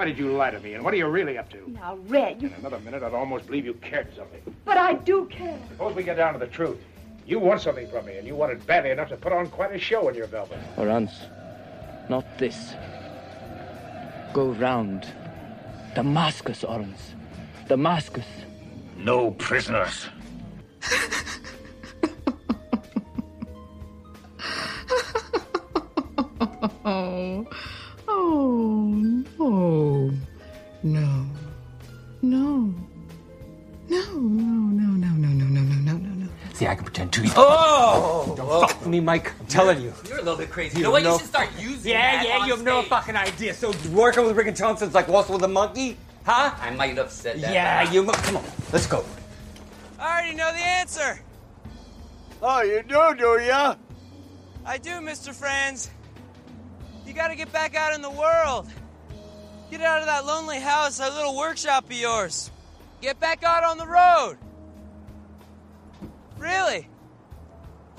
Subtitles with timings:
[0.00, 0.72] Why did you lie to me?
[0.72, 1.70] And what are you really up to?
[1.72, 2.48] Now, Red, you...
[2.48, 4.40] In another minute, I'd almost believe you cared something.
[4.64, 5.58] But I do care.
[5.68, 6.78] Suppose we get down to the truth.
[7.26, 9.74] You want something from me, and you want it badly enough to put on quite
[9.74, 10.58] a show in your velvet.
[10.78, 11.10] Orans,
[12.08, 12.72] not this.
[14.32, 15.06] Go round.
[15.94, 17.14] Damascus, Orans.
[17.68, 18.24] Damascus.
[18.96, 20.08] No prisoners.
[39.00, 39.32] me, Mike.
[39.40, 39.92] I'm telling you.
[40.08, 40.74] You're a little bit crazy.
[40.74, 41.02] You You know what?
[41.02, 43.54] know- You should start using Yeah, that yeah, on you have no fucking idea.
[43.54, 45.96] So working with Rick and Thompson's like waltzing with a monkey?
[46.24, 46.52] Huh?
[46.60, 47.52] I might have said that.
[47.52, 48.02] Yeah, you.
[48.02, 49.04] mu- Come on, let's go.
[49.98, 51.18] I already know the answer.
[52.42, 53.74] Oh, you do, do ya?
[54.64, 55.34] I do, Mr.
[55.34, 55.90] Franz.
[57.06, 58.68] You gotta get back out in the world.
[59.70, 62.50] Get out of that lonely house, that little workshop of yours.
[63.00, 64.36] Get back out on the road.
[66.38, 66.88] Really?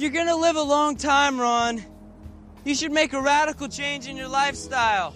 [0.02, 1.86] You're gonna live a long time, Ron.
[2.66, 5.14] You should make a radical change in your lifestyle.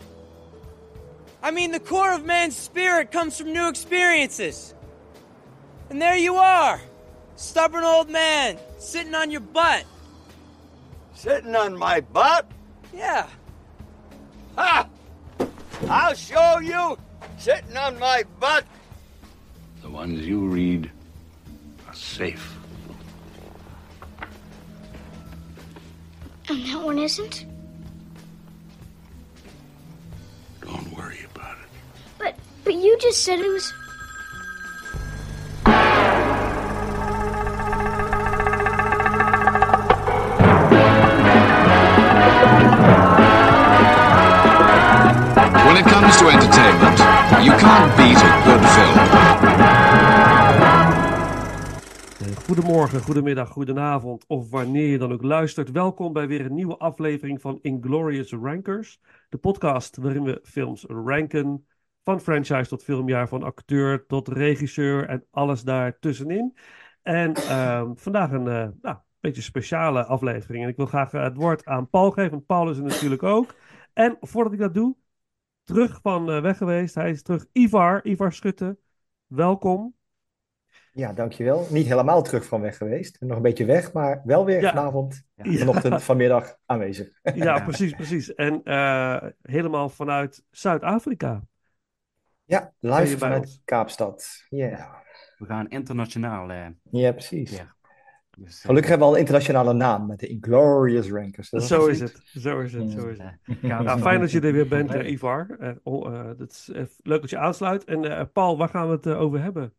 [1.42, 4.76] I mean, the core of man's spirit comes from new experiences.
[5.90, 6.80] And there you are,
[7.36, 9.86] stubborn old man, sitting on your butt.
[11.16, 12.48] Sitting on my butt?
[12.94, 13.28] Yeah.
[14.56, 14.88] Ha!
[15.90, 16.96] I'll show you
[17.40, 18.66] sitting on my butt.
[19.82, 20.92] The ones you read
[21.88, 22.55] are safe.
[26.48, 27.46] And that one isn't?
[30.62, 31.70] Don't worry about it.
[32.20, 33.74] But but you just said it was
[45.66, 47.00] When it comes to entertainment,
[47.44, 49.25] you can't beat a good film.
[52.56, 55.72] Goedemorgen, goedemiddag, goedenavond of wanneer je dan ook luistert.
[55.72, 59.00] Welkom bij weer een nieuwe aflevering van Inglorious Rankers.
[59.30, 61.68] De podcast waarin we films ranken.
[62.04, 66.58] Van franchise tot filmjaar, van acteur tot regisseur en alles daartussenin.
[67.02, 70.64] En ehm, vandaag een eh, nou, beetje speciale aflevering.
[70.64, 73.24] En ik wil graag eh, het woord aan Paul geven, want Paul is er natuurlijk
[73.24, 73.56] ook.
[73.94, 74.96] En voordat ik dat doe,
[75.64, 76.96] terug van eh, weg geweest.
[76.96, 77.46] Hij is terug.
[77.52, 78.78] Ivar, Ivar Schutte,
[79.28, 79.95] welkom.
[80.96, 81.68] Ja, dankjewel.
[81.70, 83.18] Niet helemaal terug van weg geweest.
[83.20, 84.70] Nog een beetje weg, maar wel weer Ja.
[84.74, 85.52] vanavond, Ja.
[85.58, 87.10] vanochtend, vanmiddag aanwezig.
[87.34, 88.34] Ja, precies, precies.
[88.34, 91.44] En eh, helemaal vanuit Zuid-Afrika.
[92.46, 93.62] Ja, live vanuit ons?
[93.66, 94.46] Kaapstad.
[94.50, 95.04] Ja,
[95.38, 96.50] We gaan internationaal.
[96.52, 97.64] eh, ja precies.
[98.38, 101.50] Dus, eh, Gelukkig hebben we al een internationale naam met de Inglorious Rankers.
[101.50, 103.58] Dat Zo is het, zo is het, zo is het.
[103.62, 105.56] Ja, fijn dat je er weer bent, Ivar.
[105.60, 106.70] Eh, oh, eh, dat is
[107.04, 107.84] leuk dat je aansluit.
[107.84, 109.74] En eh, Paul, waar gaan we het over hebben?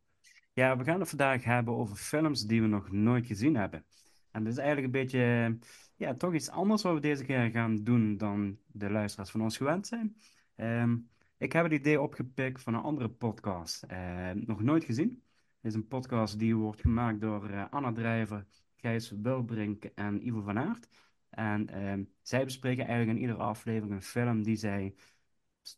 [0.57, 3.85] Ja, we gaan het vandaag hebben over films die we nog nooit gezien hebben.
[4.31, 5.59] En dat is eigenlijk een beetje,
[5.97, 9.57] ja, toch iets anders wat we deze keer gaan doen dan de luisteraars van ons
[9.57, 10.17] gewend zijn.
[10.55, 10.97] Ehm,
[11.39, 13.83] ik heb het idee opgepikt van een andere podcast.
[13.83, 15.23] Eh, nog nooit gezien.
[15.61, 18.47] Het is een podcast die wordt gemaakt door eh, Anna Drijver,
[18.77, 20.89] Gijs Wilbrink en Ivo van Aert.
[21.31, 24.95] En ehm, zij bespreken eigenlijk in iedere aflevering een film die zij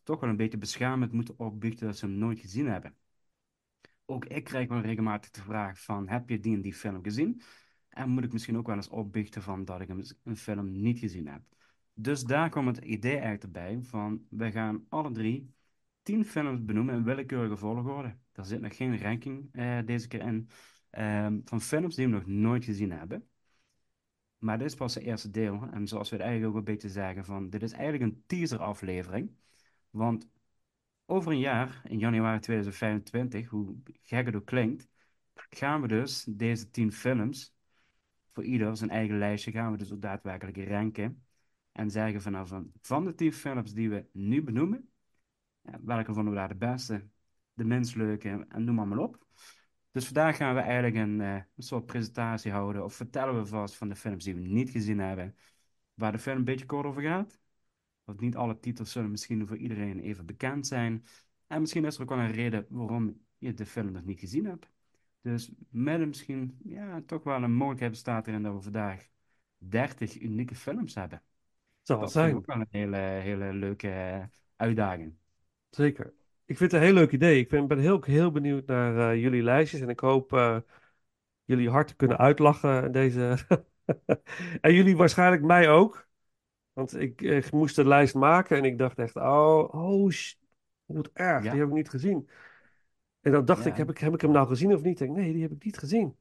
[0.03, 2.98] toch wel een beetje beschamend moeten opbiechten dat ze hem nooit gezien hebben.
[4.09, 7.41] Ook ik krijg wel regelmatig de vraag van, heb je die en die film gezien?
[7.89, 9.89] En moet ik misschien ook wel eens opbiechten van dat ik
[10.23, 11.41] een film niet gezien heb.
[11.93, 15.53] Dus daar kwam het idee eigenlijk erbij van, we gaan alle drie
[16.01, 18.17] tien films benoemen in willekeurige volgorde.
[18.31, 20.49] Er zit nog geen ranking eh, deze keer in,
[20.89, 23.27] ehm, van films die we nog nooit gezien hebben.
[24.37, 25.67] Maar dit is pas het eerste deel.
[25.71, 28.59] En zoals we het eigenlijk ook een beetje zeggen, van, dit is eigenlijk een teaser
[28.59, 29.31] aflevering.
[29.89, 30.27] Want
[31.09, 34.87] over een jaar, in januari 2025, hoe gek het ook klinkt,
[35.33, 37.53] gaan we dus deze tien films,
[38.33, 41.23] voor ieder zijn eigen lijstje, gaan we dus ook daadwerkelijk ranken.
[41.71, 44.89] En zeggen van, nou, van, van de tien films die we nu benoemen,
[45.61, 47.07] welke vonden we daar de beste,
[47.53, 49.25] de minst leuke en noem maar, maar op.
[49.91, 53.75] Dus vandaag gaan we eigenlijk een, eh, een soort presentatie houden, of vertellen we vast
[53.75, 55.35] van de films die we niet gezien hebben,
[55.93, 57.39] waar de film een beetje kort over gaat.
[58.09, 61.05] Want niet alle titels zullen misschien voor iedereen even bekend zijn.
[61.47, 64.45] En misschien is er ook wel een reden waarom je de film nog niet gezien
[64.45, 64.69] hebt.
[65.21, 69.07] Dus met misschien, ja, toch wel een mogelijkheid bestaat erin dat we vandaag
[69.57, 71.21] 30 unieke films hebben.
[71.81, 72.35] Zal Dat zijn.
[72.35, 74.23] ook wel een hele, hele leuke eh,
[74.55, 75.15] uitdaging.
[75.69, 76.13] Zeker.
[76.45, 77.39] Ik vind het een heel leuk idee.
[77.39, 79.81] Ik ben, ben heel, heel benieuwd naar eh, jullie lijstjes.
[79.81, 80.57] En ik hoop eh,
[81.45, 83.37] jullie hard te kunnen uitlachen deze.
[84.61, 86.08] en jullie waarschijnlijk mij ook.
[86.79, 90.11] Want ik, ik moest de lijst maken en ik dacht echt, oh, oh,
[90.85, 91.51] wat erg, Ja.
[91.51, 92.29] die heb ik niet gezien.
[93.21, 93.71] En dan dacht Ja.
[93.71, 95.01] ik, heb ik, heb ik hem nou gezien of niet?
[95.01, 96.15] Ik denk, nee, die heb ik niet gezien.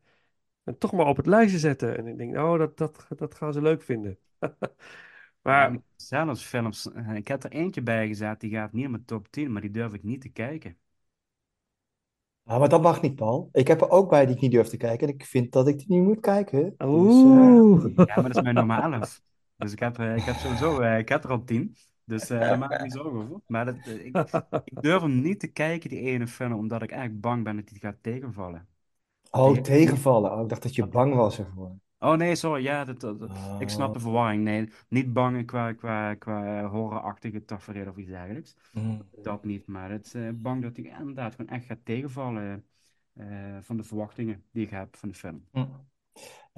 [0.64, 1.96] En toch maar op het lijstje zetten.
[1.96, 4.18] En ik denk, oh, dat, dat, dat gaan ze leuk vinden.
[5.42, 6.92] maar Ja, zelfs films.
[6.92, 9.62] eh, Ik heb er eentje bij gezet, die gaat niet in mijn top 10, maar
[9.62, 10.78] die durf ik niet te kijken.
[12.44, 13.48] Ah, maar dat mag niet, Paul.
[13.52, 15.08] Ik heb er ook bij die ik niet durf te kijken.
[15.08, 16.74] En ik vind dat ik die niet moet kijken.
[16.90, 17.84] Dus, eh, Oeh.
[18.04, 19.22] Ja, maar dat is mijn nummer 11.
[19.58, 21.76] Dus ik heb, eh, ik heb sowieso, eh, ik heb er al 10.
[22.04, 23.40] Dus eh, daar maak ik me niet zorgen over.
[23.46, 24.16] Maar dat, ik,
[24.64, 27.68] ik durf hem niet te kijken, die ene film, omdat ik eigenlijk bang ben dat
[27.68, 28.68] hij gaat tegenvallen.
[29.30, 30.32] Oh, Die- tegenvallen.
[30.32, 31.76] Oh, ik dacht dat je bang was ervoor.
[31.98, 33.02] Oh nee, sorry, ja, dat,
[33.58, 33.94] ik snap Oh.
[33.94, 34.42] de verwarring.
[34.44, 38.56] Nee, niet bang qua, qua, qua horrorachtige tafereel of iets dergelijks.
[38.72, 39.02] Mm.
[39.22, 42.64] Dat niet, maar het eh, bang dat hij inderdaad gewoon echt gaat tegenvallen
[43.60, 45.44] van de verwachtingen die ik heb van de film.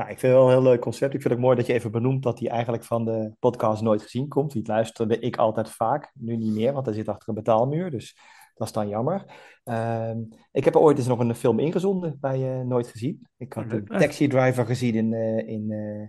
[0.00, 1.14] Nou, ik vind het wel een heel leuk concept.
[1.14, 3.82] Ik vind het ook mooi dat je even benoemt dat hij eigenlijk van de podcast
[3.82, 4.52] nooit gezien komt.
[4.52, 7.91] Die luisterde ik altijd vaak, nu niet meer, want hij zit achter een betaalmuur.
[7.91, 8.19] Dus
[8.55, 9.25] dat is dan jammer.
[9.64, 10.19] Ehm,
[10.52, 13.26] ik heb ooit eens nog een film ingezonden bij eh, Nooit Gezien.
[13.37, 13.88] Ik had leuk.
[13.88, 16.08] Taxi Driver gezien in, eh, in, eh,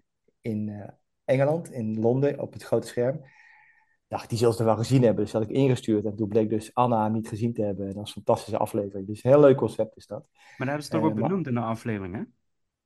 [0.52, 0.92] in
[1.26, 3.22] Engeland, in Londen, op het grote scherm.
[4.08, 5.24] dacht, die zullen ze wel gezien hebben.
[5.24, 6.06] Dus dat had ik ingestuurd.
[6.06, 7.86] En toen bleek dus Anna hem niet gezien te hebben.
[7.86, 9.08] Dat was een fantastische aflevering.
[9.08, 10.28] Dus een heel leuk concept is dat.
[10.32, 12.22] Maar dat hebben ze toch ook benoemd in de aflevering, hè?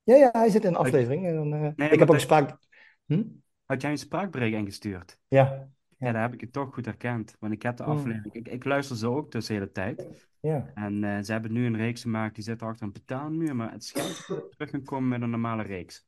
[0.06, 1.26] Ja, ja, hij zit in een aflevering.
[1.28, 2.58] En dan, eh, Nee, ik heb ook spraak...
[3.06, 3.24] Hm?
[3.66, 5.20] Had jij een spraakbericht ingestuurd?
[5.28, 5.68] Ja.
[5.98, 7.36] Ja, daar heb ik het toch goed herkend.
[7.40, 7.92] Want ik heb de Hmm.
[7.94, 8.34] aflevering...
[8.34, 10.28] Ik, ik luister ze ook dus de hele tijd.
[10.40, 10.72] Ja.
[10.74, 13.56] En eh, ze hebben nu een reeks gemaakt die zit achter een betaalmuur.
[13.56, 16.06] Maar het schijnt dat ze terug gaan komen met een normale reeks.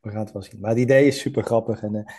[0.00, 0.60] We gaan het wel zien.
[0.60, 1.82] Maar het idee is super grappig.
[1.82, 2.14] En, eh,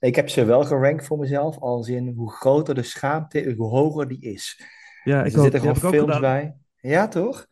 [0.00, 1.58] ik heb ze wel gerankt voor mezelf.
[1.58, 4.62] Als in hoe groter de schaamte, hoe hoger die is.
[5.04, 5.50] Ja, Dus ik er ook.
[5.50, 6.56] zitten gewoon films bij.
[6.80, 7.46] Ja, toch?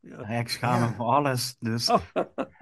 [0.00, 1.56] Ja, ik schaam me voor alles.
[1.58, 2.00] Dus Oh.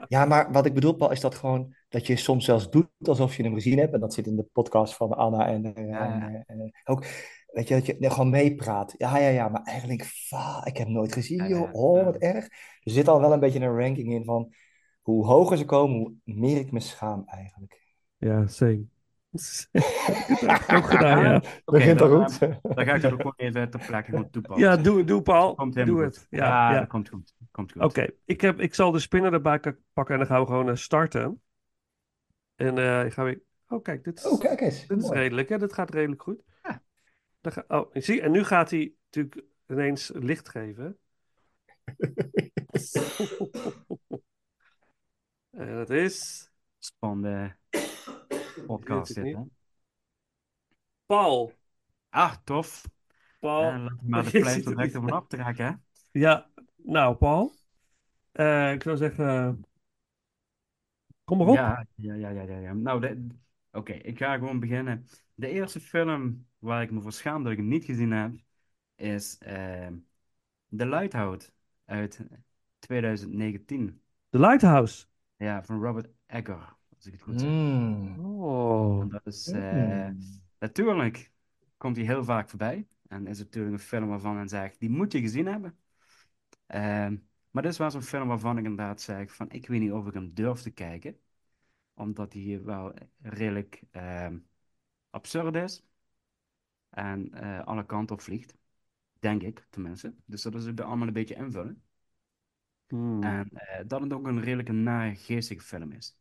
[0.08, 3.36] Ja, maar wat ik bedoel, Paul, is dat gewoon dat je soms zelfs doet alsof
[3.36, 3.92] je hem gezien hebt.
[3.92, 6.12] En dat zit in de podcast van Anna en, eh, Ja.
[6.12, 7.04] en, eh, en ook.
[7.46, 8.94] Weet je, dat je gewoon meepraat.
[8.96, 11.60] Ja, ja, ja, maar eigenlijk, va, ik heb hem nooit gezien, Ja, joh.
[11.60, 12.04] ja, Oh, ja.
[12.04, 12.44] wat erg.
[12.82, 14.52] Er zit al wel een beetje een ranking in van
[15.00, 17.82] hoe hoger ze komen, hoe meer ik me schaam eigenlijk.
[18.16, 18.46] Ja,
[19.38, 19.84] same.
[20.52, 21.42] heb ik ook gedaan, ja.
[21.64, 22.38] Begint dan, al goed.
[22.76, 24.68] Dan ga ik dat ook gewoon even ter plekke gewoon toepassen.
[24.68, 25.54] Ja, doe, doe Paul.
[25.54, 26.04] Komt Doe goed.
[26.04, 26.26] het.
[26.30, 26.78] Ja, Ja, ja.
[26.78, 27.34] dat komt goed.
[27.50, 27.82] Komt goed.
[27.82, 29.60] Oké, ik, heb, ik zal de spinner erbij
[29.92, 31.42] pakken en dan gaan we gewoon eh, starten.
[32.56, 33.40] En eh ik ga weer...
[33.68, 34.86] Oh, kijk, dit is, Oh, kijk eens.
[34.86, 35.18] dit is Mooi.
[35.18, 35.58] redelijk, hè?
[35.58, 36.42] Dit gaat redelijk goed.
[37.40, 40.98] Dan ga, oh, zie, en nu gaat hij natuurlijk ineens licht geven.
[45.50, 46.48] en dat is...
[46.78, 47.56] Spannende
[48.66, 49.42] podcast dit, hè?
[51.06, 51.52] Paul.
[52.10, 52.84] Ah, tof.
[53.40, 53.62] Paul.
[53.62, 55.72] Ja, laten we maar de pleister het direct ervan aftrekken, hè?
[56.10, 57.54] Ja, nou, Paul.
[58.32, 59.64] Eh, ik zou zeggen...
[61.24, 61.54] Kom maar op.
[61.54, 62.72] Ja, ja, ja, ja, ja.
[62.72, 63.26] Nou, de-
[63.72, 65.06] oké, ik ga gewoon beginnen.
[65.34, 68.32] De eerste film waar ik me voor schaam dat ik hem niet gezien heb,
[68.94, 69.94] is ehm
[70.76, 71.50] The Lighthouse
[71.84, 72.20] uit
[72.78, 74.02] 2019.
[74.30, 75.06] The Lighthouse.
[75.36, 77.50] Ja, van Robert Egger, als ik het goed zeg.
[77.50, 78.18] Mm.
[78.26, 79.10] Oh.
[79.10, 80.10] Dat is, eh,
[80.58, 81.32] natuurlijk
[81.76, 82.86] komt hij heel vaak voorbij.
[83.08, 85.78] En is het natuurlijk een film waarvan men zegt, die moet je gezien hebben.
[86.66, 87.16] Ehm,
[87.50, 90.06] maar dit is wel zo'n film waarvan ik inderdaad zeg van, ik weet niet of
[90.06, 91.20] ik hem durf te kijken.
[91.94, 94.38] Omdat hij wel redelijk ehm,
[95.10, 95.82] absurd is.
[96.90, 98.56] En eh, alle kanten op vliegt.
[99.18, 100.14] Denk ik, tenminste.
[100.24, 101.82] Dus dat is ook allemaal een beetje invullen.
[102.88, 103.22] Hmm.
[103.22, 106.19] En eh, dat het ook een redelijk nare, geestige film is.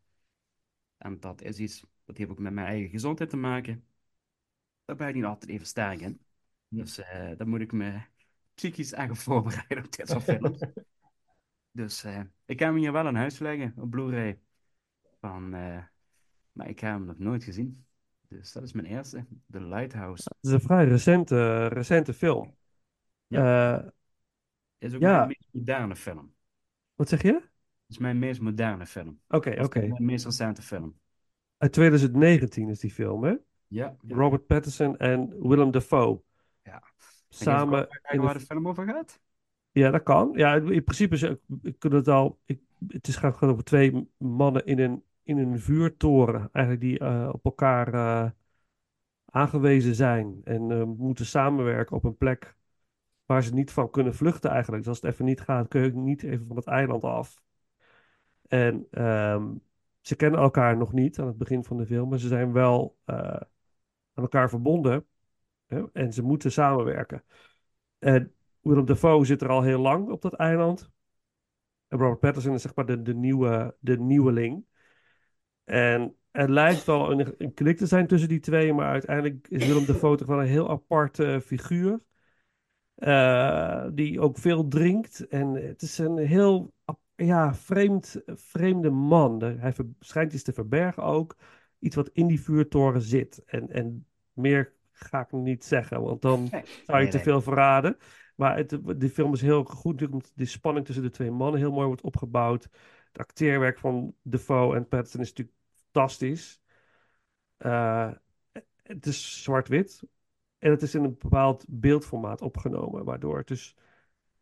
[1.00, 3.84] En dat is iets, dat heeft ook met mijn eigen gezondheid te maken.
[4.86, 6.20] Daar ben ik niet altijd even sterk in.
[6.68, 8.02] Dus eh daar moet ik me
[8.54, 10.60] psychisch op voorbereiden op dit soort films.
[11.72, 14.40] Dus eh, ik heb hem hier wel in huis liggen, op Blu-ray.
[15.20, 15.84] Van, eh,
[16.52, 17.86] maar ik heb hem nog nooit gezien.
[18.28, 20.24] Dus dat is mijn eerste, The Lighthouse.
[20.24, 22.56] Het is een vrij recente, recente film.
[23.28, 23.80] Eh,
[24.78, 25.16] Is ook ja.
[25.16, 26.34] mijn meest moderne film.
[26.96, 27.49] wat zeg je?
[27.90, 29.20] Het is mijn meest moderne film.
[29.28, 29.80] Oké, oké.
[29.80, 31.00] Mijn meest recente film.
[31.58, 33.30] Uit 2019 is die film, hè?
[33.68, 33.96] Ja.
[34.02, 34.16] ja.
[34.16, 36.22] Robert Pattinson en Willem Dafoe.
[36.64, 36.84] Ja.
[37.30, 38.40] Samen Kijken waar de...
[38.40, 39.20] de film over gaat?
[39.72, 40.32] Ja, dat kan.
[40.34, 41.22] Ja, in principe is,
[41.78, 42.40] kunnen het al...
[42.46, 46.50] Ik, het is gaat gewoon over twee mannen in een, in een vuurtoren.
[46.52, 48.32] Eigenlijk die eh, op elkaar eh,
[49.26, 50.42] aangewezen zijn.
[50.44, 52.58] En eh, moeten samenwerken op een plek
[53.26, 54.84] waar ze niet van kunnen vluchten eigenlijk.
[54.84, 57.48] Dus als het even niet gaat, kun je niet even van het eiland af.
[58.50, 59.56] En ehm,
[60.02, 62.98] ze kennen elkaar nog niet aan het begin van de film, maar ze zijn wel
[63.06, 63.16] eh,
[64.14, 65.06] aan elkaar verbonden.
[65.68, 65.84] Hè?
[65.94, 67.24] En ze moeten samenwerken.
[68.00, 70.92] En Willem Dafoe zit er al heel lang op dat eiland.
[71.88, 74.66] En Robert Pattinson is zeg maar de, de, nieuwe, de nieuweling.
[75.64, 79.66] En er lijkt wel een, een klik te zijn tussen die twee, maar uiteindelijk is
[79.68, 82.00] Willem Dafoe toch wel een heel apart eh, figuur.
[82.96, 85.28] eh, die ook veel drinkt.
[85.28, 86.74] En het is een heel
[87.26, 89.42] ja, vreemd, vreemde man.
[89.42, 91.36] Hij schijnt iets te verbergen ook.
[91.80, 93.44] Iets wat in die vuurtoren zit.
[93.46, 96.64] En, en meer ga ik niet zeggen, want dan Nee.
[96.86, 97.26] zou je Nee, te nee.
[97.26, 97.98] veel verraden.
[98.36, 101.60] Maar het, de film is heel goed, natuurlijk omdat de spanning tussen de twee mannen
[101.60, 102.64] heel mooi wordt opgebouwd.
[103.08, 105.58] Het acteerwerk van Defoe en Pattinson is natuurlijk
[105.92, 106.62] fantastisch.
[107.58, 108.12] Eh,
[108.84, 110.04] het is zwart-wit.
[110.58, 113.76] En het is in een bepaald beeldformaat opgenomen, waardoor het dus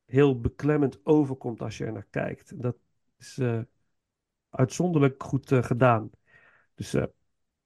[0.07, 2.61] heel beklemmend overkomt als je er naar kijkt.
[2.61, 2.75] Dat
[3.19, 3.59] is eh,
[4.49, 6.09] uitzonderlijk goed eh, gedaan.
[6.75, 7.03] Dus eh,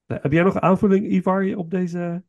[0.06, 2.24] heb jij nog aanvulling, Ivar, op deze?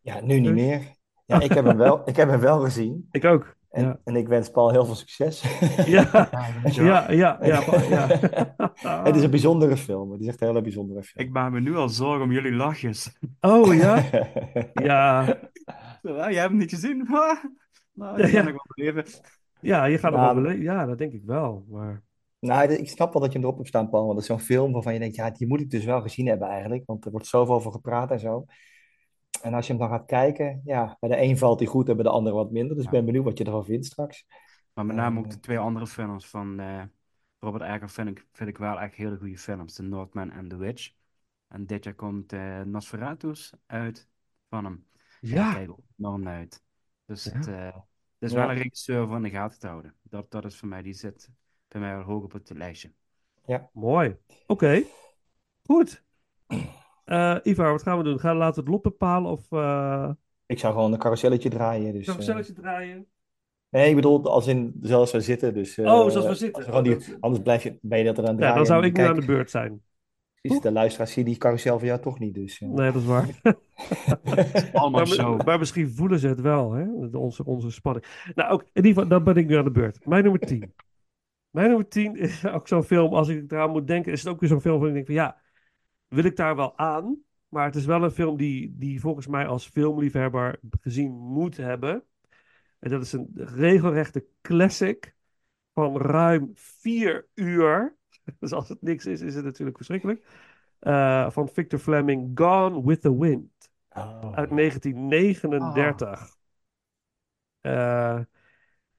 [0.00, 0.94] Ja, nu niet meer.
[1.24, 3.08] Ja, ik heb hem wel, ik heb hem wel gezien.
[3.10, 3.56] Ik ook.
[3.70, 4.00] En, ja.
[4.04, 5.42] en ik wens Paul heel veel succes.
[5.86, 6.30] Ja,
[6.64, 8.06] ja, ja, ja, Paul, ja.
[9.04, 10.12] Het is een bijzondere film.
[10.12, 11.26] Het is echt een hele bijzondere film.
[11.26, 13.18] Ik maak me nu al zorgen om jullie lachjes.
[13.40, 14.04] Oh ja?
[14.72, 15.24] Ja.
[16.02, 17.06] Jij hebt hem niet gezien?
[17.92, 18.40] nou, kan ja.
[18.40, 19.04] ik wel beleven.
[19.60, 20.62] Ja, je gaat hem Nou, wel beleven.
[20.64, 21.64] Ja, dat denk ik wel.
[21.68, 22.02] Maar
[22.38, 24.02] Nou, ik snap wel dat je hem erop hebt staan, Paul.
[24.02, 26.26] Want dat is zo'n film waarvan je denkt, ja, die moet ik dus wel gezien
[26.26, 26.82] hebben eigenlijk.
[26.86, 28.44] Want er wordt zoveel over gepraat en zo.
[29.42, 31.94] En als je hem dan gaat kijken, ja, bij de een valt hij goed en
[31.94, 32.76] bij de ander wat minder.
[32.76, 34.26] Dus ik ben benieuwd wat je ervan vindt straks.
[34.74, 36.82] Maar met name ook Eh, de twee andere films van eh,
[37.38, 39.74] Robert Eggers vind ik, vind ik wel echt hele goede films.
[39.74, 40.90] The Northman en The Witch.
[41.48, 44.08] En dit jaar komt eh Nosferatus uit
[44.48, 44.86] van hem.
[45.20, 45.48] En Ja.
[45.48, 46.62] ik kijk ook enorm naar uit.
[47.04, 47.32] Dus Ja.
[47.32, 47.76] het, eh,
[48.30, 48.46] het is Ja.
[48.46, 49.94] wel een regisseur voor in de gaten te houden.
[50.02, 51.30] Dat, dat is voor mij, die zit
[51.68, 52.92] bij mij wel hoog op het lijstje.
[53.72, 54.16] mooi.
[54.46, 54.82] Oké.
[55.64, 56.02] Goed.
[57.04, 58.18] Eh Ivar, wat gaan we doen?
[58.20, 60.10] Gaan we laten we het lot bepalen of eh
[60.46, 61.92] Ik zou gewoon een carouselletje draaien.
[61.92, 63.06] Dus, een eh, draaien?
[63.68, 65.54] nee, ik bedoel, als in zoals we zitten.
[65.54, 66.54] Dus, eh, Oh, zoals we zitten.
[66.54, 68.56] als gewoon die, Oh, anders blijf je, ben je dat er aan het Ja, draaien.
[68.56, 69.82] dan zou ik nu aan de beurt zijn.
[70.46, 72.34] Precies, de luisteraars zien die carousel van jou toch niet.
[72.34, 72.68] Dus, eh.
[72.68, 73.28] Nee, dat is waar.
[74.72, 75.36] Allemaal maar, zo.
[75.36, 76.84] maar misschien voelen ze het wel, hè?
[77.12, 78.04] Onze, onze spanning.
[78.34, 80.06] Nou, ook, in ieder geval, dan ben ik nu aan de beurt.
[80.06, 80.74] Mijn nummer 10.
[81.50, 84.40] Mijn nummer 10 is ook zo'n film, als ik eraan moet denken, is het ook
[84.40, 85.40] weer zo'n film waarvan ik denk van ja,
[86.08, 87.18] wil ik daar wel aan?
[87.48, 92.04] Maar het is wel een film die, die volgens mij als filmliefhebber gezien moet hebben.
[92.78, 95.14] En dat is een regelrechte classic
[95.74, 97.95] van ruim vier uur.
[98.40, 100.24] Dus als het niks is, is het natuurlijk verschrikkelijk.
[100.78, 103.70] Eh, van Victor Fleming, Gone with the Wind.
[103.90, 104.32] Oh.
[104.32, 106.36] Uit 1939.
[107.60, 108.20] Eh,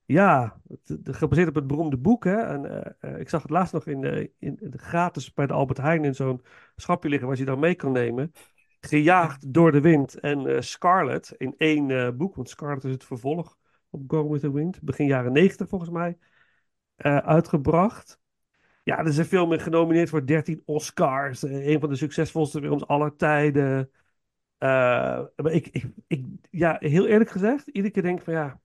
[0.05, 2.24] ja, het- gebaseerd op het beroemde boek.
[2.24, 2.36] Hè?
[2.36, 5.77] En, eh, ik zag het laatst nog in de, in de gratis bij de Albert
[5.77, 6.41] Heijn in zo'n
[6.75, 8.31] schapje liggen waar je dan mee kan nemen.
[8.79, 10.19] Gejaagd door de wind.
[10.19, 13.57] En Scarlet in één boek, want Scarlet is het vervolg
[13.89, 14.81] op Gone with the Wind.
[14.81, 16.17] Begin jaren 90 volgens mij.
[17.22, 18.19] uitgebracht.
[18.88, 21.44] Ja, er is een film in genomineerd voor 13 Oscars.
[21.44, 23.91] Eh, een van de succesvolste films aller tijden.
[24.58, 24.67] Eh,
[25.36, 28.62] maar ik, ik, ik, ja, heel eerlijk gezegd, iedere keer denk ik van ja,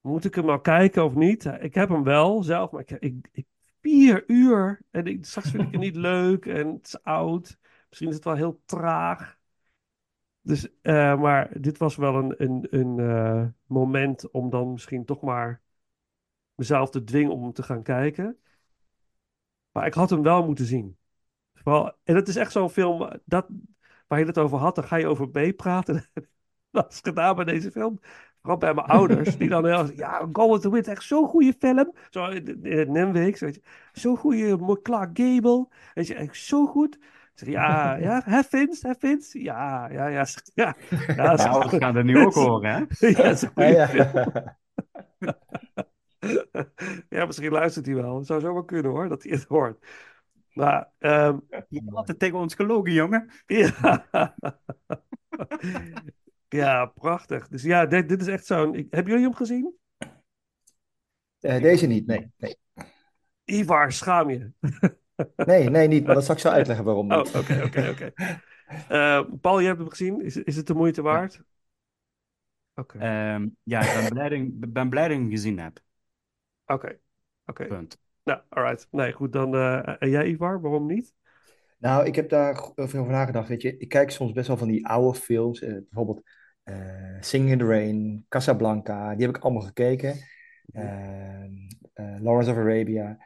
[0.00, 1.44] moet ik hem nou kijken of niet?
[1.44, 3.46] Ik heb hem wel zelf, maar ik, ik, ik
[3.80, 7.58] vier uur en ik, straks vind ik het niet leuk en het is oud.
[7.88, 9.38] Misschien is het wel heel traag.
[10.40, 15.60] Dus, eh, maar dit was wel een, een, een moment om dan misschien toch maar
[16.54, 18.36] mezelf te dwingen om hem te gaan kijken.
[19.72, 20.96] Maar ik had hem wel moeten zien.
[21.54, 23.46] Vooral, en het is echt zo'n film dat,
[24.06, 26.04] waar je het over had, dan ga je over meepraten.
[26.70, 28.00] dat is gedaan bij deze film.
[28.40, 31.54] Vooral bij mijn ouders, die dan heel ja, Go with the Wind, echt zo'n goede
[31.58, 31.92] film.
[32.10, 33.62] Zo in in het Nemweek, weet je.
[33.92, 35.68] Zo'n goede mooi Clark Gable.
[35.94, 36.98] Weet je, echt zo goed.
[37.34, 39.42] Zeg, ja, ja, hè Vince, hè Vince?
[39.42, 40.26] Ja, ja, ja.
[40.54, 40.76] Ja,
[41.14, 43.06] ja, Ja, ouders gaan dat nu ook horen, hè?
[43.08, 43.70] ja, dat is een goede
[45.18, 45.36] Ja,
[47.08, 47.26] ja.
[47.26, 48.16] misschien luistert hij wel.
[48.16, 49.86] Het zou zo wel kunnen hoor, dat hij het hoort.
[50.52, 53.30] Maar, ehm, Je hebt altijd tegen ons gelogen, jongen.
[53.46, 54.06] ja.
[56.48, 57.48] ja, prachtig.
[57.48, 58.74] Dus ja, dit, dit is echt zo'n...
[58.90, 59.74] Hebben jullie hem gezien?
[61.40, 62.30] Eh, deze niet, nee.
[62.36, 62.56] nee.
[63.44, 64.50] Ivar, schaam je.
[65.36, 66.04] Nee, nee, niet.
[66.06, 67.34] Maar dat zal ik zo uitleggen waarom Oh, niet.
[67.36, 68.12] oké, oké, oké.
[68.88, 70.20] Eh, Paul, je hebt hem gezien.
[70.20, 71.42] Is, is het de moeite waard?
[72.74, 75.80] Oké, Ehm, ja, ik ben blij, dat ik- ben blij dat ik hem gezien heb.
[76.72, 76.98] Oké,
[77.46, 77.66] oké.
[77.66, 77.98] Punt.
[78.24, 78.86] Nou, alright.
[78.90, 79.54] Nee, goed, dan...
[79.54, 81.14] eh, en jij, Ivar, waarom niet?
[81.78, 83.48] Nou, ik heb daar veel over nagedacht.
[83.48, 85.62] Weet je, ik kijk soms best wel van die oude films.
[85.62, 86.22] eh, bijvoorbeeld
[86.62, 89.14] eh Singing in the Rain, Casablanca.
[89.14, 90.16] Die heb ik allemaal gekeken.
[90.72, 91.42] Eh,
[91.92, 93.18] eh, Lawrence of Arabia.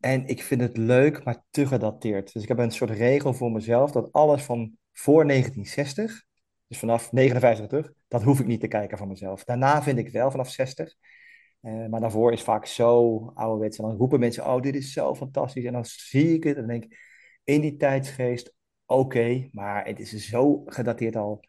[0.00, 2.32] En ik vind het leuk, maar te gedateerd.
[2.32, 6.24] Dus ik heb een soort regel voor mezelf dat alles van voor 1960,
[6.66, 9.44] dus vanaf 59 terug, dat hoef ik niet te kijken van mezelf.
[9.44, 10.94] Daarna vind ik wel vanaf 60.
[11.60, 13.78] Eh, maar daarvoor is vaak zo ouderwets.
[13.78, 15.64] En dan roepen mensen, oh, dit is zo fantastisch.
[15.64, 16.98] En dan zie ik het en dan denk ik,
[17.44, 18.54] in die tijdsgeest,
[18.86, 21.44] oké, maar het is zo gedateerd al.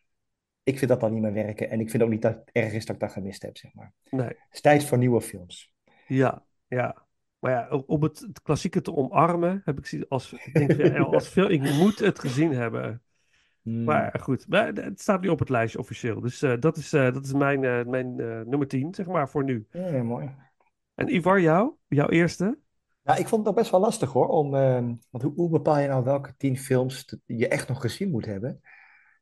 [0.63, 1.69] ik vind dat dan niet meer werken.
[1.69, 3.73] En ik vind ook niet dat het erg is dat ik dat gemist heb, zeg
[3.73, 3.93] maar.
[4.09, 4.27] Nee.
[4.27, 5.73] Het is tijd voor nieuwe films.
[6.07, 7.07] Ja, ja.
[7.39, 11.61] Maar ja, om het, het klassieke te omarmen, heb ik als, denk, als film, ik
[11.61, 13.01] moet het gezien hebben.
[13.69, 13.83] Hmm.
[13.83, 16.19] Maar goed, maar het staat nu op het lijstje officieel.
[16.19, 19.29] Dus eh, dat is, eh, dat is mijn, eh, mijn eh, nummer 10, zeg maar,
[19.29, 19.67] voor nu.
[19.71, 20.29] Ja, mooi.
[20.95, 21.73] En Ivar, jou?
[21.87, 22.57] Jouw eerste?
[23.03, 24.27] Ja, ik vond het nog best wel lastig hoor.
[24.27, 27.81] Om, ehm, want hoe, hoe bepaal je nou welke tien films te- je echt nog
[27.81, 28.59] gezien moet hebben?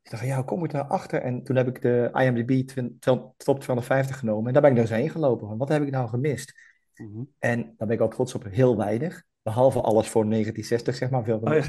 [0.02, 1.22] Ik dacht, ja, hoe kom ik daar achter?
[1.22, 4.46] En toen heb ik de IMDb top 250 genomen.
[4.46, 5.48] En daar ben ik er eens heen gelopen.
[5.48, 6.52] Van, wat heb ik nou gemist?
[6.94, 7.22] Mhm.
[7.38, 9.24] En daar ben ik ook trots op, heel weinig.
[9.42, 11.62] Behalve alles voor 1960, zeg maar, veel Oh, ja.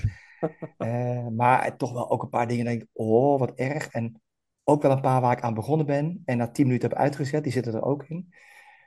[0.77, 3.87] Eh, maar toch wel ook een paar dingen denk ik, oh, wat erg.
[3.87, 4.21] En
[4.63, 7.43] ook wel een paar waar ik aan begonnen ben en na 10 minuten heb uitgezet,
[7.43, 8.33] die zitten er ook in.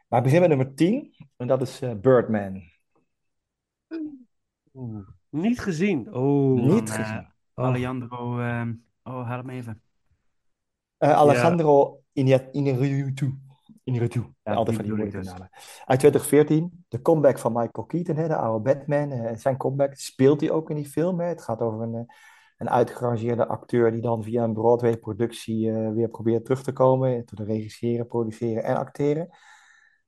[0.08, 2.62] Maar ik begin met nummer 10, en dat is eh, Birdman.
[4.74, 6.14] Oeh, Niet gezien.
[6.14, 6.60] Oh.
[6.60, 7.26] Niet Van, gezien.
[7.54, 7.64] Oh.
[7.64, 9.82] Alejandro, ehm, oh, help me even.
[10.96, 13.38] Eh, Alejandro Iña- Iñárritu.
[13.84, 14.20] Iñárritu.
[14.42, 15.30] Ja, Altijd van die moeilijke dus.
[15.32, 15.48] namen.
[15.84, 19.10] Uit 2014, de comeback van Michael Keaton, hè, de oude Batman.
[19.10, 21.20] eh, zijn comeback speelt hij ook in die film.
[21.20, 21.26] Hè.
[21.26, 22.14] Het gaat over een, eh,
[22.56, 27.24] een uitgerangeerde acteur die dan via een Broadway-productie eh, weer probeert terug te komen.
[27.24, 29.28] Te regisseren, produceren en acteren.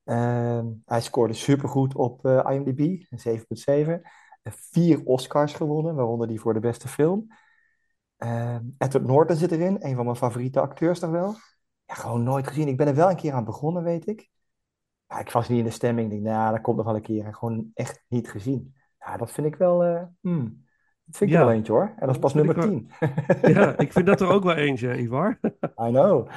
[0.04, 2.78] Ehm, hij scoorde supergoed op eh, IMDb,
[3.10, 4.02] een 7,7.
[4.42, 7.26] Eh, Vier Oscars gewonnen, waaronder die voor de beste film.
[8.16, 11.34] Ehm Edward Norton zit erin, een van mijn favoriete acteurs toch wel.
[11.86, 12.68] Ja, gewoon nooit gezien.
[12.68, 14.30] Ik ben er wel een keer aan begonnen, weet ik.
[15.08, 16.12] Ja, ik was niet in de stemming.
[16.12, 17.24] Ik denk, nou, dat komt nog wel een keer.
[17.24, 18.74] En gewoon echt niet gezien.
[18.98, 19.84] Ja, dat vind ik wel...
[19.84, 20.64] eh, hmm,
[21.04, 21.40] dat vind ik Ja.
[21.42, 21.92] er wel eentje, hoor.
[21.96, 22.90] En dat is pas nummer wel- 10.
[23.54, 25.38] Ja, ik vind dat er ook wel eentje, Ivar.
[25.86, 26.28] I know.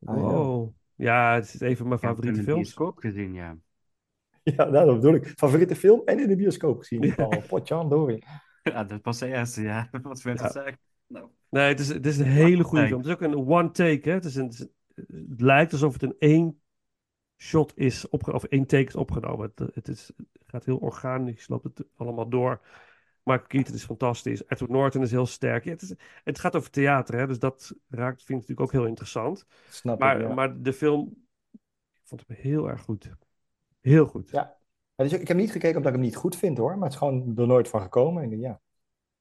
[0.00, 0.30] I know.
[0.30, 0.72] Wow.
[0.94, 2.74] Ja, het is een van mijn favoriete hem in de films.
[2.74, 3.56] bioscoop gezien, ja.
[4.42, 5.26] Ja, nou, dat bedoel ik.
[5.36, 7.02] Favoriete film en in de bioscoop gezien.
[7.02, 7.14] Ja.
[7.26, 8.22] Oh, potjandori.
[8.62, 9.88] Ja, dat was de eerste, ja.
[10.02, 10.50] Wat wil je Ja.
[10.50, 10.78] zeggen?
[11.06, 12.98] Nou, Nee, het is, het is een hele goede film.
[12.98, 14.14] Het is ook een one take, hè.
[14.14, 14.68] Het, is een, het, is-
[15.08, 16.60] het lijkt alsof het in één
[17.40, 19.52] shot is opgenomen, of één take is opgenomen.
[19.54, 22.60] Het, het, is, het gaat heel organisch, loopt het allemaal door.
[23.22, 24.42] Michael Keaton is fantastisch.
[24.48, 25.64] Edward Norton is heel sterk.
[25.64, 27.26] Ja, het, is, het gaat over theater, hè.
[27.26, 29.46] Dus dat raakt, vind ik natuurlijk ook heel interessant.
[29.68, 30.34] Snap ik, Maar, ja.
[30.34, 31.26] maar de film,
[31.92, 33.10] ik vond hem heel erg goed.
[33.80, 34.30] Heel goed.
[34.30, 34.58] Ja.
[34.96, 36.72] Dus ik heb niet gekeken omdat ik hem niet goed vind, hoor.
[36.72, 38.22] Maar het is gewoon er nooit van gekomen.
[38.22, 38.60] En ik ja.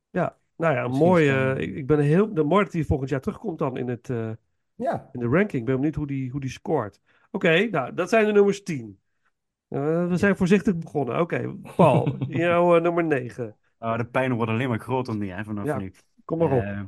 [0.10, 1.30] Ja, nou ja, mooi.
[1.54, 4.32] ik, ik ben heel de mooi dat hij volgend jaar terugkomt dan in, het, eh,
[4.80, 5.10] Ja.
[5.12, 5.52] in de ranking.
[5.62, 7.00] Ik ben benieuwd hoe die, hoe die scoort.
[7.32, 9.00] Oké, nou, dat zijn de nummers 10.
[9.68, 11.20] Eh, we zijn voorzichtig begonnen.
[11.20, 13.56] Oké, Paul, jouw eh, nummer 9.
[13.80, 15.94] oh, de pijn wordt alleen maar groter nu, hè, vanaf Ja, nu.
[16.26, 16.62] kom maar op.
[16.62, 16.80] Eh,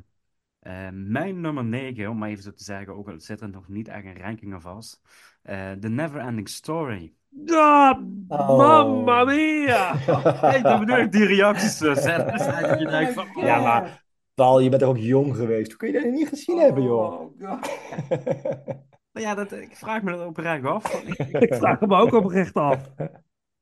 [0.59, 3.67] eh, mijn nummer 9, om maar even zo te zeggen, ook al zit er nog
[3.67, 5.01] niet echt een ranking aan vast.
[5.41, 7.13] eh The Neverending Story.
[7.47, 8.57] Ah, Oh.
[8.57, 9.95] mamma mia!
[9.95, 12.31] Hey, dan bedoel ik die reacties zo zetten.
[12.37, 12.45] Dus
[12.79, 14.03] je denkt van, Ja, maar
[14.35, 15.67] Paul, je bent er ook jong geweest.
[15.67, 17.21] Hoe kun je dat niet gezien hebben, joh?
[17.21, 17.69] Oh, God.
[19.13, 21.03] Nou ja, dat, ik vraag me dat oprecht af.
[21.39, 22.89] Ik vraag hem ook oprecht af.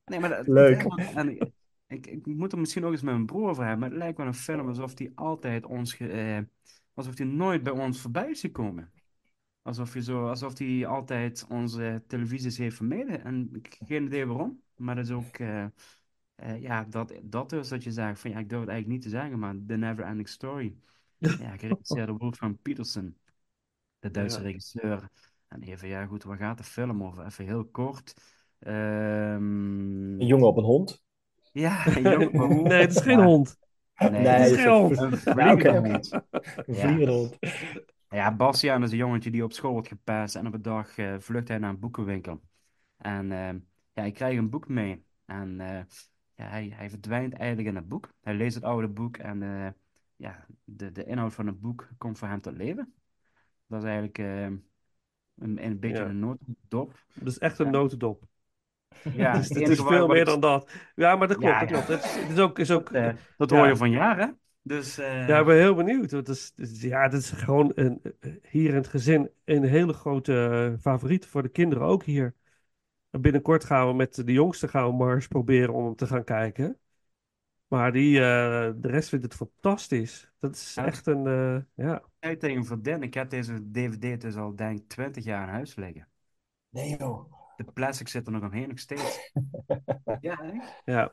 [0.06, 0.86] Nee, maar dat, Leuk.
[1.16, 1.52] En ik,
[1.88, 3.80] ik, ik moet er misschien ook eens met mijn broer over hebben.
[3.80, 5.94] Maar het lijkt wel een film alsof die altijd ons...
[5.94, 6.38] ge- eh,
[6.94, 8.92] alsof die nooit bij ons voorbij is gekomen.
[9.62, 13.24] Alsof, je zo, alsof die altijd onze televisies heeft vermeden.
[13.24, 14.62] En ik heb geen idee waarom.
[14.76, 15.36] Maar dat is ook...
[15.38, 15.66] eh,
[16.40, 18.32] eh, ja, dat, dat dus dat je zegt van...
[18.32, 20.76] Ja, ik durf het eigenlijk niet te zeggen, maar The Never Ending Story.
[21.38, 23.18] Ja, geregisseerd door Wolfgang Petersen.
[24.00, 24.44] De Duitse Ja.
[24.44, 25.10] regisseur.
[25.48, 27.26] En even, ja goed, waar gaat de film over?
[27.26, 28.14] Even heel kort.
[28.60, 31.04] Ehm, Een jongen op een hond.
[31.52, 32.68] ja, een jongen op een hond.
[32.68, 33.58] Nee, het is geen Ja, hond.
[33.98, 34.98] Nee, Nee, het is is geen hond.
[34.98, 35.14] een.
[36.66, 36.76] Een Ja.
[36.76, 37.40] vliegende hond.
[38.10, 41.16] Ja, Bastiaan is een jongetje die op school wordt gepest en op een dag eh,
[41.20, 42.42] vlucht hij naar een boekenwinkel.
[42.98, 43.40] En eh,
[43.94, 45.06] ja, hij krijgt een boek mee.
[45.26, 45.82] En eh,
[46.40, 48.14] ja, hij, hij verdwijnt eigenlijk in het boek.
[48.22, 49.68] Hij leest het oude boek en eh,
[50.16, 52.94] ja, de, de inhoud van het boek komt voor hem tot leven.
[53.68, 56.10] Dat is eigenlijk eh, een, een beetje Ja.
[56.10, 57.04] een notendop.
[57.14, 57.72] Dat is echt een Ja.
[57.72, 58.24] notendop.
[59.14, 60.72] Ja, het is, het is veel meer ik- dan dat.
[60.96, 61.60] Ja, maar dat klopt.
[61.60, 61.88] Dat klopt.
[61.88, 63.58] Het is, het is ook, is ook Eh, dat ja.
[63.58, 64.40] hoor je van jaren.
[64.62, 66.12] Dus eh, Ja, ik ben heel benieuwd.
[66.12, 68.02] Want het is, ja, het is gewoon een,
[68.50, 72.36] hier in het gezin een hele grote eh, favoriet voor de kinderen ook hier.
[73.10, 76.08] En binnenkort gaan we met de jongste gaan we maar eens proberen om hem te
[76.08, 76.80] gaan kijken.
[77.68, 80.32] Maar die, eh, de rest vindt het fantastisch.
[80.40, 80.86] Dat is Ja.
[80.86, 82.04] echt een, eh, ja.
[82.20, 85.76] ik tegen vriendin, ik heb deze DVD dus al denk ik 20 jaar in huis
[85.76, 86.08] liggen.
[86.70, 87.32] Nee, joh.
[87.56, 89.32] De plastic zit er nog omheen, nog steeds.
[90.20, 90.60] Ja, hè?
[90.84, 91.12] Ja,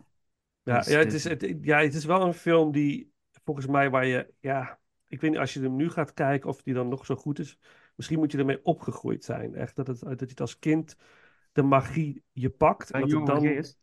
[0.62, 3.12] ja, Dus ja, het dit- is, het, ja, het is wel een film die
[3.44, 4.78] volgens mij waar je, ja,
[5.08, 7.38] ik weet niet als je hem nu gaat kijken of die dan nog zo goed
[7.38, 7.58] is.
[7.96, 9.54] Misschien moet je ermee opgegroeid zijn.
[9.54, 10.96] Echt dat het, dat het als kind
[11.56, 12.90] de magie je pakt.
[12.90, 13.78] En dat het dan, geest.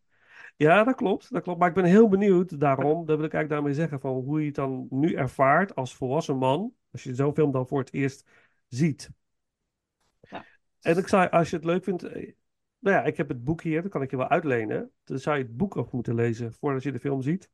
[0.56, 1.60] ja, dat klopt, dat klopt.
[1.60, 4.46] Maar ik ben heel benieuwd daarom, dat wil ik eigenlijk daarmee zeggen, van hoe je
[4.46, 6.74] het dan nu ervaart als volwassen man.
[6.92, 8.30] Als je zo'n film dan voor het eerst
[8.68, 9.12] ziet.
[10.82, 12.04] En ik zei, als je het leuk vindt...
[12.04, 12.34] eh,
[12.80, 14.92] Nou ja, ik heb het boek hier, dat kan ik je wel uitlenen.
[15.04, 17.50] Dan zou je het boek ook moeten lezen voordat je de film ziet.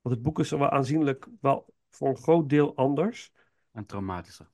[0.00, 3.32] Want het boek is wel aanzienlijk wel voor een groot deel anders.
[3.72, 4.50] En traumatischer.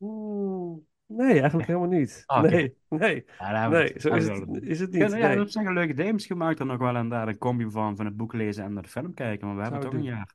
[0.00, 0.78] Oeh,
[1.08, 2.22] nee, eigenlijk helemaal niet.
[2.26, 2.42] Ah.
[2.42, 5.08] Nee, nee, Ja, nee, het- zo is het, is het Ja, niet.
[5.08, 5.36] nou ja, nee.
[5.36, 8.16] dat zijn leuke games gemaakt dan nog wel en daar een combi van, van het
[8.16, 9.46] boek lezen en naar de film kijken.
[9.46, 10.34] Maar we hebben toch een jaar.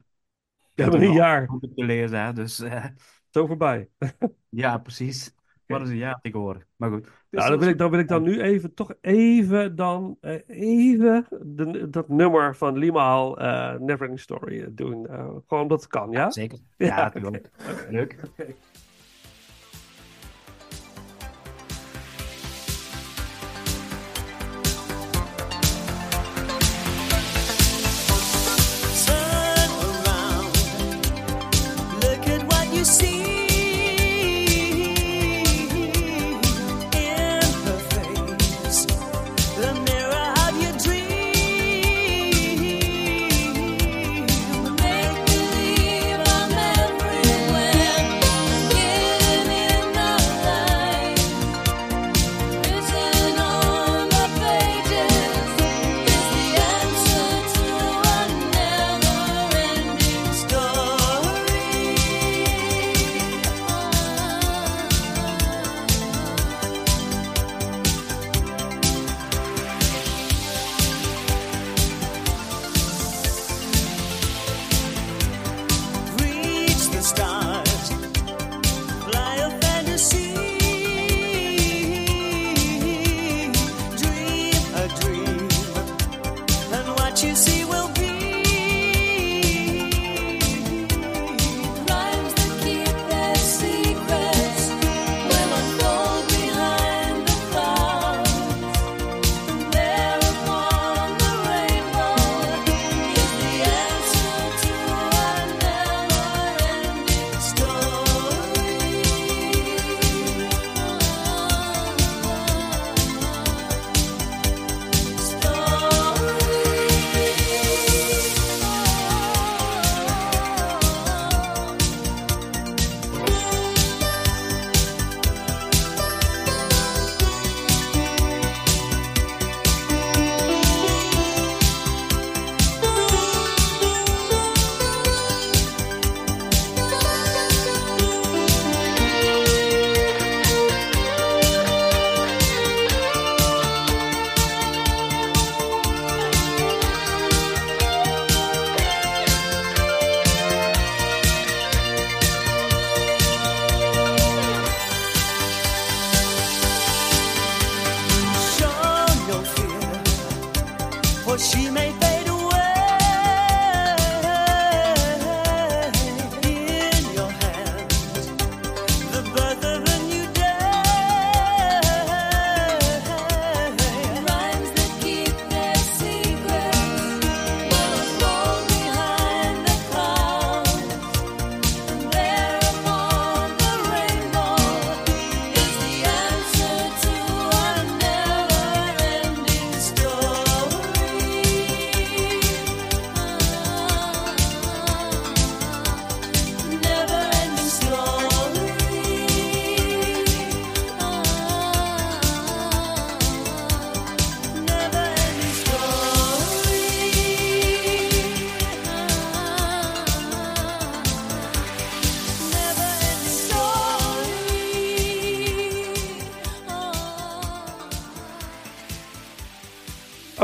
[0.76, 1.48] We hebben een jaar.
[1.48, 2.86] om te lezen, hè, dus eh,
[3.30, 3.90] Zo voorbij.
[4.50, 5.36] ja, precies.
[5.66, 6.66] Wat is een jaar tegenwoordig?
[6.76, 7.04] Maar goed.
[7.04, 10.18] Dus Nou, dan dat wil ik, dan wil ik dan nu even, toch even dan,
[10.22, 15.06] eh, even de, dat nummer van Limaal, eh Neverending Story doen.
[15.08, 16.32] Gewoon omdat het kan, ja?
[16.32, 16.60] Zeker.
[16.78, 17.12] Ja.
[17.90, 18.18] Leuk.
[18.30, 18.54] Oké.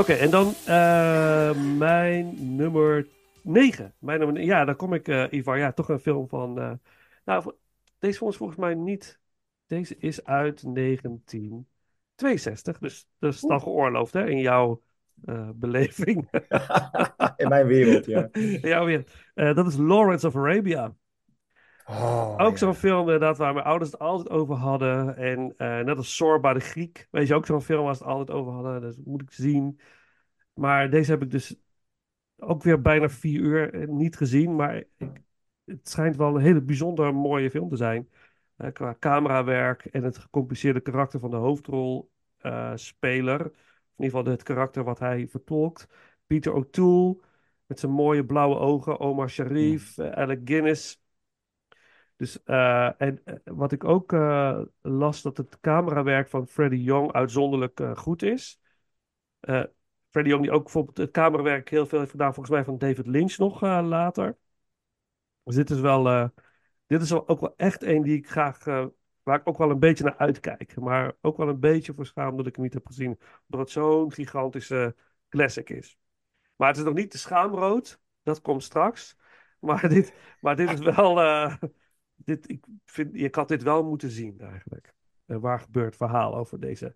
[0.09, 3.07] Oké, en dan eh, mijn nummer
[3.43, 3.93] 9.
[3.99, 5.57] Mijn nummer, ja, dan kom ik, eh Ivar.
[5.57, 6.59] Ja, toch een film van.
[6.59, 6.71] eh,
[7.25, 7.53] nou,
[7.99, 9.19] deze is volgens mij niet.
[9.67, 12.79] Deze is uit 1962.
[12.79, 14.81] Dus dat is dan geoorloofd, hè, in jouw
[15.53, 16.29] beleving.
[17.37, 18.27] In mijn wereld, ja.
[18.31, 19.11] In jouw wereld.
[19.33, 20.93] Eh, dat is Lawrence of Arabia.
[21.85, 25.17] Oh, Ook zo'n film inderdaad waar mijn ouders het altijd over hadden.
[25.17, 25.53] En
[25.85, 27.07] net als Zorba de Griek.
[27.11, 28.81] Weet je, ook zo'n film waar ze het altijd over hadden.
[28.81, 29.79] Dus moet ik zien.
[30.59, 31.55] Maar deze heb ik dus
[32.37, 34.55] ook weer bijna vier uur eh, niet gezien.
[34.55, 35.21] Maar ik,
[35.65, 38.09] het schijnt wel een hele bijzonder mooie film te zijn.
[38.55, 43.41] Eh, qua camerawerk en het gecompliceerde karakter van de hoofdrolspeler.
[43.41, 45.87] in ieder geval het karakter wat hij vertolkt.
[46.27, 47.17] Peter O'Toole
[47.65, 48.99] met zijn mooie blauwe ogen.
[48.99, 51.01] Omar Sharif, Alec Guinness.
[52.15, 54.11] Dus, en wat ik ook
[54.81, 58.59] las, dat het camerawerk van Freddie Young uitzonderlijk goed is.
[60.09, 63.07] Freddie Young die ook bijvoorbeeld het camerawerk heel veel heeft gedaan, volgens mij van David
[63.07, 64.37] Lynch nog eh, later.
[65.43, 66.27] Dus dit is wel, eh,
[66.85, 68.85] dit is ook wel echt een die ik graag, eh,
[69.23, 70.75] waar ik ook wel een beetje naar uitkijk.
[70.75, 73.19] Maar ook wel een beetje voor schaam dat ik hem niet heb gezien.
[73.49, 74.95] Omdat het zo'n gigantische
[75.29, 75.97] classic is.
[76.55, 77.99] Maar het is nog niet de schaamrood.
[78.23, 79.17] Dat komt straks.
[79.59, 81.15] Maar dit, maar dit is wel.
[82.15, 84.93] dit, ik vind, je had dit wel moeten zien eigenlijk.
[85.25, 86.95] Waar gebeurt verhaal over deze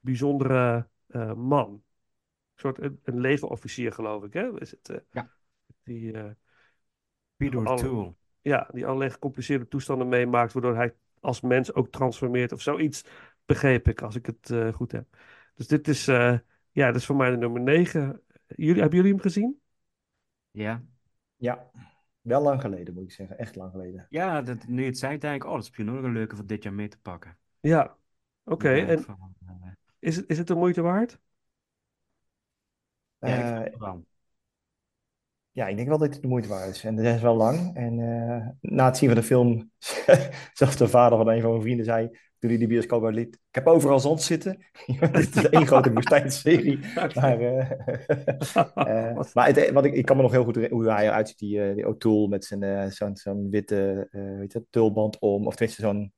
[0.00, 0.88] bijzondere
[1.36, 1.82] man.
[2.58, 4.32] Een soort een, een legerofficier, geloof ik.
[4.32, 4.60] Hè?
[4.60, 5.30] Is het, eh, Ja.
[5.82, 6.30] Die, eh,
[7.36, 8.14] Peter alle- O'Toole.
[8.40, 13.04] Ja, die allerlei gecompliceerde toestanden meemaakt, waardoor hij als mens ook transformeert of zoiets,
[13.44, 15.16] begreep ik, als ik het eh, goed heb.
[15.54, 16.38] Dus dit is, eh,
[16.70, 18.22] ja, dit is voor mij de nummer 9.
[18.46, 19.60] Jullie, hebben jullie hem gezien?
[20.50, 20.82] Ja.
[21.36, 21.70] Ja,
[22.20, 23.38] wel lang geleden moet ik zeggen.
[23.38, 24.06] Echt lang geleden.
[24.10, 26.36] Ja, dat, nu je het zei, denk ik, oh, dat is misschien ook een leuke
[26.36, 27.38] voor dit jaar mee te pakken.
[27.60, 27.96] Ja,
[28.44, 28.68] oké.
[28.70, 29.36] En van,
[29.98, 31.18] is het, is het de moeite waard?
[33.18, 34.04] Ja, ik Eh, wel.
[35.52, 36.84] Ja, ik denk wel dat het de moeite waard is.
[36.84, 37.76] En dat is wel lang.
[37.76, 39.70] En eh, na het zien van de film,
[40.52, 43.54] zelfs de vader van een van mijn vrienden zei, toen hij de bioscoop uitliet, ik
[43.54, 44.66] heb overal zand zitten.
[45.00, 46.78] Het is één grote woestijnserie.
[47.14, 47.70] Maar, eh,
[48.74, 51.28] eh, maar het, wat ik, ik kan me nog heel goed herinneren hoe hij eruit
[51.28, 55.18] ziet, die, eh, die O'Toole met zijn, eh, zo'n zo'n witte eh, weet je, tulband
[55.18, 56.12] om, of tenminste zo'n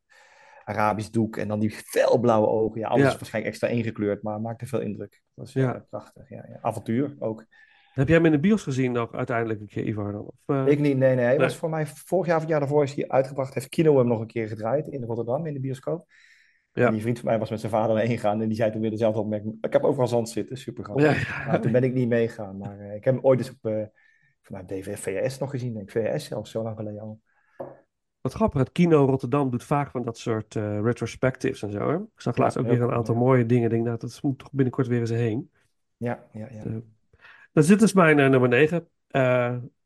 [0.71, 2.81] Arabisch doek en dan die felblauwe ogen.
[2.81, 3.11] Ja, alles Ja.
[3.11, 5.11] is waarschijnlijk extra ingekleurd, maar maakte veel indruk.
[5.11, 5.63] Dat was Ja.
[5.63, 5.87] ja.
[5.91, 6.29] prachtig.
[6.29, 6.59] Ja, ja.
[6.61, 7.45] Avontuur ook.
[7.91, 10.19] Heb jij hem in de bios gezien nog uiteindelijk een keer, Ivar?
[10.19, 11.25] Of, eh, Ik niet, nee, nee.
[11.25, 11.39] Hij Nee.
[11.39, 13.55] was voor mij vorig jaar of het jaar daarvoor is hij uitgebracht.
[13.55, 16.05] Heeft Kino hem nog een keer gedraaid in Rotterdam in de bioscoop.
[16.73, 16.87] Ja.
[16.87, 18.81] En die vriend van mij was met zijn vader heen gegaan en die zei toen
[18.81, 19.57] weer dezelfde opmerking.
[19.61, 21.29] Ik heb overal zand zitten, super grappig.
[21.29, 21.47] Ja, ja.
[21.47, 22.57] Maar toen ben ik niet meegegaan.
[22.59, 23.83] Maar eh, ik heb hem ooit eens op uh,
[24.43, 25.75] vanuit DV, VS nog gezien.
[25.75, 27.21] Denk ik, VS zelfs, zo lang geleden al.
[28.21, 31.89] Wat grappig, het Kino Rotterdam doet vaak van dat soort eh, retrospectives en zo.
[31.89, 31.97] Hè?
[31.97, 33.65] Ik zag Ja, laatst ook weer een aantal mooie dingen.
[33.65, 35.51] Ik denk, nou, dat moet toch binnenkort weer eens heen.
[35.97, 36.65] Ja, ja, ja.
[36.65, 36.77] Eh,
[37.53, 38.89] dus dit is mijn eh, nummer 9.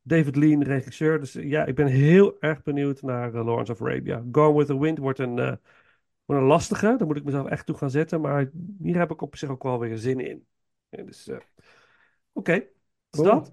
[0.02, 1.20] David Lean, regisseur.
[1.20, 4.24] Dus ja, ik ben heel erg benieuwd naar Lawrence of Arabia.
[4.32, 5.34] Gone with the Wind wordt een,
[6.24, 6.94] wordt een lastige.
[6.98, 8.20] Daar moet ik mezelf echt toe gaan zetten.
[8.20, 10.46] Maar hier heb ik op zich ook wel weer zin in.
[10.88, 11.30] Ja, dus,
[12.32, 12.66] Oké, is
[13.10, 13.24] Cool.
[13.24, 13.52] dat.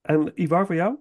[0.00, 0.96] En Ivar, voor jou?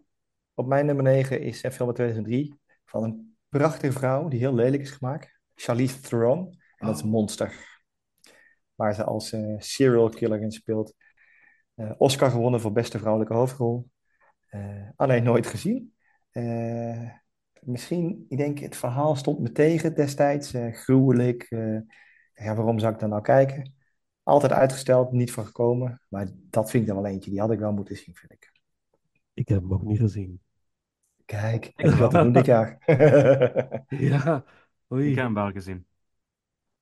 [0.53, 4.82] Op mijn nummer 9 is film uit 2003 van een prachtige vrouw die heel lelijk
[4.82, 5.39] is gemaakt.
[5.56, 6.60] Charlize Theron.
[6.76, 7.80] En dat is Monster.
[8.76, 10.93] Waar ze als eh, serial killer in speelt.
[11.73, 13.89] Eh, Oscar gewonnen voor beste vrouwelijke hoofdrol.
[14.47, 15.95] Eh, alleen nooit gezien.
[17.62, 20.54] Misschien, ik denk, het verhaal stond me tegen destijds.
[20.71, 21.47] gruwelijk.
[22.34, 23.76] ja, waarom zou ik dan nou kijken?
[24.23, 26.02] Altijd uitgesteld, niet voor gekomen.
[26.10, 27.30] Maar dat vind ik dan wel eentje.
[27.30, 28.52] Die had ik wel moeten zien, vind ik.
[29.34, 30.41] Ik heb hem ook niet gezien.
[31.27, 32.77] Kijk, ik te doen dit jaar.
[33.87, 34.43] Ja,
[34.93, 35.09] oei.
[35.09, 35.85] Ik heb hem wel gezien.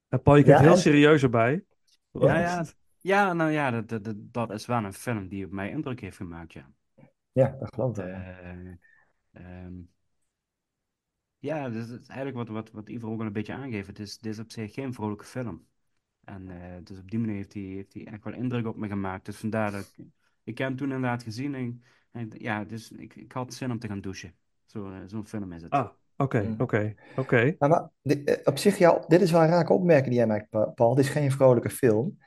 [0.09, 1.65] En Paul, je kijkt Ja, heel en- serieus erbij.
[2.11, 2.65] Ja, ja,
[3.01, 5.99] ja, nou ja, dat, dat, dat- dat is wel een film die op mij indruk
[6.01, 6.71] heeft gemaakt, ja.
[7.31, 7.95] Ja, dat geloof ik.
[7.95, 8.05] wel.
[8.05, 8.71] Eh,
[9.31, 9.73] ehm,
[11.39, 13.87] ja, dus het is eigenlijk wat, wat, wat Ivo ook al een beetje aangeeft.
[13.87, 15.67] Het is, het is op zich geen vrolijke film.
[16.23, 18.87] En eh, dus op die manier heeft hij, heeft hij echt wel indruk op me
[18.87, 19.25] gemaakt.
[19.25, 20.05] Dus vandaar dat ik,
[20.43, 21.55] ik heb hem toen inderdaad gezien.
[21.55, 21.83] En, en
[22.29, 24.33] ja, dus ik, ik had zin om te gaan douchen.
[24.65, 25.71] Zo, eh, Zo'n film is het.
[25.71, 26.55] Ah, oké, Mm.
[26.57, 27.55] oké, oké.
[27.59, 27.89] Nou, maar
[28.25, 30.95] eh, op zich, ja, dit is wel een rake opmerking die jij maakt, Pa- Paul.
[30.95, 32.17] Dit is geen vrolijke film.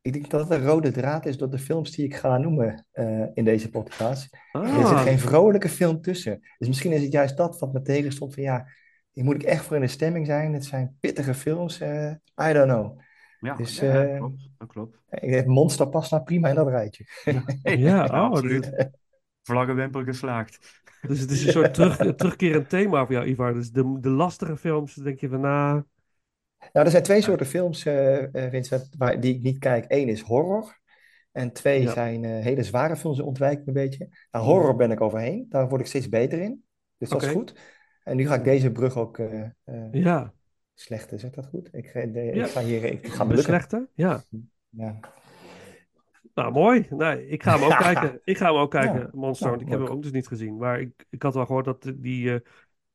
[0.00, 2.86] Ik denk dat het een rode draad is door de films die ik ga noemen
[2.92, 4.36] eh, in deze podcast.
[4.52, 6.40] Er zit Ah, geen vrolijke film tussen.
[6.58, 8.66] Dus misschien is het juist dat wat me tegenstond van ja,
[9.12, 10.52] hier moet ik echt voor in de stemming zijn.
[10.52, 11.80] Het zijn pittige films.
[11.80, 12.10] eh,
[12.48, 12.98] I don't know.
[13.40, 14.48] Ja, Dus ja, eh, klopt.
[14.58, 14.98] Dat klopt.
[15.10, 17.04] ik denk, Monster past nou prima in dat rijtje.
[17.62, 18.40] ja, oh,
[19.46, 20.82] Vlaggenwimpel geslaagd.
[21.08, 23.54] dus het is een soort terug, terugkerend thema voor jou, Ivar.
[23.54, 25.82] Dus de, de lastige films, denk je van, nou...
[26.72, 29.84] Nou, er zijn twee soorten films, eh, eh, Vincent, waar, die ik niet kijk.
[29.88, 30.78] Eén is horror.
[31.32, 31.92] En twee Ja.
[31.92, 34.08] zijn eh, hele zware films, die ontwijk ik een beetje.
[34.30, 35.46] Nou, horror ben ik overheen.
[35.48, 36.64] Daar word ik steeds beter in.
[36.98, 37.54] Dus dat is goed.
[38.02, 40.32] En nu ga ik deze brug ook eh eh, Ja,
[40.74, 41.68] slechten, zeg dat goed?
[41.72, 42.44] Ik, ga- de, Ja.
[42.44, 43.44] ik ga hier, ik ga me lukken.
[43.44, 44.22] slechte, ja.
[44.68, 44.98] Ja.
[46.36, 46.86] Nou, mooi.
[46.90, 48.20] Nee, ik ga hem ook kijken.
[48.24, 49.08] Ik ga hem ook kijken, Ja.
[49.12, 50.56] Monster, Nou, want ik heb hem ook dus niet gezien.
[50.56, 52.40] Maar ik, ik had wel gehoord dat die eh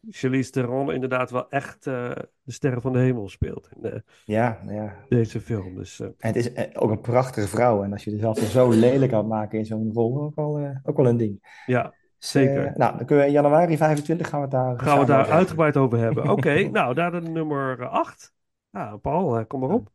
[0.09, 4.61] Charlize Theron inderdaad wel echt eh, de sterren van de hemel speelt in eh, Ja,
[4.67, 4.95] ja.
[5.09, 5.75] deze film.
[5.75, 7.83] Dus eh, En het is ook een prachtige vrouw.
[7.83, 10.97] En als je jezelf zo lelijk aan maken in zo'n rol, ook wel, eh, ook
[10.97, 11.61] wel een ding.
[11.65, 12.73] ja, Dus, zeker.
[12.75, 15.13] nou, dan kunnen we in januari 25 gaan we het daar Gaan we daar over
[15.15, 15.33] hebben.
[15.35, 16.29] uitgebreid over hebben.
[16.29, 18.33] Oké, nou, daar de nummer 8.
[18.71, 19.91] Nou, Paul, kom maar op.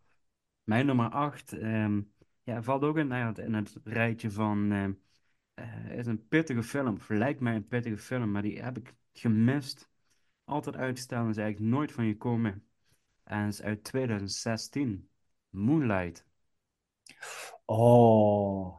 [0.62, 1.56] Mijn nummer 8
[2.46, 4.72] ja, valt ook in, nou ja, in het rijtje van.
[4.72, 4.92] ehm,
[5.54, 9.88] eh, is een pittige film, lijkt mij een pittige film, maar die heb ik gemist.
[10.44, 12.64] altijd uitgesteld en is eigenlijk nooit van gekomen.
[13.24, 15.08] En is uit 2016.
[15.48, 16.26] Moonlight.
[17.64, 18.78] Oh,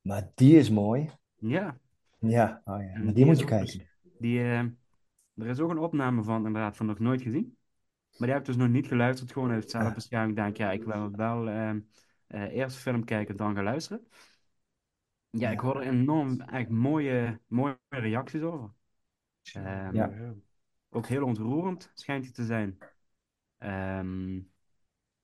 [0.00, 1.10] maar die is mooi.
[1.36, 1.78] Ja.
[2.18, 2.98] Ja, oh ja.
[2.98, 3.88] Maar die moet je ook kijken.
[4.18, 4.58] die, eh,
[5.34, 7.56] er is ook een opname van, inderdaad, van nog nooit gezien.
[8.10, 9.32] Maar die heb ik dus nog niet geluisterd.
[9.32, 10.30] Gewoon uit zelfbescherming.
[10.30, 11.48] Ik denk, ja, ik wil wel
[12.30, 14.06] eh, eerst film kijken, dan gaan luisteren.
[15.30, 18.70] Ja, ik hoor er enorm echt mooie, mooie reacties over.
[19.52, 20.10] Ehm, Ja.
[20.88, 22.78] Ook heel ontroerend schijnt hij te zijn.
[23.58, 24.40] Ehm,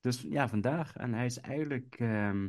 [0.01, 0.91] dus ja, vandaar.
[0.95, 2.47] En hij is eigenlijk, ehm,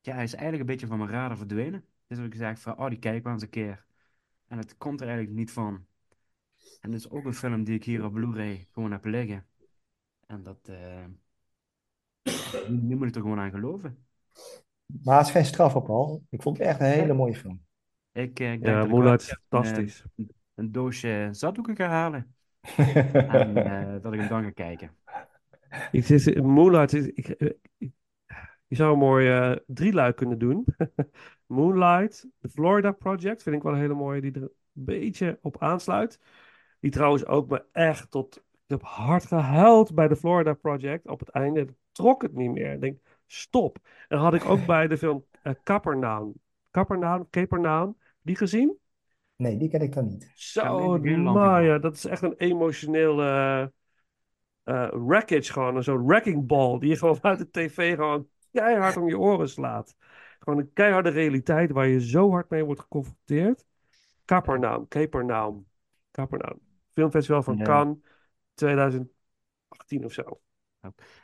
[0.00, 1.84] ja, hij is eigenlijk een beetje van mijn radar verdwenen.
[2.06, 3.84] Dus ik gezegd van, oh, die kijken we eens een keer.
[4.46, 5.86] En het komt er eigenlijk niet van.
[6.80, 9.46] En het is ook een film die ik hier op Blu-ray gewoon heb liggen.
[10.26, 10.68] En dat,
[12.68, 14.06] nu, moet ik er gewoon aan geloven.
[15.04, 16.22] Maar het is geen straf op al.
[16.30, 17.60] Ik vond het echt een hele mooie film.
[18.12, 20.04] Ik, eh, ik denk Ja, Moonlight is een, fantastisch.
[20.16, 22.34] eh, een doosje zatdoeken ga halen.
[23.14, 24.96] en eh, dat ik hem dan ga kijken.
[25.92, 27.92] Ik zit, Moonlight is, ik, eh, ik-
[28.66, 30.64] je zou een mooi eh drieluik kunnen doen.
[31.46, 35.62] Moonlight, The Florida Project, vind ik wel een hele mooie die er een beetje op
[35.62, 36.20] aansluit.
[36.80, 38.36] Die trouwens ook me echt tot...
[38.36, 41.06] Ik heb hard gehuild bij The Florida Project.
[41.08, 42.72] Op het einde trok het niet meer.
[42.72, 43.78] Ik denk, stop.
[44.08, 46.32] En had ik ook bij de film uh, Capernaum.
[46.70, 48.78] Capernaum, Capernaum, die gezien?
[49.36, 50.30] Nee, die ken ik dan niet.
[50.34, 53.66] Zo, Maya, dat is echt een emotioneel eh
[54.68, 55.82] eh, wreckage gewoon.
[55.82, 59.96] Zo'n wrecking ball die je gewoon uit de tv gewoon keihard om je oren slaat.
[60.38, 63.64] Gewoon een keiharde realiteit waar je zo hard mee wordt geconfronteerd.
[64.24, 65.66] Capernaum, Capernaum,
[66.10, 66.60] Capernaum.
[66.92, 67.64] Filmfestival van Ja.
[67.64, 67.96] Cannes
[68.54, 70.40] 2018 of zo.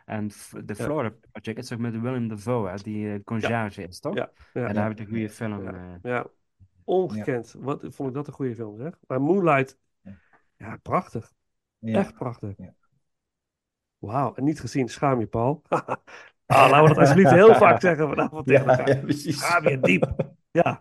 [0.04, 0.30] En
[0.64, 4.14] de Florida Project is ook met Willem Dafoe, hè, die eh conciërge is, toch?
[4.14, 4.66] Ja, ja.
[4.66, 5.62] En daar heb ik een goede film.
[5.62, 6.26] Ja, eh, ja.
[6.84, 7.54] ongekend.
[7.58, 8.98] Wat vond ik dat een goede film, zeg.
[9.06, 9.78] Maar Moonlight,
[10.56, 11.32] ja, prachtig.
[11.78, 11.98] Ja.
[11.98, 12.54] Echt prachtig.
[13.98, 15.62] Wauw, en niet gezien, schaam je, Paul.
[15.68, 15.96] ah,
[16.46, 18.88] laten we dat alsjeblieft heel vaak zeggen vanavond tegen Ja, elkaar.
[18.96, 19.38] ja, precies.
[19.38, 20.14] Schaam je diep.
[20.62, 20.78] Ja.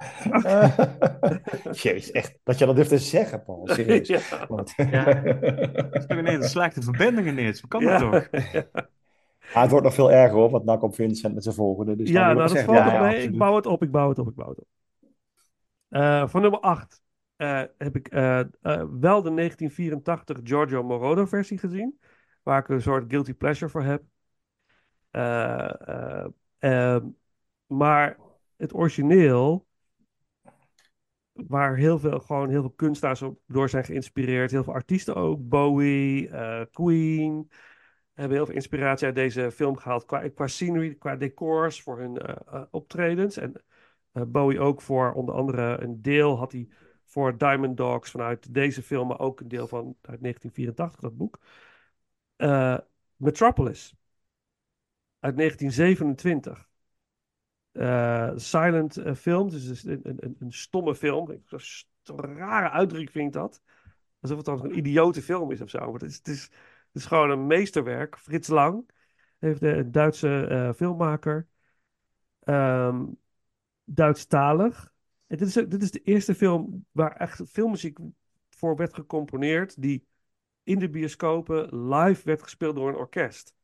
[1.71, 2.37] Jezus, echt.
[2.43, 3.67] Dat je dat durft te zeggen, Paul.
[3.73, 4.07] Serieus.
[4.07, 4.45] Ja.
[4.47, 5.03] Want- Ja.
[5.03, 7.59] Het is toch ineens een slechte verbinding ineens.
[7.59, 7.97] Hoe kan Ja.
[7.97, 8.41] dat toch?
[9.39, 11.95] Het wordt nog veel erger hoor, wat nak op Vincent met zijn volgende.
[11.95, 13.23] Dus dan ja, nou dat valt ja, nog ja, mee.
[13.23, 14.67] Ik bouw het op, ik bouw het op, ik bouw het op.
[15.89, 17.01] Eh, van nummer 8
[17.77, 18.45] heb ik eh, eh,
[18.99, 21.99] wel de 1984 Giorgio Moroder versie gezien.
[22.43, 24.03] Waar ik een soort guilty pleasure voor heb.
[25.11, 26.25] Eh,
[26.59, 27.01] eh,
[27.65, 28.17] maar
[28.63, 29.67] het origineel,
[31.31, 34.51] waar heel veel, gewoon heel veel kunstenaars op door zijn geïnspireerd.
[34.51, 35.49] Heel veel artiesten ook.
[35.49, 37.49] Bowie, eh, Queen.
[38.13, 40.05] Hebben heel veel inspiratie uit deze film gehaald.
[40.05, 43.37] Qua, qua scenery, qua decors voor hun eh, eh, optredens.
[43.37, 43.53] En
[44.11, 46.67] eh, Bowie ook voor onder andere een deel had hij
[47.05, 49.07] voor Diamond Dogs vanuit deze film.
[49.07, 51.39] Maar ook een deel van uit 1984, dat boek.
[53.15, 53.95] Metropolis.
[55.19, 56.69] Uit 1927.
[57.73, 61.29] Eh, silent eh, film, dus een, een, een, stomme film.
[61.29, 63.61] Een rare uitdrukking vind ik dat.
[64.19, 65.79] Alsof het dan een idiote film is of zo.
[65.79, 68.17] Maar het is, het is, het is gewoon een meesterwerk.
[68.17, 68.89] Frits Lang
[69.39, 71.47] heeft een Duitse eh, filmmaker.
[72.39, 73.05] Ehm
[73.85, 74.91] Duitsstalig.
[75.27, 77.97] En dit is, dit is de eerste film waar echt filmmuziek
[78.49, 79.81] voor werd gecomponeerd.
[79.81, 80.07] Die
[80.63, 83.55] in de bioscopen live werd gespeeld door een orkest.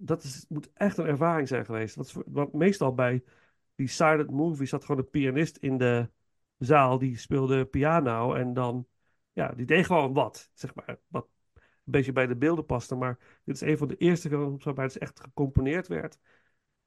[0.00, 2.22] Dat is, moet echt een ervaring zijn geweest.
[2.26, 3.22] Want meestal bij
[3.74, 6.10] die silent movies zat gewoon een pianist in de
[6.58, 6.98] zaal.
[6.98, 8.86] Die speelde piano en dan,
[9.32, 10.50] ja, die deed gewoon wat.
[10.54, 12.94] Zeg maar, wat een beetje bij de beelden paste.
[12.94, 16.18] Maar dit is een van de eerste films waarbij het echt gecomponeerd werd.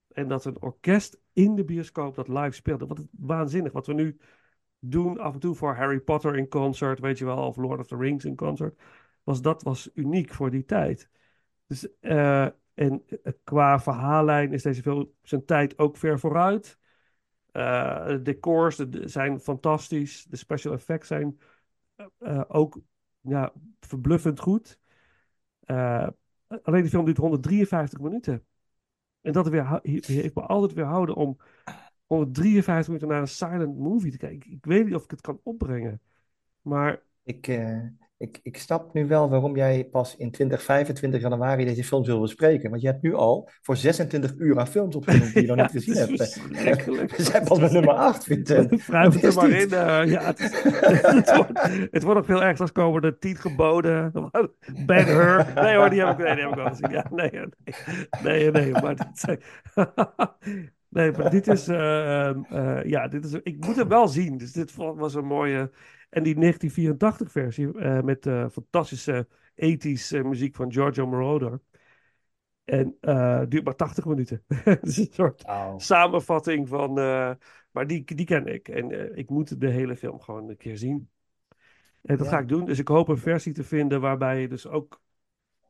[0.07, 2.87] En dat een orkest in de bioscoop dat live speelde.
[2.87, 3.71] Wat waanzinnig.
[3.71, 4.17] Wat we nu
[4.79, 7.87] doen af en toe voor Harry Potter in concert, weet je wel, of Lord of
[7.87, 8.81] the Rings in concert.
[9.23, 11.09] Was, dat was uniek voor die tijd.
[11.67, 16.77] Dus, eh, en eh, qua verhaallijn is deze film zijn tijd ook ver vooruit.
[17.51, 20.23] Eh, de decors de- de- zijn fantastisch.
[20.23, 21.39] De special effects zijn
[22.17, 22.79] eh, ook
[23.21, 24.79] ja, verbluffend goed.
[26.63, 28.45] Alleen de film duurt 153 minuten.
[29.21, 31.37] En dat weer, heeft me altijd weerhouden om
[32.05, 34.51] 153 minuten naar een silent movie te kijken.
[34.51, 36.01] Ik weet niet of ik het kan opbrengen.
[36.61, 37.47] Maar Ik,
[38.21, 42.19] ik, ik snap nu wel waarom jij pas in 20, 25 januari deze film wil
[42.21, 42.69] bespreken.
[42.69, 45.63] Want je hebt nu al voor 26 uur aan films opgenoemd die je nog Ja,
[45.63, 46.41] niet gezien hebt.
[47.17, 48.85] We zijn pas met nummer 8, Vincent.
[48.85, 49.61] Wrijf het er maar niet.
[49.61, 49.77] in.
[49.77, 51.51] eh, ja, het, wordt,
[51.91, 52.61] het wordt nog veel erger.
[52.61, 54.11] Als komen de tien geboden.
[54.85, 55.51] Ben Hur.
[55.55, 56.89] Nee hoor, die heb ik, nee, die heb ik wel gezien.
[56.91, 57.31] Ja, nee,
[58.23, 59.37] nee, nee, nee, maar dit.
[60.89, 64.37] Nee, maar dit is, ehm, eh, ja, dit is, ik moet hem wel zien.
[64.37, 65.71] Dus dit was een mooie.
[66.11, 71.59] En die 1984 versie eh, met de fantastische 80s eh, muziek van Giorgio Moroder.
[72.63, 74.43] En eh duurt maar 80 minuten.
[74.63, 75.73] Het is een soort Oh.
[75.77, 76.99] samenvatting van.
[76.99, 77.31] eh,
[77.71, 78.67] maar die, die ken ik.
[78.67, 81.09] En eh, ik moet de hele film gewoon een keer zien.
[82.01, 82.31] En dat Ja.
[82.33, 82.65] ga ik doen.
[82.65, 85.01] Dus ik hoop een versie te vinden waarbij je dus ook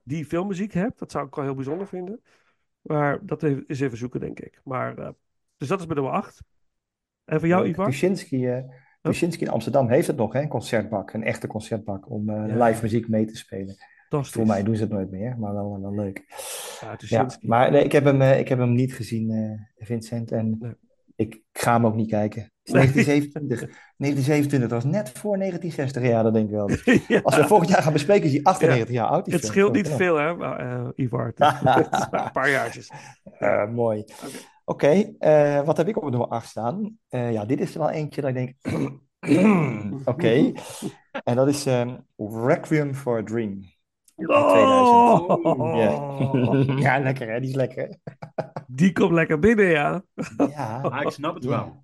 [0.03, 0.99] die filmmuziek hebt.
[0.99, 2.21] Dat zou ik wel heel bijzonder vinden.
[2.81, 4.61] Maar dat is even zoeken, denk ik.
[4.63, 5.09] Maar, eh,
[5.57, 6.43] dus dat is bij nummer 8.
[7.25, 7.67] En voor jou.
[7.67, 7.85] Ivar?
[7.85, 8.63] Tuschinski, eh,
[9.01, 10.41] Tuschinski in Amsterdam heeft het nog, hè?
[10.41, 12.65] Een concertbak, een echte concertbak om eh, Ja.
[12.65, 13.75] live muziek mee te spelen.
[14.09, 16.23] Voor mij doen ze het nooit meer, maar wel, wel leuk.
[16.99, 20.31] Ja, maar nee, ik heb hem, eh, ik heb hem niet gezien, eh, Vincent.
[20.31, 20.77] En
[21.15, 22.41] ik ga hem ook niet kijken.
[22.41, 22.81] Het is Nee.
[22.81, 23.59] 1927.
[23.97, 26.03] 1927, dat was net voor 1960.
[26.03, 26.67] Ja, dat denk ik wel.
[26.67, 26.85] Dus
[27.23, 29.31] Als we volgend jaar gaan bespreken, is hij 98 jaar oud.
[29.31, 30.33] Het scheelt niet veel, hè,
[30.95, 31.33] Ivar?
[31.35, 32.91] Het is- een paar jaartjes.
[33.73, 34.03] Mooi.
[34.71, 36.97] Oké, eh, wat heb ik op nummer 8 staan?
[37.09, 38.55] Eh, ja, dit is er wel eentje dat ik denk.
[40.13, 40.51] Oké.
[41.23, 43.59] En dat is ehm, Requiem for a Dream.
[44.15, 44.97] Uit 2000.
[45.45, 45.75] Oh.
[45.75, 46.75] Ja.
[46.95, 47.97] ja, lekker hè, die is lekker.
[48.67, 50.03] Die komt lekker binnen, ja.
[50.37, 50.81] Ja.
[50.91, 51.49] Ah, ik snap het Ja.
[51.49, 51.83] wel.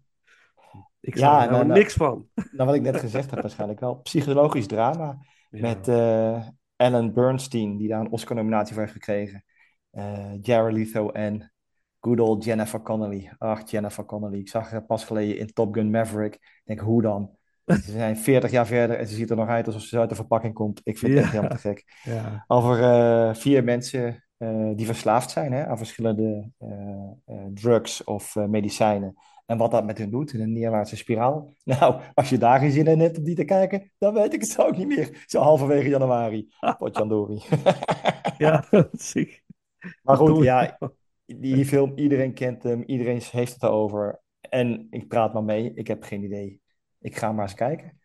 [1.00, 2.28] Ik snap er helemaal niks van.
[2.34, 3.96] Nou, wat ik net gezegd heb waarschijnlijk wel.
[3.96, 5.18] Psychologisch drama
[5.50, 9.44] met eh Ellen Bernstein, die daar een Oscar-nominatie voor heeft gekregen.
[9.92, 11.52] Eh Jared Leto en
[12.00, 13.32] good old Jennifer Connelly.
[13.38, 14.40] Ach, Jennifer Connelly.
[14.40, 16.34] Ik zag haar pas geleden in Top Gun Maverick.
[16.34, 17.38] Ik denk, hoe dan?
[17.86, 20.16] Ze zijn 40 jaar verder en ze ziet er nog uit alsof ze uit de
[20.16, 20.82] verpakking komt.
[20.84, 21.86] Ik vind het echt helemaal te gek.
[22.04, 22.44] Ja.
[22.48, 29.16] Over eh, vier mensen eh, die verslaafd zijn hè, aan verschillende eh, drugs of medicijnen.
[29.46, 31.54] En wat dat met hun doet in een neerwaartse spiraal.
[31.64, 34.42] Nou, als je daar geen zin in hebt om die te kijken, dan weet ik
[34.42, 35.24] het ook niet meer.
[35.26, 36.48] Zo halverwege januari.
[36.78, 37.42] Potjandori.
[38.38, 39.44] Ja, ziek.
[40.02, 40.78] Maar goed, ja,
[41.36, 44.22] die film, iedereen kent hem, iedereen heeft het erover.
[44.42, 46.62] En ik praat maar mee, ik heb geen idee.
[47.00, 48.00] Ik ga maar eens kijken.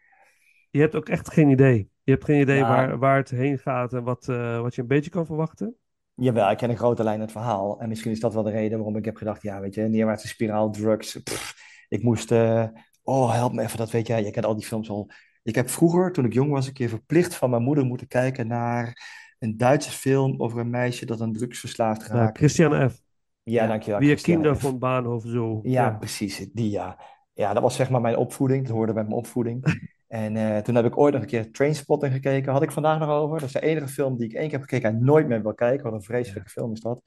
[0.70, 1.90] Je hebt ook echt geen idee.
[2.02, 2.68] Je hebt geen idee Ja.
[2.68, 5.76] waar, waar het heen gaat en wat, eh, wat je een beetje kan verwachten.
[6.14, 7.80] Jawel, ik ken een grote lijn het verhaal.
[7.80, 10.28] En misschien is dat wel de reden waarom ik heb gedacht, ja, weet je, neerwaartse
[10.28, 11.22] spiraal, drugs.
[11.22, 11.54] pff,
[11.88, 12.64] ik moest, eh,
[13.02, 14.24] oh, help me even, dat weet jij.
[14.24, 15.10] Je kent al die films al.
[15.42, 18.46] Ik heb vroeger, toen ik jong was, een keer verplicht van mijn moeder moeten kijken
[18.46, 22.38] naar een Duitse film over een meisje dat aan drugs verslaafd raakt.
[22.38, 23.01] Christian F.
[23.43, 24.01] Ja, dankjewel.
[24.01, 24.62] Wie Christiane Kinder F.
[24.62, 25.61] van Bahnhof zo.
[25.62, 26.99] Ja, precies, die ja.
[27.32, 28.66] Ja, dat was zeg maar mijn opvoeding.
[28.66, 29.64] Dat hoorde bij mijn opvoeding.
[30.12, 32.53] En eh, toen heb ik ooit nog een keer Trainspotting gekeken.
[32.53, 33.38] Had ik vandaag nog over.
[33.38, 35.55] Dat is de enige film die ik één keer heb gekeken en nooit meer wil
[35.55, 35.84] kijken.
[35.84, 37.03] Wat een vreselijke film is dat.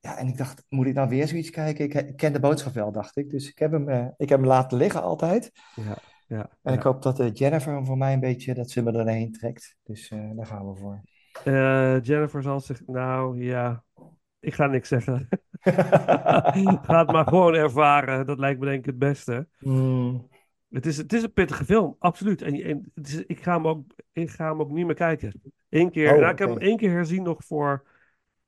[0.00, 1.84] Ja, en ik dacht, moet ik nou weer zoiets kijken?
[1.84, 3.30] Ik, ik ken de boodschap wel, dacht ik.
[3.30, 5.50] Dus ik heb hem, eh, ik heb hem laten liggen altijd.
[5.74, 5.96] Ja,
[6.26, 8.92] ja, En ik hoop dat eh, Jennifer hem voor mij een beetje, dat ze me
[8.92, 9.76] erheen trekt.
[9.82, 11.00] Dus daar gaan we voor.
[12.02, 12.86] Jennifer zal zich.
[12.86, 13.84] Nou ja,
[14.40, 15.28] ik ga niks zeggen.
[16.86, 18.26] ga het maar gewoon ervaren.
[18.26, 19.48] Dat lijkt me denk ik het beste.
[19.58, 20.28] Hmm.
[20.70, 22.42] Het is, het is een pittige film, absoluut.
[22.42, 25.42] En, en het is, ik, ga hem ook, ik ga hem ook niet meer kijken.
[25.68, 27.84] Eén keer, Oh, nou, ik heb hem één keer herzien nog voor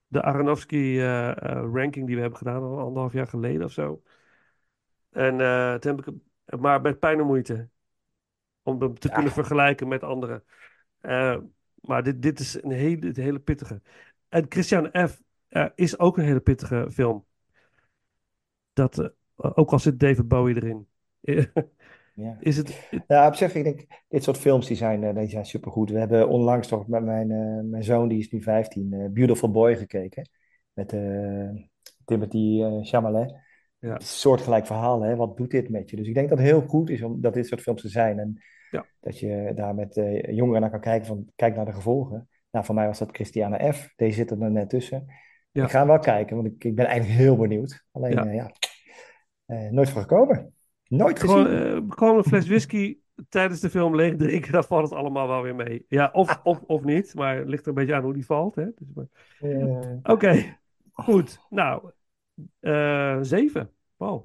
[0.07, 4.03] de Aronofsky-ranking die we hebben gedaan, al anderhalf jaar geleden of zo.
[5.11, 6.15] En eh, toen heb ik
[6.45, 7.69] hem, maar met pijn en moeite,
[8.63, 10.45] om hem te kunnen vergelijken met anderen.
[11.01, 11.37] Eh,
[11.81, 13.83] maar dit, dit is een hele, een hele pittige.
[14.29, 15.21] En Christian F.
[15.75, 17.25] is ook een hele pittige film.
[18.73, 20.87] Dat, eh, ook al zit David Bowie erin.
[22.19, 22.37] Ja.
[22.41, 25.47] Is het, Ja, op zich, ik denk, dit soort films die zijn, eh, die zijn
[25.47, 25.91] supergoed.
[25.91, 29.51] We hebben onlangs toch met mijn, eh, mijn zoon, die is nu 15, eh, Beautiful
[29.51, 30.29] Boy gekeken.
[30.73, 30.89] Met
[32.05, 33.35] Timothy Chalamet.
[33.79, 33.95] Ja.
[33.95, 35.17] Een soortgelijk verhaal, hè?
[35.17, 35.97] Wat doet dit met je?
[35.97, 38.19] Dus ik denk dat het heel goed is om dat dit soort films te zijn.
[38.19, 38.87] En Ja.
[39.01, 39.95] dat je daar met
[40.29, 42.29] jongeren naar kan kijken van, kijk naar de gevolgen.
[42.51, 43.93] Nou, voor mij was dat Christiane F.
[43.97, 45.07] Deze zit er net tussen.
[45.59, 45.65] Ja.
[45.65, 47.85] Ik ga wel kijken, want ik, ik ben eigenlijk heel benieuwd.
[47.93, 48.25] Alleen, Ja.
[48.25, 48.51] ja, ja
[49.45, 50.55] eh, nooit voor gekomen.
[50.89, 51.77] Nooit Gewoon, gezien.
[51.77, 52.99] eh, gewoon een fles whisky
[53.29, 55.85] tijdens de film leeg drinken, dan valt het allemaal wel weer mee.
[55.89, 58.55] Ja, of, of, of niet, maar het ligt er een beetje aan hoe die valt.
[58.55, 58.65] Hè?
[58.77, 59.07] Dus, maar-
[59.39, 60.57] Eh, Oké,
[60.93, 61.41] goed.
[61.51, 61.91] Nou,
[62.61, 63.71] eh, zeven.
[63.97, 64.25] Wow.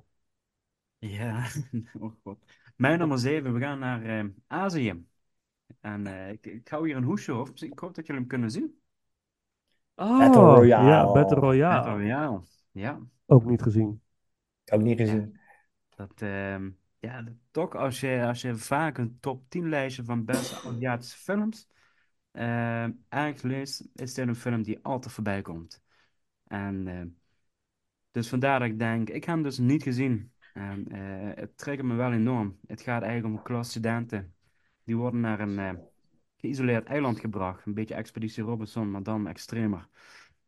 [0.97, 1.45] Ja,
[1.99, 2.38] oh god.
[2.75, 5.05] Mijn nummer 7, we gaan naar eh, Azië.
[5.81, 8.29] En eh, ik, ik hou hier een hoesje op, dus ik hoop dat jullie hem
[8.29, 8.81] kunnen zien.
[9.96, 10.89] Oh, Battle Royale.
[10.89, 11.76] Ja, Battle Royale.
[11.76, 12.41] Battle Royale,
[12.72, 13.00] ja.
[13.26, 14.02] Ook niet gezien.
[14.72, 15.39] Ook niet gezien.
[15.96, 16.70] Dat, ehm,
[17.00, 21.68] ja, toch als je, als je vaak een top 10 lijstje van beste Aziatische films
[22.32, 25.82] ehm, eigenlijk leest, is dit een film die altijd voorbij komt.
[26.48, 27.08] En ehm,
[28.12, 30.32] dus vandaar dat ik denk, ik heb hem dus niet gezien.
[30.54, 32.58] En eh, het triggert me wel enorm.
[32.68, 34.36] Het gaat eigenlijk om een klas studenten.
[34.84, 35.74] Die worden naar een eh,
[36.44, 37.66] geïsoleerd eiland gebracht.
[37.66, 39.88] Een beetje Expeditie Robinson, maar dan extremer.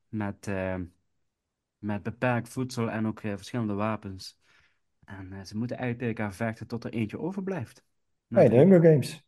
[0.07, 0.75] Met, eh,
[1.77, 4.39] met beperkt voedsel en ook eh, verschillende wapens.
[5.05, 7.83] En eh, ze moeten eigenlijk tegen elkaar vechten tot er eentje overblijft.
[8.27, 9.25] Nee, de Hunger Games.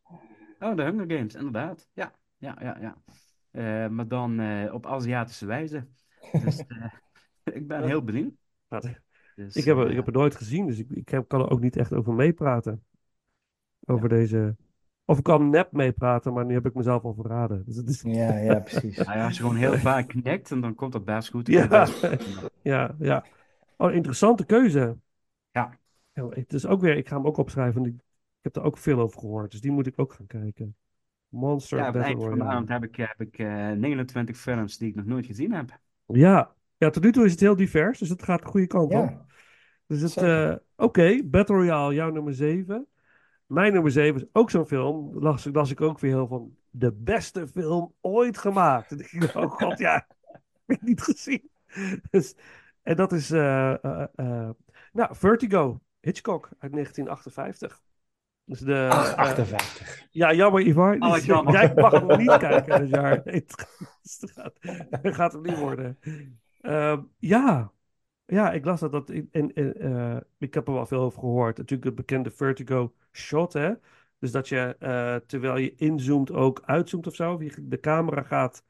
[0.60, 1.90] Oh, de Hunger Games, inderdaad.
[1.94, 2.98] Ja, ja, ja, ja.
[3.52, 4.42] Eh, maar dan
[4.72, 5.88] op Aziatische wijze.
[6.32, 6.94] Dus eh,
[7.58, 8.34] ik ben heel benieuwd.
[9.36, 11.60] Dus, ik, heb, ik heb het nooit gezien, dus ik, ik heb, kan er ook
[11.60, 12.84] niet echt over meepraten.
[13.86, 14.56] Over deze...
[15.10, 17.64] Of ik kan nep meepraten, maar nu heb ik mezelf al verraden.
[17.66, 18.02] Dus het is...
[18.02, 18.98] Ja, ja, precies.
[19.06, 21.48] nou ja, als je gewoon heel vaak knikt, en dan komt dat best goed.
[21.48, 22.50] Ja, Best goed.
[22.62, 23.26] ja, ja.
[23.78, 24.98] Oh, interessante keuze.
[25.52, 25.80] Ja.
[26.14, 28.00] Het is ook weer, ik ga hem ook opschrijven, want ik,
[28.38, 30.76] ik heb er ook veel over gehoord, dus die moet ik ook gaan kijken.
[31.30, 34.38] Monster Ja, op het Battle eind van de avond heb ik, heb ik eh, 29
[34.38, 35.80] films die ik nog nooit gezien heb.
[36.06, 36.54] Ja.
[36.78, 39.02] ja, tot nu toe is het heel divers, dus het gaat de goede kant Ja,
[39.02, 39.26] op.
[39.88, 42.88] Dus het, eh, oké, Battle Royale, jouw nummer 7.
[43.48, 45.20] Mijn nummer 7 is ook zo'n film.
[45.20, 48.92] Las, las ik ook weer heel van de beste film ooit gemaakt.
[48.92, 49.94] En ik dacht, oh god, ja,
[50.66, 51.50] heb ik niet gezien.
[52.10, 52.36] Dus,
[52.82, 54.50] en dat is, eh, eh, eh,
[54.92, 57.82] nou, Vertigo, Hitchcock uit 1958.
[58.48, 60.08] Dus de, Ach, eh, 58.
[60.12, 61.00] ja, jammer, Ivar.
[61.00, 61.26] Dus.
[61.26, 63.22] Jij mag hem niet kijken dit jaar.
[63.26, 63.68] Nee, het
[64.34, 64.54] gaat,
[65.02, 66.00] het gaat hem niet worden.
[66.62, 67.72] Ehm, ja.
[68.28, 68.92] Ja, ik las dat.
[68.92, 71.58] dat in, eh, ik heb er wel veel over gehoord.
[71.58, 73.74] Natuurlijk het bekende vertigo shot, hè.
[74.20, 77.38] Dus dat je, eh, terwijl je inzoomt, ook uitzoomt of zo.
[77.62, 78.64] De camera gaat...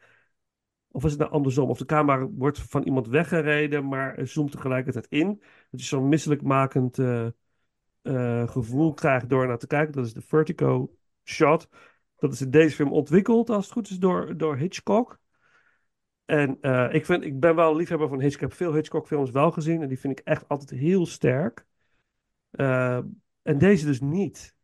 [0.91, 1.69] Of is het nou andersom?
[1.69, 5.41] Of de camera wordt van iemand weggereden, maar zoomt tegelijkertijd in.
[5.71, 6.97] Dat je zo'n misselijkmakend
[8.07, 9.93] eh, gevoel krijgt door naar te kijken.
[9.93, 11.69] Dat is de vertigo shot.
[12.17, 15.19] Dat is in deze film ontwikkeld, als het goed is, door, door Hitchcock.
[16.27, 18.43] En eh, ik, vind, ik ben wel liefhebber van Hitchcock.
[18.43, 21.65] Ik heb veel Hitchcock-films wel gezien en die vind ik echt altijd heel sterk.
[22.49, 22.99] Eh,
[23.41, 24.55] en deze dus niet.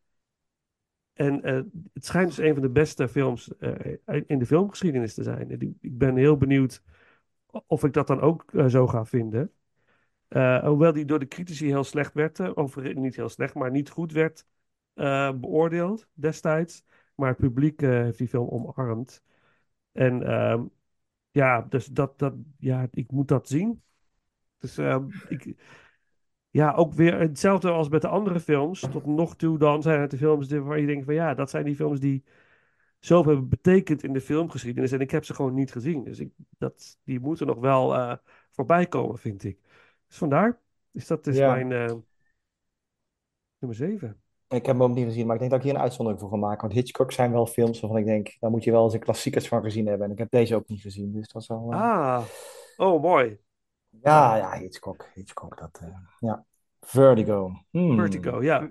[1.14, 1.62] En eh,
[1.94, 3.48] het schijnt dus een van de beste films
[4.26, 5.76] in de filmgeschiedenis te zijn.
[5.82, 6.84] Ik ben heel benieuwd
[7.68, 9.52] of ik dat dan ook zo ga vinden.
[10.64, 14.12] Hoewel die door de critici heel slecht werd, of niet heel slecht, maar niet goed
[14.12, 14.46] werd
[15.40, 16.86] beoordeeld destijds.
[17.16, 19.24] Maar het publiek heeft die film omarmd.
[19.92, 20.64] En ehm,
[21.34, 23.84] ja, dus dat, dat, ja, ik moet dat zien.
[24.58, 25.56] Dus ehm, ik,
[26.50, 28.80] ja, ook weer hetzelfde als met de andere films.
[28.80, 31.66] Tot nog toe dan zijn het de films waar je denkt van ja, dat zijn
[31.66, 32.24] die films die
[33.00, 34.92] zoveel hebben betekend in de filmgeschiedenis.
[34.92, 36.04] En ik heb ze gewoon niet gezien.
[36.04, 38.18] Dus ik, dat, die moeten nog wel eh,
[38.52, 39.60] voorbij komen, vind ik.
[40.08, 40.62] Dus vandaar.
[40.92, 41.56] Dus dat is Ja.
[41.56, 41.96] mijn eh,
[43.60, 44.23] nummer 7.
[44.54, 46.32] Ik heb hem ook niet gezien, maar ik denk dat ik hier een uitzondering voor
[46.32, 46.62] ga maken.
[46.62, 49.48] Want Hitchcock zijn wel films waarvan ik denk, daar moet je wel eens een klassiekers
[49.48, 50.06] van gezien hebben.
[50.06, 51.72] En ik heb deze ook niet gezien, dus dat is wel...
[51.72, 52.24] eh, Ah,
[52.78, 53.38] oh mooi.
[53.90, 55.80] Ja, ja, Hitchcock, Hitchcock, dat...
[55.82, 56.46] eh, ja.
[56.80, 57.52] Vertigo.
[57.70, 57.96] Hmm.
[57.96, 58.70] Vertigo, ja.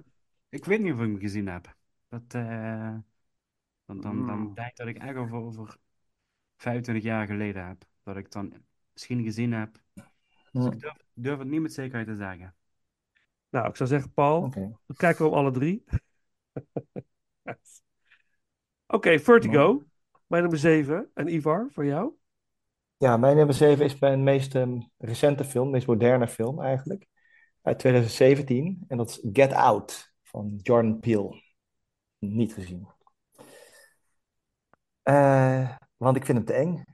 [0.48, 1.74] Ik weet niet of ik hem gezien heb.
[2.08, 2.94] Dat, eh,
[3.84, 4.54] dan, dan, dan Hmm.
[4.54, 5.76] denk ik dat ik echt over, over
[6.56, 7.84] 25 jaar geleden heb.
[8.02, 8.52] Dat ik dan
[8.92, 9.78] misschien gezien heb.
[9.94, 10.04] Dus
[10.50, 10.72] Hmm.
[10.72, 12.54] ik durf, durf het niet met zekerheid te zeggen.
[13.52, 14.60] Nou, ik zou zeggen, Paul, Oké.
[14.60, 15.84] dan kijken we op alle drie.
[18.86, 19.82] Oké, Vertigo.
[20.26, 21.10] Mijn nummer 7.
[21.14, 22.12] En Ivar, voor jou?
[22.96, 27.06] Ja, mijn nummer 7 is mijn meest ehm, recente film, meest moderne film eigenlijk.
[27.62, 28.84] Uit 2017.
[28.88, 31.42] En dat is Get Out van Jordan Peele.
[32.18, 32.88] Niet gezien.
[35.02, 36.84] Eh, want ik vind hem te eng.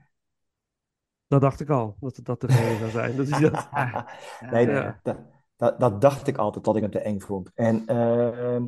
[1.27, 3.15] Dat dacht ik al, dat het dat de reden zou zijn.
[3.15, 3.69] Dat is dat.
[4.51, 4.99] Nee, Ja.
[5.03, 5.17] dat,
[5.59, 7.51] dat, dat dacht ik altijd, dat ik hem te eng vond.
[7.53, 8.65] En ehm,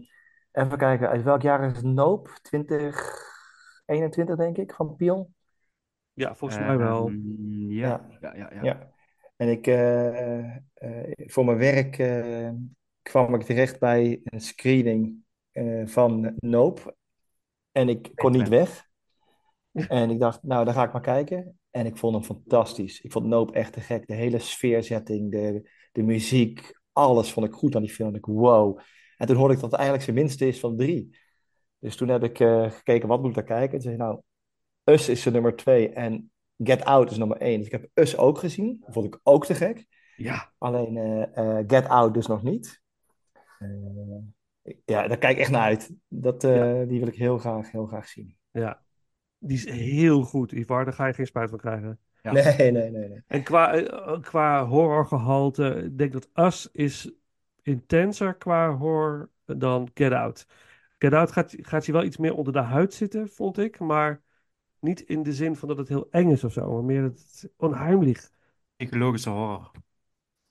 [0.51, 2.29] even kijken, uit welk jaar is Nope?
[2.41, 5.27] 2021 denk ik, van Peele?
[6.13, 7.07] Ja, volgens mij wel.
[7.07, 8.63] Ehm, ja, ja, ja, ja.
[8.63, 8.89] Ja.
[9.35, 12.49] En ik, eh, eh, voor mijn werk eh,
[13.01, 16.95] kwam ik terecht bij een screening eh, van Nope.
[17.71, 18.89] En ik kon niet weg.
[19.71, 21.59] En ik dacht, nou, dan ga ik maar kijken.
[21.69, 23.01] En ik vond hem fantastisch.
[23.01, 24.07] Ik vond Nope echt te gek.
[24.07, 28.15] De hele sfeerzetting, de, de muziek, alles vond ik goed aan die film.
[28.15, 28.79] Ik, wow.
[29.17, 31.17] En toen hoorde ik dat het eigenlijk zijn minste is van drie.
[31.79, 33.75] Dus toen heb ik eh, gekeken, wat moet ik daar kijken?
[33.77, 34.21] En zei nou,
[34.83, 37.57] Us is de nummer twee en Get Out is nummer één.
[37.57, 38.77] Dus ik heb Us ook gezien.
[38.79, 39.85] Dat vond ik ook te gek.
[40.15, 40.51] Ja.
[40.57, 42.81] Alleen eh, eh, Get Out dus nog niet.
[44.85, 45.91] Ja, daar kijk ik echt naar uit.
[46.07, 48.37] Dat, Die wil ik heel graag, heel graag zien.
[48.51, 48.83] Ja,
[49.37, 50.83] die is heel goed, Ivar.
[50.83, 51.99] Daar ga je geen spijt van krijgen.
[52.21, 52.31] Ja.
[52.31, 53.23] Nee, nee, nee, nee.
[53.27, 57.11] En qua, eh, qua horrorgehalte, ik denk dat Us is
[57.61, 60.45] intenser qua horror dan Get Out.
[60.97, 63.79] Get Out gaat, gaat je wel iets meer onder de huid zitten, vond ik.
[63.79, 64.21] Maar
[64.79, 66.73] niet in de zin van dat het heel eng is of zo.
[66.73, 68.29] Maar meer dat het onheimlich.
[68.75, 69.71] Psychologische horror.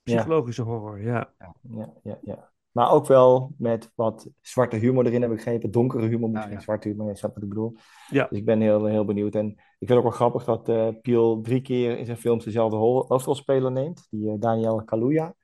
[0.02, 1.32] Psychologische horror, ja.
[1.38, 2.49] Ja, ja, ja.
[2.72, 5.70] Maar ook wel met wat zwarte humor erin heb ik begrepen.
[5.70, 6.60] Donkere humor, moet geen ja.
[6.60, 7.76] zwarte humor, je snapt wat ik bedoel.
[8.10, 8.26] Ja.
[8.28, 9.34] Dus ik ben heel, heel benieuwd.
[9.34, 12.44] En ik vind het ook wel grappig dat eh Peele drie keer in zijn films
[12.44, 14.06] dezelfde hoofdrolspeler neemt.
[14.10, 15.34] Die eh, Daniel Kaluuya.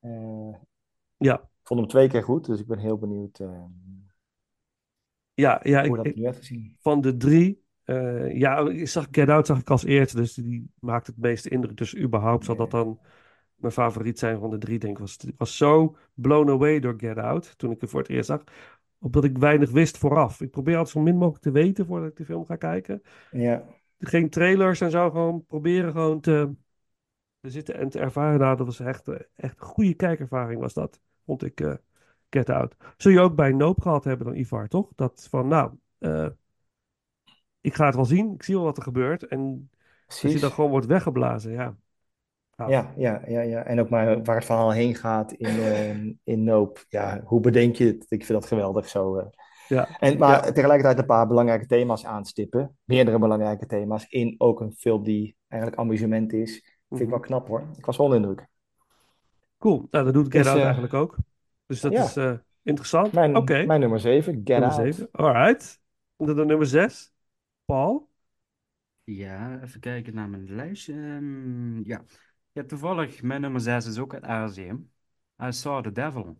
[0.00, 0.54] Eh,
[1.16, 1.34] Ja.
[1.34, 3.40] ik vond hem twee keer goed, dus ik ben heel benieuwd.
[5.34, 6.76] Ja, ja hoe ik, dat ik- nu werd gezien.
[6.80, 7.62] van de drie.
[7.84, 11.48] eh, ja, ik zag Get Out zag ik als eerste, dus die maakt het meeste
[11.48, 11.76] indruk.
[11.76, 12.98] Dus überhaupt zal dat dan
[13.60, 14.98] mijn favoriet zijn van de drie, denk ik.
[14.98, 18.42] Was, was zo blown away door Get Out toen ik het voor het eerst zag.
[18.98, 20.40] Omdat ik weinig wist vooraf.
[20.40, 23.02] Ik probeer altijd zo min mogelijk te weten voordat ik de film ga kijken.
[23.30, 23.64] Ja.
[23.98, 26.54] Geen trailers en zo, gewoon proberen gewoon te,
[27.40, 28.40] te zitten en te ervaren.
[28.40, 31.74] Nou, dat was echt, eh, echt een goede kijkervaring was dat, vond ik eh,
[32.30, 32.76] Get Out.
[32.96, 34.88] Zul je ook bij Nope gehad hebben dan, Ivar, toch?
[34.94, 36.28] Dat van, nou, eh,
[37.60, 39.26] ik ga het wel zien, ik zie wel wat er gebeurt.
[39.26, 39.70] En
[40.06, 41.76] als je dan gewoon wordt weggeblazen, ja.
[42.68, 43.64] Ja, ja, ja, ja.
[43.64, 46.80] En ook maar waar het verhaal heen gaat in, eh, in Nope.
[46.88, 48.06] Ja, hoe bedenk je het?
[48.08, 49.16] Ik vind dat geweldig zo.
[49.16, 49.26] eh.
[49.68, 49.88] Ja.
[49.98, 50.52] En, maar Ja.
[50.52, 52.76] tegelijkertijd een paar belangrijke thema's aanstippen.
[52.84, 56.52] Meerdere belangrijke thema's in ook een film die eigenlijk amusement is.
[56.88, 57.10] Vind ik Mhm.
[57.10, 57.64] wel knap hoor.
[57.76, 58.46] Ik was wel onder indruk.
[59.58, 61.16] Cool, nou, dat doet Get Dus, Out eh, eigenlijk ook.
[61.66, 62.04] Dus dat ja.
[62.04, 62.32] is eh,
[62.62, 63.12] interessant.
[63.12, 64.94] Mijn, Oké, mijn nummer 7, Get nummer Out.
[64.94, 65.08] 7.
[65.12, 65.80] Alright.
[66.16, 67.12] En dan nummer 6.
[67.64, 68.08] Paul.
[69.04, 70.92] Ja, even kijken naar mijn lijstje.
[70.92, 72.02] Ehm, ja.
[72.60, 74.86] Ja, toevallig, mijn nummer 6 is ook uit Azië.
[75.42, 76.38] I Saw the Devil.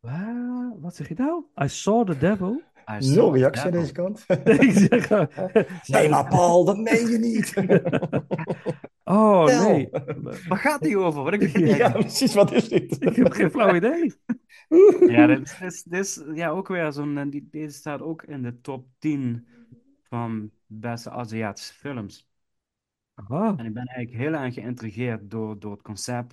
[0.00, 1.44] Wa- Wat zeg je nou?
[1.62, 2.62] I saw the devil.
[2.90, 3.80] I saw Nul the reactie aan devil.
[3.80, 4.44] deze kant.
[4.44, 7.54] Nee, ik zeg, eh, Nee, maar Paul, dat meen je niet.
[9.04, 9.88] Oh, nee.
[10.48, 11.22] Waar gaat die over?
[11.22, 12.34] Wat ik begin Ja, precies.
[12.34, 12.96] Wat is dit?
[13.04, 14.12] Ik heb geen flauw idee.
[15.08, 17.18] Ja, dit is, dit is, dit is ja, ook weer zo'n...
[17.18, 19.46] eh, die- Deze staat ook in de top 10
[20.02, 22.27] van beste Aziatische films.
[23.18, 23.56] Aha.
[23.56, 26.32] En ik ben eigenlijk heel erg geïntrigeerd door, door het concept.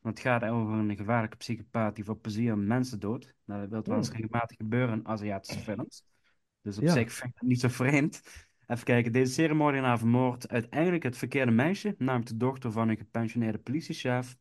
[0.00, 3.34] Want het gaat over een gevaarlijke psychopaat die voor plezier mensen doodt.
[3.44, 4.16] Nou, dat wil wel eens Hmm.
[4.16, 6.04] regelmatig gebeuren in Aziatische films.
[6.62, 6.92] Dus op Ja.
[6.92, 8.22] zich vind ik het niet zo vreemd.
[8.66, 13.58] Even kijken, deze seriemoordenaar vermoordt uiteindelijk het verkeerde meisje, namelijk de dochter van een gepensioneerde
[13.58, 14.36] politiechef.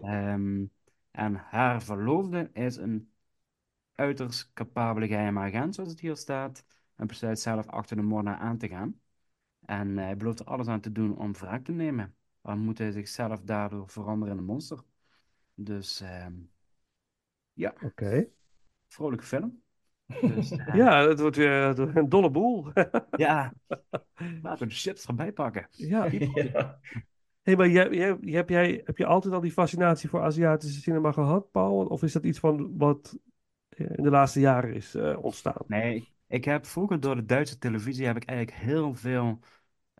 [0.00, 0.64] Ehm,
[1.10, 3.10] en haar verloofde is een
[3.94, 6.64] uiterst capabele geheime agent, zoals het hier staat,
[6.96, 9.00] en besluit zelf achter de moordenaar aan te gaan.
[9.66, 12.14] En hij belooft er alles aan te doen om wraak te nemen.
[12.42, 14.78] Dan moet hij zichzelf daardoor veranderen in een monster.
[15.54, 16.32] Dus ehm,
[17.52, 18.28] ja, Oké.
[18.88, 19.62] vrolijke film.
[20.20, 22.66] Dus, eh, Ja, het wordt weer een dolle boel.
[23.16, 23.52] ja,
[24.42, 25.66] laten we de chips erbij pakken.
[25.70, 26.08] Ja.
[27.42, 31.12] Hey, maar jij, jij, heb, jij, heb je altijd al die fascinatie voor Aziatische cinema
[31.12, 31.86] gehad, Paul?
[31.86, 33.18] Of is dat iets van wat
[33.68, 35.62] eh, in de laatste jaren is eh, ontstaan?
[35.66, 39.38] Nee, ik heb vroeger door de Duitse televisie heb ik eigenlijk heel veel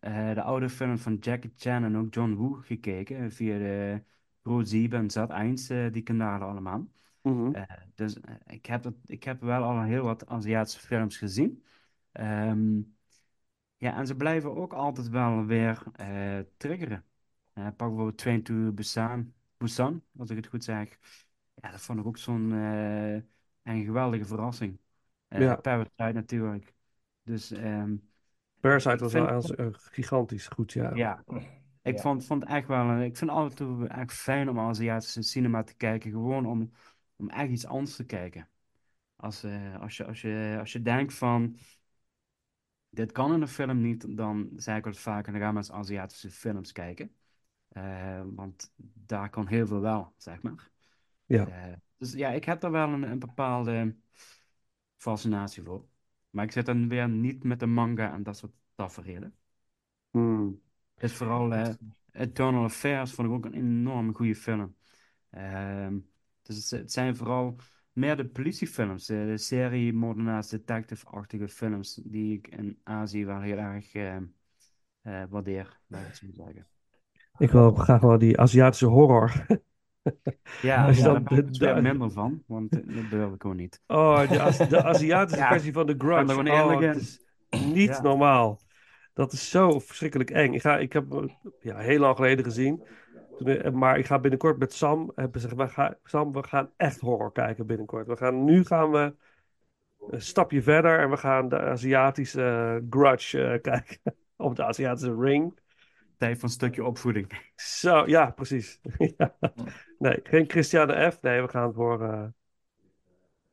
[0.07, 3.33] eh, de oude films van Jackie Chan en ook John Woo gekeken.
[3.33, 4.03] Via de
[4.43, 6.89] Pro7 en Zat1, eh, die kanalen allemaal.
[7.23, 7.55] Mhm.
[7.55, 7.63] Eh,
[7.95, 11.65] dus eh, ik heb, dat, ik heb wel al heel wat Aziatische films gezien.
[12.13, 12.81] Ehm,
[13.77, 17.05] ja, en ze blijven ook altijd wel weer eh, triggeren.
[17.53, 20.99] Eh, pak bijvoorbeeld Train to Busan, Busan, als ik het goed zeg.
[21.55, 23.15] Ja, dat vond ik ook zo'n eh,
[23.63, 24.79] een geweldige verrassing.
[25.29, 25.55] Eh Ja.
[25.57, 26.75] Parasite natuurlijk.
[27.23, 27.97] Dus ehm,
[28.69, 30.95] Parasite was wel vind- aan- eh, gigantisch goed, ja.
[30.95, 31.25] ja,
[31.83, 32.01] ik Ja.
[32.03, 35.75] vond, vond echt wel, een- ik vind het altijd echt fijn om Aziatische cinema te
[35.75, 36.71] kijken, gewoon om,
[37.17, 38.49] om echt iets anders te kijken.
[39.17, 41.57] Als, eh, als je, als je, als je denkt van,
[42.89, 45.73] dit kan in een film niet, dan zeg ik wel vaker, dan gaan we eens
[45.73, 47.17] Aziatische films kijken.
[47.69, 50.71] Eh, want daar kan heel veel wel, zeg maar.
[51.25, 51.47] Ja.
[51.47, 53.97] Eh, dus ja, ik heb daar wel een, een bepaalde
[54.97, 55.85] fascinatie voor.
[56.37, 59.34] Maar ik zit dan weer niet met de manga en dat soort tafereelen.
[60.11, 60.61] Hmm.
[60.95, 61.74] Het is vooral eh,
[62.12, 64.76] Eternal Affairs vond ik ook een enorm goede film.
[65.30, 65.99] Ehm,
[66.43, 67.57] dus het, zijn vooral
[67.93, 73.59] meer de politiefilms, de, de serie moordenaars detective-achtige films die ik in Azië wel heel
[73.59, 76.66] erg eh, eh, waardeer, laat ik zo zeggen.
[77.39, 79.47] Ik wil graag wel die Aziatische horror.
[80.63, 83.57] Ja, dan daar ben ik de- de- minder van, want eh, dat durf ik gewoon
[83.57, 83.81] niet.
[83.87, 86.51] Oh, de, de Aziatische Ja, versie van ben Grudge.
[86.51, 87.21] Oh, het is
[87.67, 88.03] niet Ja.
[88.03, 88.61] normaal.
[89.15, 90.53] Dat is zo verschrikkelijk eng.
[90.55, 91.31] Ik, ga, ik heb hem
[91.61, 92.87] ja, heel lang geleden gezien.
[93.39, 96.71] Toen, eh, maar ik ga binnenkort met Sam hebben gezegd, we gaan, Sam, we gaan
[96.77, 98.07] echt horror kijken binnenkort.
[98.07, 99.15] We gaan, nu gaan we
[100.11, 103.99] een stapje verder en we gaan de Aziatische eh, Grudge eh, kijken.
[104.37, 105.59] Of de Aziatische Ring.
[106.17, 107.51] Tijd voor een stukje opvoeding.
[107.55, 108.81] Zo, ja, precies.
[109.17, 109.37] Ja.
[109.99, 111.20] Nee, geen Christiane F.
[111.20, 112.24] Nee, we gaan voor eh,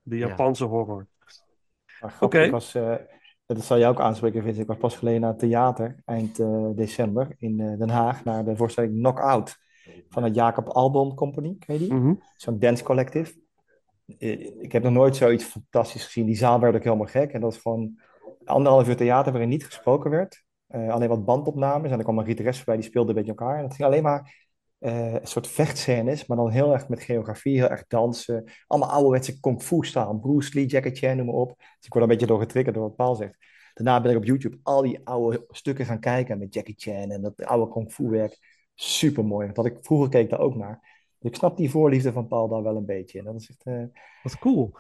[0.01, 0.27] de Ja.
[0.27, 1.07] Japanse horror.
[2.19, 2.39] Oké.
[2.41, 2.95] ik was, eh,
[3.45, 4.61] dat zal jou ook aanspreken, Vincent.
[4.61, 8.45] Ik was pas geleden naar het theater, eind eh, december, in eh, Den Haag, naar
[8.45, 9.57] de voorstelling Knockout
[10.09, 11.55] van het Jacob Albon Company.
[11.59, 11.93] Ken je die?
[11.93, 12.13] Mhm.
[12.35, 13.41] Zo'n dance collective.
[14.59, 16.25] Ik heb nog nooit zoiets fantastisch gezien.
[16.25, 17.31] Die zaal werd ook helemaal gek.
[17.31, 17.99] En dat is gewoon
[18.45, 20.43] anderhalf uur theater waarin niet gesproken werd.
[20.67, 21.91] Eh, alleen wat bandopnames.
[21.91, 23.57] En er kwam een gitarist bij, die speelde een beetje elkaar.
[23.57, 24.42] En het ging alleen maar
[24.84, 28.51] eh, een soort vechtscènes, maar dan heel erg met geografie, heel erg dansen.
[28.67, 30.19] Allemaal ouderwetse kung fu staan.
[30.19, 31.55] Bruce Lee, Jackie Chan, noem maar op.
[31.57, 33.38] Dus ik word een beetje door getriggerd door wat Paul zegt.
[33.73, 37.21] Daarna ben ik op YouTube al die oude stukken gaan kijken met Jackie Chan en
[37.21, 38.38] dat oude kung fu werk.
[38.75, 39.49] Super mooi.
[39.53, 40.79] Want ik vroeger keek daar ook naar.
[41.19, 43.19] Dus ik snap die voorliefde van Paul daar wel een beetje.
[43.19, 43.84] En dat is echt uh,
[44.23, 44.71] Wat cool.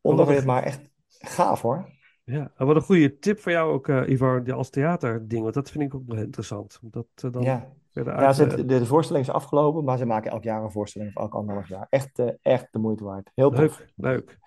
[0.00, 1.88] onderwerp, maar echt gaaf hoor.
[2.24, 5.42] Ja, en wat een goede tip voor jou ook, uh, Ivar, die als theaterding.
[5.42, 6.78] Want dat vind ik ook nog interessant.
[6.82, 10.42] Dat, uh, dan ja, ja ze, de, de voorstelling is afgelopen, maar ze maken elk
[10.42, 11.86] jaar een voorstelling of elk anderhalf jaar.
[11.88, 13.30] Echt, uh, echt de moeite waard.
[13.34, 13.84] Heel leuk, tof.
[13.96, 14.38] leuk.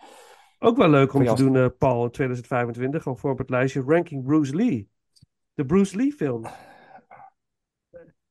[0.59, 3.83] Ook wel leuk om te doen, uh, Paul, in 2025, gewoon voor op het lijstje
[3.87, 4.89] Ranking Bruce Lee.
[5.53, 6.45] De Bruce Lee film.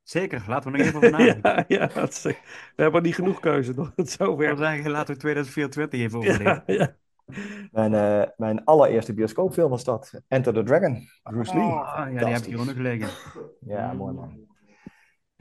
[0.03, 1.55] Zeker, laten we nog even over nadenken.
[1.55, 3.93] ja, ja dat is, we hebben niet genoeg keuze nog.
[3.97, 4.59] Het zover.
[4.91, 6.63] Laten we 2024 even overleven.
[6.67, 6.97] Ja, ja.
[7.71, 10.21] Mijn, uh, mijn allereerste bioscoopfilm was dat.
[10.29, 11.09] Enter the Dragon.
[11.23, 11.65] Bruce Lee.
[11.65, 13.09] Oh, ja, die heb ik hier ook nog liggen.
[13.61, 14.51] Ja, mooi man.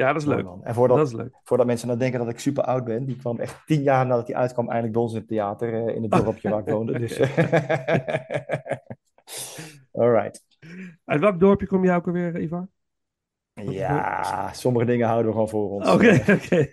[0.02, 0.44] Ja, dat is leuk.
[0.44, 0.64] man.
[0.64, 1.40] En voordat, Dat is leuk.
[1.44, 4.28] voordat mensen dan denken dat ik super oud ben, die kwam echt tien jaar nadat
[4.28, 7.00] hij uitkwam eindelijk bij ons in het theater uh, in het dorpje waar ik woonde.
[7.00, 7.20] Dus.
[9.92, 10.46] Alright.
[11.06, 12.68] Uit welk dorpje kom jij ook alweer, Ivar?
[13.54, 15.90] Ja, sommige dingen houden we gewoon voor ons.
[15.94, 16.68] Oké, oké.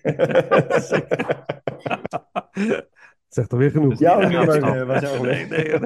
[3.28, 3.98] Zegt alweer genoeg.
[3.98, 5.80] Ja, nummer, eh, we Nee, nee.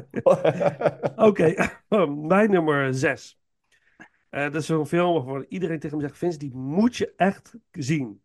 [1.16, 1.54] Oké,
[2.28, 3.41] mijn nummer zes.
[4.32, 7.54] Eh, dat is zo'n film waarvan iedereen tegen me zegt: Vince, die moet je echt
[7.72, 8.22] zien.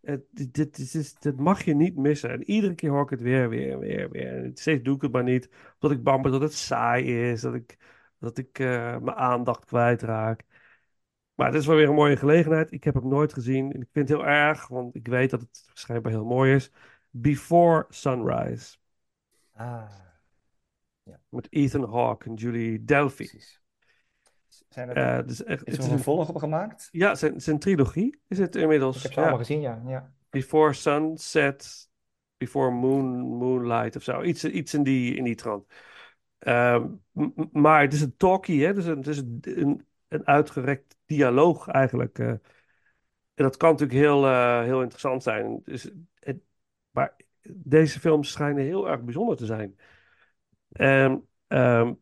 [0.00, 2.30] Dit, dit, dit, is- dit mag je niet missen.
[2.30, 4.44] En iedere keer hoor ik het weer, weer, weer, weer.
[4.44, 5.48] En steeds doe ik het maar niet.
[5.80, 7.40] Omdat ik bang ben dat het saai is.
[7.40, 7.78] Dat ik,
[8.18, 10.44] dat ik eh, mijn aandacht kwijtraak.
[11.34, 12.72] Maar het is wel weer een mooie gelegenheid.
[12.72, 13.72] Ik heb hem nooit gezien.
[13.72, 16.72] En ik vind het heel erg, want ik weet dat het waarschijnlijk heel mooi is.
[17.10, 18.76] Before Sunrise.
[19.52, 19.90] Ah,
[21.30, 23.28] Met Ethan Hawke en Julie Delpy.
[24.68, 26.88] Zijn er, Eh, dus echt, is het er een vervolg op gemaakt?
[26.90, 28.96] Ja, zijn, zijn trilogie is het inmiddels.
[28.96, 29.26] Ik heb ze ja.
[29.26, 29.82] allemaal gezien, ja.
[29.86, 30.12] ja.
[30.30, 31.88] Before Sunset,
[32.36, 34.22] Before Moon, Moonlight of zo.
[34.22, 35.72] Iets, iets in, die, in die trant.
[36.38, 36.86] Ehm,
[37.52, 38.72] maar het is een talkie, hè?
[38.74, 42.18] Dus een, het is een, een, een uitgerekt dialoog eigenlijk.
[42.18, 42.28] eh.
[42.28, 42.40] en
[43.34, 45.60] dat kan natuurlijk heel, eh, heel interessant zijn.
[45.64, 46.38] Dus het,
[46.90, 47.16] maar
[47.48, 49.78] deze films schijnen heel erg bijzonder te zijn.
[50.72, 51.92] En, ehm,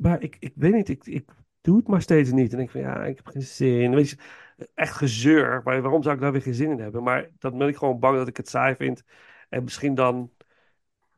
[0.00, 1.30] maar ik, ik weet niet, ik, ik
[1.60, 2.52] doe het maar steeds niet.
[2.52, 3.94] En ik van ja, ik heb geen zin.
[3.94, 4.16] Weet je,
[4.74, 5.60] echt gezeur.
[5.64, 7.02] Maar waarom zou ik daar weer geen zin in hebben?
[7.02, 9.04] Maar dan ben ik gewoon bang dat ik het saai vind.
[9.48, 10.32] En misschien dan,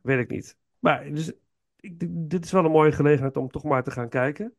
[0.00, 0.56] weet ik niet.
[0.78, 1.32] Maar dus,
[1.76, 1.94] ik,
[2.30, 4.54] dit is wel een mooie gelegenheid om toch maar te gaan kijken.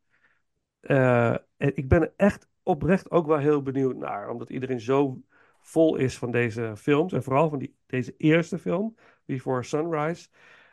[0.80, 4.28] Eh, en ik ben er echt oprecht ook wel heel benieuwd naar.
[4.30, 5.22] Omdat iedereen zo
[5.60, 7.12] vol is van deze films.
[7.12, 10.28] En vooral van die, deze eerste film, Before Sunrise.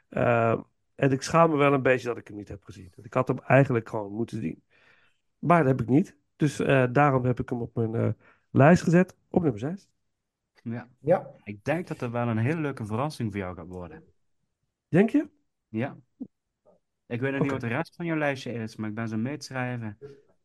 [0.10, 0.62] Eh,
[0.96, 2.92] en ik schaam me wel een beetje dat ik hem niet heb gezien.
[3.02, 4.64] Ik had hem eigenlijk gewoon moeten zien.
[5.40, 6.16] Maar dat heb ik niet.
[6.36, 8.10] Dus eh, daarom heb ik hem op mijn eh,
[8.50, 9.16] lijst gezet.
[9.30, 9.90] Op nummer 6.
[10.64, 10.90] Ja.
[11.00, 11.32] ja.
[11.44, 14.04] Ik denk dat er wel een hele leuke verrassing voor jou gaat worden.
[14.88, 15.30] Denk je?
[15.68, 15.98] Ja.
[17.06, 19.18] Ik weet nog niet wat de rest van jouw lijstje is, maar ik ben zo
[19.18, 19.98] mee te schrijven.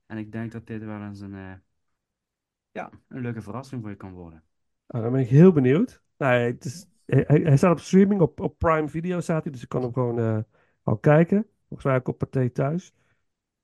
[0.06, 1.54] En ik denk dat dit wel eens een, eh,
[2.70, 4.42] ja, een leuke verrassing voor je kan worden.
[4.86, 6.02] Nou, dan ben ik heel benieuwd.
[6.16, 9.52] Nou, het is, hij, staat op streaming, op, op Prime Video staat hij.
[9.52, 10.38] Dus ik kan hem gewoon eh,
[10.82, 11.46] al kijken.
[11.68, 12.94] Volgens mij ook op Pathé thuis.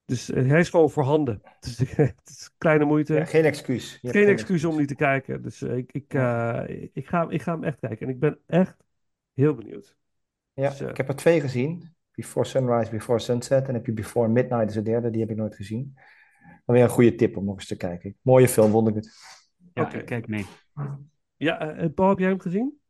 [0.05, 1.43] Dus eh, hij is gewoon voorhanden.
[1.61, 3.14] Dus het is kleine moeite.
[3.14, 3.99] Ja, geen excuus.
[4.03, 5.43] Geen geen excuus om niet te kijken.
[5.43, 6.62] Dus eh, ik, ik, eh,
[6.93, 8.07] ik, ga, ik ga hem echt kijken.
[8.07, 8.76] En ik ben echt
[9.34, 9.97] heel benieuwd.
[10.53, 11.95] Ja, Dus, ik heb er twee gezien.
[12.14, 13.68] Before Sunrise, Before Sunset.
[13.68, 15.11] En heb je Before Midnight, is de derde.
[15.11, 15.95] Die heb ik nooit gezien.
[16.64, 18.16] Dan weer een goede tip om nog eens te kijken.
[18.22, 19.11] Mooie film, vond ik het.
[19.74, 20.47] Ja, ik kijk mee.
[21.36, 22.80] Ja, eh, Paul, heb jij hem gezien?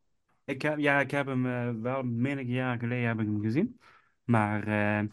[0.45, 3.79] Ik heb, ja, ik heb hem eh, wel menige jaren geleden heb ik hem gezien.
[4.23, 5.07] Maar eh,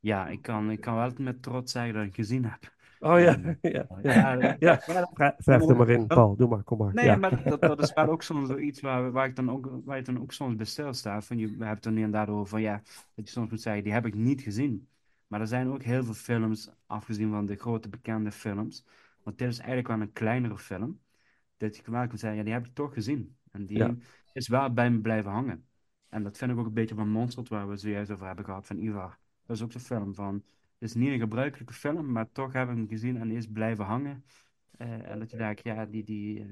[0.00, 2.72] ja, ik kan, ik kan wel met trots zeggen dat ik hem gezien heb.
[2.98, 3.86] Oh ja, En, ja,
[4.38, 4.80] eh, ja.
[4.86, 6.36] ja, er maar in, Paul.
[6.36, 6.94] Doe maar, kom maar.
[6.94, 7.16] Nee, Ja.
[7.16, 10.02] maar dat, dat is wel ook soms zoiets waar, waar, ik dan ook, waar je
[10.02, 11.24] dan ook soms bij stilstaat.
[11.24, 12.82] Van je, we hebben het er nu inderdaad over van ja,
[13.14, 14.88] dat je soms moet zeggen, die heb ik niet gezien.
[15.26, 18.84] Maar er zijn ook heel veel films, afgezien van de grote bekende films.
[19.22, 21.00] Want dit is eigenlijk wel een kleinere film.
[21.56, 23.36] Dat je wel kan zeggen, ja, die heb ik toch gezien.
[23.50, 23.94] En die Ja.
[24.34, 25.66] Is wel bij me blijven hangen.
[26.08, 28.44] En dat vind ik ook een beetje van Monstert, waar we het zojuist over hebben
[28.44, 29.18] gehad, van Ivar.
[29.46, 30.34] Dat is ook zo'n film van,
[30.78, 33.46] het is niet een gebruikelijke film, maar toch heb ik hem gezien en die is
[33.46, 34.24] blijven hangen.
[34.76, 36.46] Eh, en dat je denkt, ja, die, die, eh,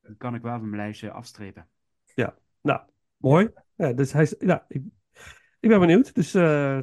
[0.00, 1.68] die kan ik wel van mijn lijstje afstrepen.
[2.14, 2.80] Ja, nou,
[3.16, 3.50] mooi.
[3.74, 4.82] Ja, dus hij is, ja, ik,
[5.60, 6.14] ik ben benieuwd.
[6.14, 6.80] Dus eh,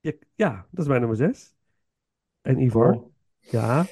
[0.00, 1.54] ja, ja, dat is mijn nummer 6.
[2.40, 2.90] En Ivor?
[2.92, 3.14] Cool.
[3.38, 3.86] Ja,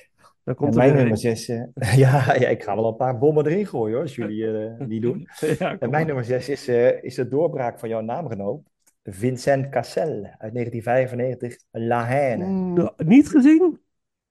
[0.44, 1.16] dan komt mijn nummer een.
[1.16, 1.62] zes, eh,
[1.96, 5.00] ja, ja, ik ga wel een paar bommen erin gooien hoor, als jullie eh, die
[5.00, 5.28] doen.
[5.58, 8.60] Ja, En mijn nummer zes is, eh, is de doorbraak van jouw naamgenoot,
[9.02, 12.46] Vincent Cassel uit 1995, La Haine.
[12.46, 13.78] Nou, niet gezien?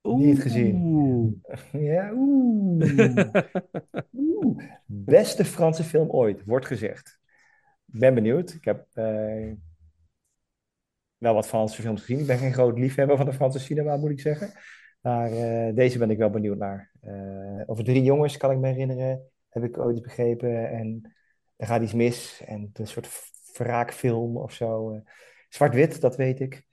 [0.01, 0.75] Niet gezien.
[0.75, 1.31] Oeh.
[1.71, 3.27] Ja, oeh.
[4.13, 7.19] Oeh, beste Franse film ooit, wordt gezegd.
[7.93, 8.53] Ik ben benieuwd.
[8.53, 9.51] Ik heb eh,
[11.17, 12.19] wel wat Franse films gezien.
[12.19, 14.51] Ik ben geen groot liefhebber van de Franse cinema, moet ik zeggen.
[15.03, 16.91] Maar eh, deze ben ik wel benieuwd naar.
[17.01, 20.69] Eh, over drie jongens, kan ik me herinneren, heb ik ooit begrepen.
[20.69, 21.13] En
[21.55, 22.43] er gaat iets mis.
[22.45, 23.09] En het een soort
[23.53, 24.91] wraakfilm of zo.
[24.91, 24.99] Eh,
[25.49, 26.65] Zwart-wit, dat weet ik.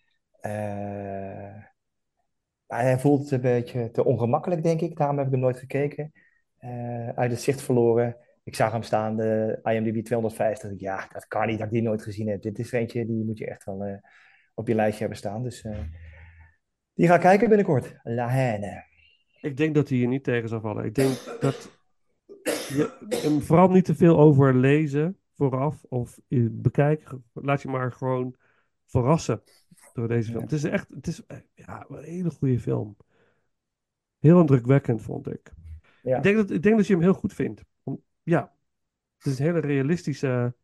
[2.66, 4.96] Hij voelt een beetje te ongemakkelijk, denk ik.
[4.96, 6.12] Daarom heb ik hem nooit gekeken.
[7.14, 8.16] Uit het zicht verloren.
[8.44, 10.72] Ik zag hem staan, de IMDb 250.
[10.76, 12.42] Ja, dat kan niet dat ik die nooit gezien heb.
[12.42, 14.00] Dit is eentje, die moet je echt wel
[14.54, 15.42] op je lijstje hebben staan.
[15.42, 15.64] Dus
[16.95, 17.97] die ga kijken binnenkort.
[18.03, 18.84] La Haine.
[19.41, 20.84] Ik denk dat hij hier niet tegen zal vallen.
[20.84, 21.70] Ik denk dat
[22.45, 27.24] je hem vooral niet te veel over lezen vooraf of eh, bekijken.
[27.32, 28.36] Laat je maar gewoon
[28.86, 29.43] verrassen
[29.93, 30.43] door deze film.
[30.43, 32.97] Het is echt, het is eh, ja, een hele goede film.
[34.18, 35.53] Heel indrukwekkend, vond ik.
[36.03, 36.16] Ja.
[36.16, 37.64] Ik, denk dat, ik denk dat je hem heel goed vindt.
[37.82, 38.55] Om- ja,
[39.16, 40.55] het is een hele realistische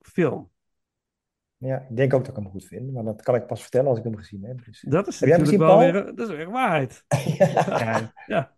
[0.00, 0.50] film.
[1.64, 2.92] Ja, ik denk ook dat ik hem goed vind.
[2.92, 4.64] Maar dat kan ik pas vertellen als ik hem gezien heb.
[4.64, 4.84] Dus.
[4.88, 5.92] Dat is heb jij hem gezien, wel Paul?
[5.92, 7.04] weer, dat is weer waarheid.
[7.38, 8.54] Ja, Ja.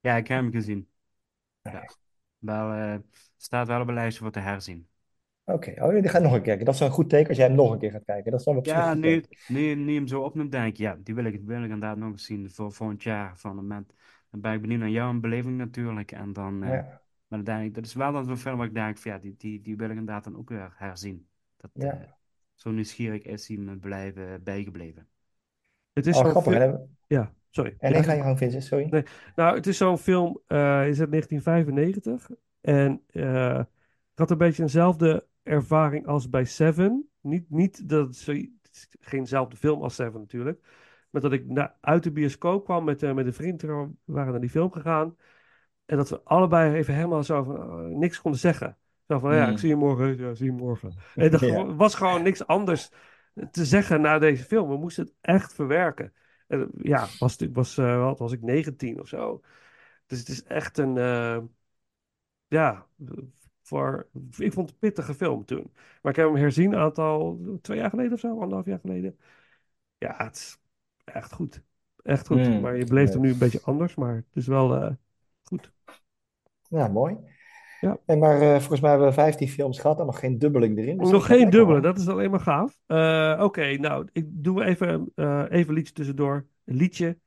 [0.00, 0.88] ja, ik heb hem gezien.
[1.62, 1.84] Ja.
[2.38, 2.96] Wel, eh,
[3.36, 4.86] staat wel op een lijstje voor te herzien.
[5.44, 6.64] Oké, oh, die ga ik nog een keer kijken.
[6.64, 8.30] Dat is een goed teken als jij hem nog een keer gaat kijken.
[8.30, 10.96] Dat is dan op Ja, nu, nu, nu je hem zo opnoemt, denk ik, ja,
[11.02, 13.38] die wil ik, wil ik inderdaad nog eens zien voor volgend jaar.
[13.38, 13.92] Van het moment,
[14.30, 16.12] dan ben ik benieuwd naar jouw beleving natuurlijk.
[16.12, 17.02] En dan, eh, Ja.
[17.28, 19.18] maar dan denk ik, dat is wel dan zo'n film waar ik denk, van, ja,
[19.18, 21.28] die, die, die wil ik inderdaad dan ook weer herzien.
[21.56, 22.17] Dat, Ja.
[22.58, 25.08] Eh, zo nieuwsgierig is hij me blijven, bijgebleven.
[25.92, 26.52] Het is Oh, zo'n grappig.
[26.52, 26.76] fil- hè?
[27.06, 27.74] Ja, sorry.
[27.78, 28.86] En nee, ga je gang, Vincent, sorry.
[28.90, 29.02] Nee.
[29.34, 32.30] Nou, het is zo'n film, eh is uit 1995.
[32.60, 33.58] En eh,
[34.12, 37.08] ik had een beetje eenzelfde ervaring als bij Seven.
[37.20, 40.66] Niet, niet dat het, zo, het is geenzelfde film als Seven natuurlijk.
[41.10, 43.62] Maar dat ik na, uit de bioscoop kwam met, eh, met een vriend.
[43.62, 45.16] We waren naar die film gegaan.
[45.86, 48.76] En dat we allebei even helemaal zo van, eh, niks konden zeggen.
[49.08, 49.52] Zo van, ja, Mm.
[49.52, 50.16] ik zie je morgen.
[50.18, 50.92] Ja, zie je morgen.
[51.14, 51.74] En er Ja.
[51.74, 52.90] was gewoon niks anders
[53.50, 54.68] te zeggen na deze film.
[54.68, 56.12] We moesten het echt verwerken.
[56.46, 59.40] En, ja, was, ik was, eh, wat was ik 19 of zo.
[60.06, 61.38] Dus het is echt een, eh,
[62.48, 62.86] ja,
[63.62, 65.72] voor, ik vond het een pittige film toen.
[66.02, 69.18] Maar ik heb hem herzien een aantal, twee jaar geleden of zo, anderhalf jaar geleden.
[69.98, 70.58] Ja, het is
[71.04, 71.62] echt goed.
[72.02, 72.38] Echt goed.
[72.46, 74.92] Mm, maar je beleeft hem nu een beetje anders, maar het is wel eh,
[75.44, 75.72] goed.
[76.70, 77.16] Ja, mooi.
[77.80, 77.98] Ja.
[78.06, 80.98] En maar eh, volgens mij hebben we 15 films gehad en nog geen dubbeling erin.
[80.98, 81.82] dus Nog geen hoor.
[81.82, 82.78] dat is alleen maar gaaf.
[82.86, 86.46] Eh, Oké, nou, ik doe even, eh, even een liedje tussendoor.
[86.64, 87.18] Een liedje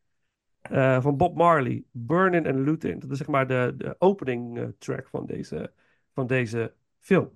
[0.99, 2.99] van Bob Marley, Burnin' and Lootin'.
[2.99, 5.71] Dat is zeg maar de, de opening track van deze,
[6.13, 7.29] van deze film.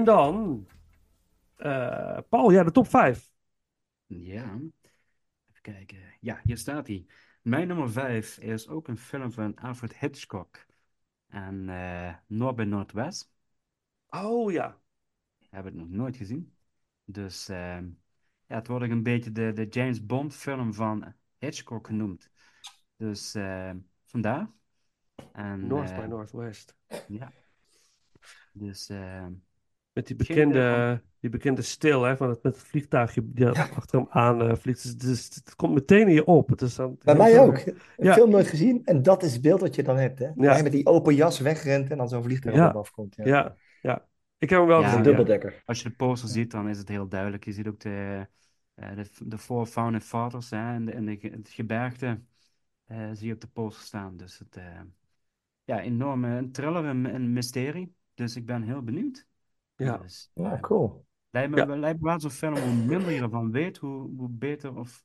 [0.00, 0.66] En dan,
[1.56, 3.32] eh, Paul, ja, de top 5.
[4.06, 5.98] Ja, even kijken.
[6.20, 7.06] Ja, hier staat hij.
[7.42, 10.66] Mijn nummer 5 is ook een film van Alfred Hitchcock
[11.26, 13.32] en eh Noord bij Noordwest.
[14.08, 14.80] Oh ja.
[15.50, 16.56] Heb ik nog nooit gezien.
[17.04, 17.90] Dus ehm,
[18.46, 22.30] ja, het wordt ook een beetje de, de James Bond film van Hitchcock genoemd.
[22.96, 24.50] Dus ehm, vandaar.
[25.32, 26.76] En, North eh, by Northwest.
[27.08, 27.32] Ja.
[28.52, 29.32] Dus ehm,
[29.92, 34.06] Met die bekende, die bekende stil, hè, van het, met het vliegtuigje die achter hem
[34.10, 34.82] aan eh, vliegt.
[34.82, 36.48] Dus, dus het komt meteen in je op.
[36.48, 37.56] Het is dan Bij mij ook.
[37.56, 38.12] Een Ja.
[38.14, 38.84] film nooit gezien.
[38.84, 40.18] En dat is het beeld wat je dan hebt.
[40.18, 40.24] Hè?
[40.36, 40.52] Ja.
[40.52, 42.68] Hij met die open jas wegrent en dan zo'n vliegtuig Ja.
[42.68, 43.16] op afkomt.
[43.16, 43.24] Ja.
[43.26, 44.08] Ja, ja.
[44.38, 44.98] Ik heb hem wel Ja, gezien.
[44.98, 45.16] Een ja.
[45.16, 45.62] dubbeldekker.
[45.66, 47.44] Als je de poster ziet, dan is het heel duidelijk.
[47.44, 48.26] Je ziet ook de,
[48.74, 52.20] eh, de, de Four Founding Fathers hè, en, de, en de, het gebergte
[52.86, 54.16] eh, zie je op de poster staan.
[54.16, 54.80] Dus het, eh,
[55.64, 57.94] ja, enorm eh, een thriller, een, een mysterie.
[58.14, 59.28] Dus ik ben heel benieuwd.
[59.84, 59.96] Ja.
[59.96, 61.04] Dus, Ja, eh, cool.
[61.30, 61.76] lijkt me, Ja.
[61.76, 65.04] lijkt me wel zo'n film, hoe minder je ervan weet, hoe, hoe beter of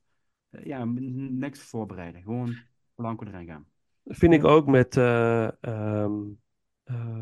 [0.50, 2.22] eh, ja, niks voorbereiden.
[2.22, 2.56] Gewoon
[2.96, 3.66] blanco erin gaan.
[4.06, 6.14] Vind ik ook met, eh, ehm,
[6.84, 7.20] eh,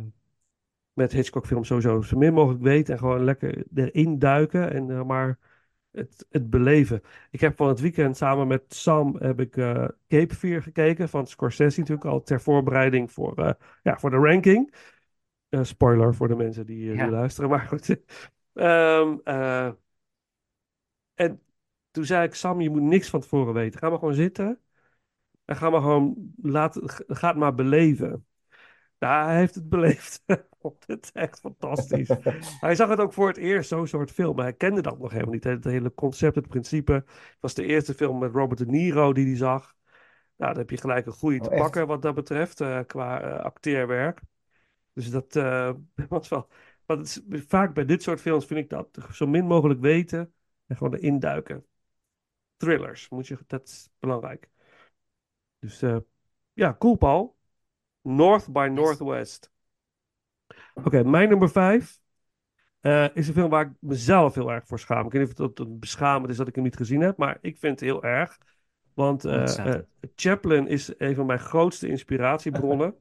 [0.93, 5.39] met Hitchcock films sowieso zo min mogelijk weten en gewoon lekker erin duiken en maar
[5.93, 7.01] het, het beleven.
[7.32, 11.28] Ik heb van het weekend samen met Sam heb ik eh, Cape Fear gekeken van
[11.28, 14.74] Scorsese natuurlijk al ter voorbereiding voor, eh, ja, voor de ranking.
[15.54, 17.04] Eh, spoiler voor de mensen die, Ja.
[17.04, 17.97] die luisteren, maar goed.
[18.54, 19.70] Ehm, eh,
[21.14, 21.41] en
[21.91, 23.80] toen zei ik, Sam, je moet niks van tevoren weten.
[23.80, 24.60] Ga maar gewoon zitten
[25.45, 28.26] en ga maar gewoon, laat, ga het maar beleven.
[28.97, 30.24] Ja, hij heeft het beleefd.
[30.86, 32.10] Het echt fantastisch.
[32.62, 34.36] Hij zag het ook voor het eerst, zo'n soort film.
[34.36, 35.43] Maar hij kende dat nog helemaal niet.
[35.43, 36.93] Het hele concept, het principe.
[36.93, 39.76] Het was de eerste film met Robert De Niro die hij zag.
[40.36, 41.64] Nou, dan heb je gelijk een goede te Oh, echt?
[41.64, 44.22] pakken wat dat betreft, qua acteerwerk.
[44.93, 45.71] Dus dat eh,
[46.09, 46.47] was wel...
[46.85, 50.33] Want het is, vaak bij dit soort films vind ik dat zo min mogelijk weten
[50.65, 51.65] en gewoon erin duiken.
[52.57, 54.49] Thrillers, moet je, dat is belangrijk.
[55.59, 55.97] Dus eh,
[56.53, 57.37] ja, cool Paul.
[58.01, 59.51] North by Northwest.
[60.73, 61.99] Oké, mijn nummer vijf
[62.79, 65.05] eh, is een film waar ik mezelf heel erg voor schaam.
[65.05, 67.37] Ik weet niet of het, het beschamend is dat ik hem niet gezien heb, maar
[67.41, 68.37] ik vind het heel erg.
[68.93, 69.25] Want
[70.15, 72.95] Chaplin is een van mijn grootste inspiratiebronnen.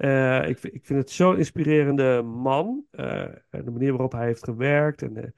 [0.00, 2.86] Eh, ik, ik vind het zo'n inspirerende man.
[2.90, 5.32] Eh, en de manier waarop hij heeft gewerkt en de,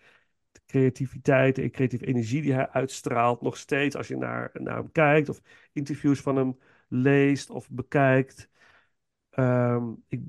[0.53, 3.41] de creativiteit en creatieve energie die hij uitstraalt.
[3.41, 5.41] Nog steeds als je naar, naar hem kijkt of
[5.73, 6.59] interviews van hem
[6.89, 8.49] leest of bekijkt.
[9.31, 10.21] Ehm, ik,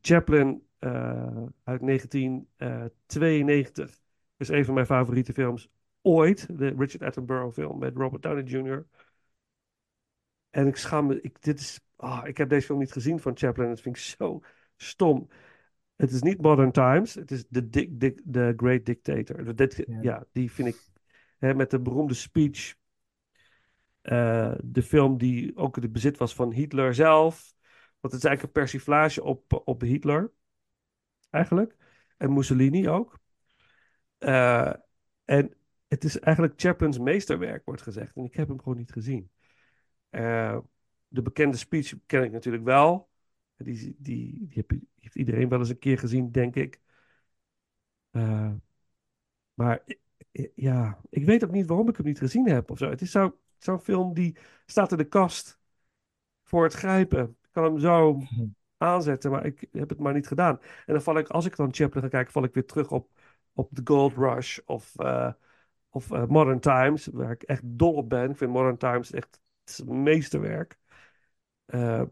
[0.00, 4.00] Chaplin eh, uit 1992
[4.36, 5.70] is een van mijn favoriete films
[6.02, 6.58] ooit.
[6.58, 8.86] De Richard Attenborough film met Robert Downey Jr.
[10.56, 11.20] En ik schaam me.
[11.20, 13.68] Ik, dit is, ah, ik heb deze film niet gezien van Chaplin.
[13.68, 14.40] Dat vind ik zo
[14.76, 15.28] stom.
[15.96, 17.14] Het is niet Modern Times.
[17.14, 19.54] Het is The, Dic- Dic- The Great Dictator.
[19.56, 19.98] Dit- Ja.
[20.02, 20.24] ja.
[20.32, 20.76] die vind ik
[21.38, 22.74] hè, met de beroemde speech.
[24.02, 27.54] eh, de film die ook in het bezit was van Hitler zelf.
[28.00, 30.32] Want het is eigenlijk een persiflage op, op Hitler.
[31.30, 31.76] Eigenlijk.
[32.16, 33.18] En Mussolini ook.
[34.18, 34.72] Eh,
[35.24, 35.54] en
[35.88, 38.16] het is eigenlijk Chaplin's meesterwerk, wordt gezegd.
[38.16, 39.30] En ik heb hem gewoon niet gezien.
[40.10, 40.58] Eh,
[41.08, 43.08] de bekende speech ken ik natuurlijk wel.
[43.56, 44.64] Die, die, die,
[44.98, 46.80] heeft iedereen wel eens een keer gezien, denk ik.
[48.10, 48.52] Eh,
[49.54, 49.84] maar
[50.54, 52.90] ja, ik weet ook niet waarom ik hem niet gezien heb of zo.
[52.90, 54.36] Het is zo- zo'n film die
[54.66, 55.58] staat in de kast
[56.44, 57.36] voor het grijpen.
[57.42, 58.22] Ik kan hem zo
[58.76, 60.60] aanzetten, maar ik heb het maar niet gedaan.
[60.60, 63.10] En dan val ik, als ik dan Chaplin ga kijken, val ik weer terug op,
[63.52, 65.32] op The Gold Rush of, eh,
[65.90, 68.30] of Modern Times, waar ik echt dol op ben.
[68.30, 70.78] Ik vind Modern Times echt is een meesterwerk.
[71.66, 72.02] Eh,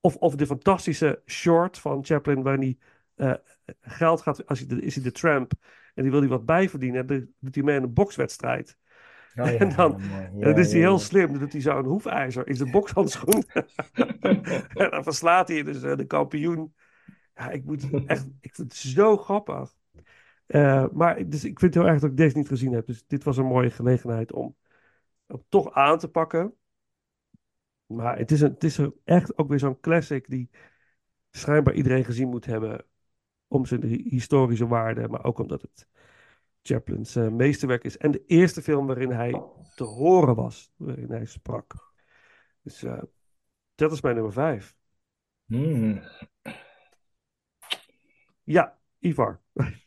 [0.00, 2.78] of, of de fantastische short van Chaplin, waarin hij
[3.14, 5.52] eh, geld gaat, als hij de, is hij de tramp
[5.94, 8.78] en die wil hij wat bijverdienen, en dan doet hij mee aan een bokswedstrijd.
[9.36, 10.00] Oh, ja, en dan,
[10.36, 11.30] ja, is hij heel slim.
[11.30, 13.44] Dan doet hij zo een hoefijzer in zijn bokshandschoen.
[14.74, 16.74] en dan verslaat hij dus eh, de kampioen.
[17.34, 19.74] Ja, ik moet echt, ik vind het zo grappig.
[20.92, 22.86] Maar dus ik vind het heel erg dat ik deze niet gezien heb.
[22.86, 24.56] Dus dit was een mooie gelegenheid om
[25.26, 26.54] hem toch aan te pakken.
[27.86, 30.50] Maar het is, een, het is echt ook weer zo'n classic die
[31.30, 32.84] schijnbaar iedereen gezien moet hebben.
[33.48, 35.88] Om zijn hi- historische waarde, maar ook omdat het
[36.62, 37.96] Chaplin's eh, meesterwerk is.
[37.96, 39.42] En de eerste film waarin hij
[39.74, 41.92] te horen was, waarin hij sprak.
[42.62, 43.02] Dus eh,
[43.74, 44.76] dat is mijn nummer vijf.
[45.46, 46.02] Hmm.
[48.44, 49.40] Ja, Ivar.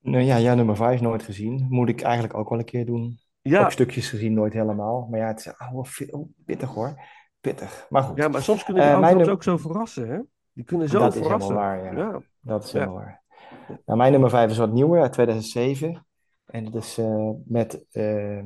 [0.00, 1.66] Nou ja, ja, nummer 5 nooit gezien.
[1.68, 3.18] Moet ik eigenlijk ook wel een keer doen.
[3.48, 3.64] Ja.
[3.64, 5.06] Ook stukjes gezien, nooit helemaal.
[5.10, 7.00] Maar ja, het is oh, veel pittig hoor.
[7.40, 7.86] Pittig.
[7.90, 8.16] Maar goed.
[8.16, 10.18] Ja, maar soms kunnen die Eh, num- ook zo verrassen, hè?
[10.52, 11.54] Die kunnen zo Dat is verrassen.
[11.56, 12.00] helemaal waar, ja.
[12.12, 12.20] Ja.
[12.40, 12.78] Dat is Ja.
[12.78, 13.22] helemaal waar.
[13.84, 16.06] Nou, mijn nummer vijf is wat nieuwer, uit 2007.
[16.44, 18.44] En dat is eh, met eh,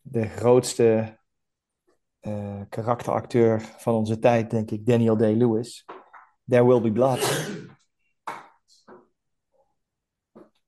[0.00, 1.18] de grootste
[2.20, 5.84] eh, karakteracteur van onze tijd, denk ik, Daniel Day-Lewis.
[6.46, 7.48] There Will Be Blood.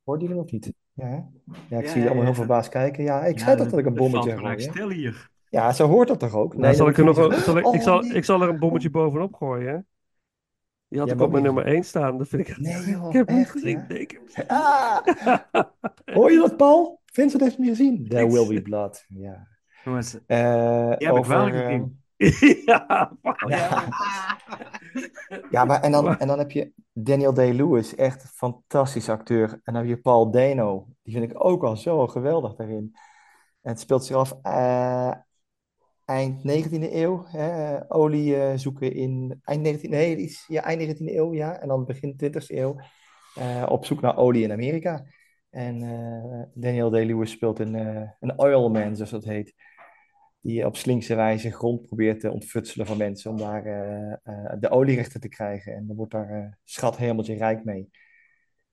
[0.04, 0.74] Hoorde je hem of niet?
[0.94, 1.28] Ja,
[1.68, 2.34] ja ik Ja, zie je allemaal ja, heel ja.
[2.34, 3.04] verbaasd kijken.
[3.04, 4.58] Ja, ik Ja, zei toch dat ik een bommetje hè?
[4.60, 5.30] stil hier.
[5.48, 6.50] Ja, zo hoort dat toch ook?
[6.52, 8.12] Nou, Nee, zal ik er nog een, niet zal ik, zeggen, ik, zal, oh, nee.
[8.12, 9.78] ik zal er een bommetje bovenop gooien, hè?
[10.88, 11.52] Die had ik op mijn niet.
[11.54, 12.18] nummer 1 staan.
[12.18, 12.58] Dat vind ik echt...
[12.58, 13.78] Nee, joh, ik heb niet echt, gezien.
[13.78, 13.84] ja?
[13.88, 15.06] Nee, ik heb niet Ah!
[16.04, 17.00] Hoor je dat, Paul?
[17.04, 18.08] Vincent heeft hem niet gezien.
[18.08, 18.30] There.
[18.30, 19.04] Will Be Blood.
[19.08, 19.46] Ja.
[19.84, 22.02] Jongens, Eh, die heb ik wel over, gezien.
[22.66, 23.84] ja, wauw, Ja.
[25.50, 29.50] Ja, maar en dan, en dan heb je Daniel Day-Lewis, echt een fantastisch acteur.
[29.50, 32.96] En dan heb je Paul Dano, die vind ik ook al zo geweldig daarin.
[33.62, 35.12] En het speelt zich af eh,
[36.04, 37.24] eind 19e eeuw.
[37.26, 41.58] Hè, olie eh, zoeken in eind 19e, nee, iets, ja, eind 19e eeuw, ja.
[41.58, 42.76] En dan begin 20e eeuw
[43.34, 45.04] eh, op zoek naar olie in Amerika.
[45.50, 49.54] En eh, Daniel Day-Lewis speelt een, eh, een oilman, zoals dat heet.
[50.44, 54.70] Die op slinkse wijze grond probeert te ontfutselen van mensen om daar eh, eh, de
[54.70, 55.74] olierechten te krijgen.
[55.74, 57.90] En dan wordt daar eh schat hemeltje rijk mee.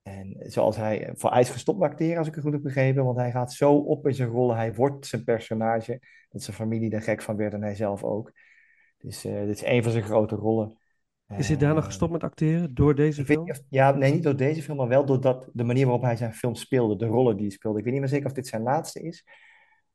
[0.01, 3.17] En zoals hij voor ijs gestopt met acteren, als ik het goed heb begrepen, want
[3.17, 4.55] hij gaat zo op in zijn rollen.
[4.55, 5.99] Hij wordt zijn personage,
[6.29, 8.31] dat zijn familie er gek van werd en hij zelf ook.
[8.97, 10.81] Dus dit is een van zijn grote rollen.
[11.37, 13.49] Is hij daarna Eh, gestopt met acteren door deze film?
[13.49, 16.15] of, ja, nee, niet door deze film, maar wel door dat, de manier waarop hij
[16.15, 17.77] zijn film speelde, de rollen die hij speelde.
[17.77, 19.27] Ik weet niet meer zeker of dit zijn laatste is,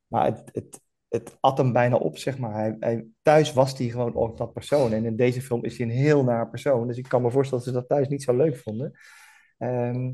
[0.07, 0.81] maar het, het,
[1.17, 2.55] het at hem bijna op, zeg maar.
[2.55, 5.87] Hij, hij, thuis was hij gewoon ook dat persoon en in deze film is hij
[5.87, 6.87] een heel naar persoon.
[6.87, 8.99] Dus ik kan me voorstellen dat ze dat thuis niet zo leuk vonden.
[9.59, 10.13] Ehm,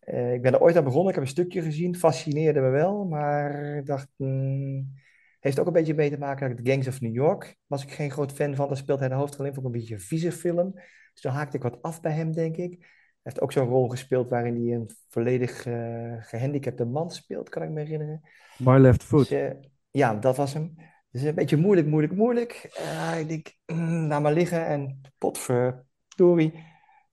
[0.00, 3.04] eh, ik ben er ooit aan begonnen, ik heb een stukje gezien, fascineerde me wel,
[3.04, 4.92] maar ik dacht, hmm,
[5.40, 7.56] heeft ook een beetje mee te maken met The Gangs of New York.
[7.66, 9.78] Was ik geen groot fan van, daar speelt hij de hoofdrol in, vond ik een
[9.78, 10.72] beetje een vieze film.
[11.12, 12.76] Dus toen haakte ik wat af bij hem, denk ik.
[12.78, 17.62] Hij heeft ook zo'n rol gespeeld waarin hij een volledig eh, gehandicapte man speelt, kan
[17.62, 18.20] ik me herinneren.
[18.58, 19.28] My Left Foot.
[19.28, 19.50] Dus, eh,
[19.90, 20.74] ja, dat was hem.
[21.10, 22.52] Dus een beetje moeilijk, moeilijk, moeilijk.
[22.74, 26.52] Eh, ik denk, mm, laat maar liggen en potverdorie.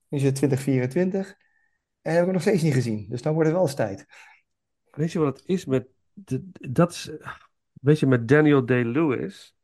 [0.08, 1.36] Nu is het 2024
[2.02, 3.06] en heb ik nog steeds niet gezien.
[3.08, 4.06] Dus dan wordt het wel eens tijd.
[4.90, 5.86] Weet je wat het is met...
[6.12, 7.10] de- dat is,
[7.80, 9.56] weet je, met Daniel Day-Lewis...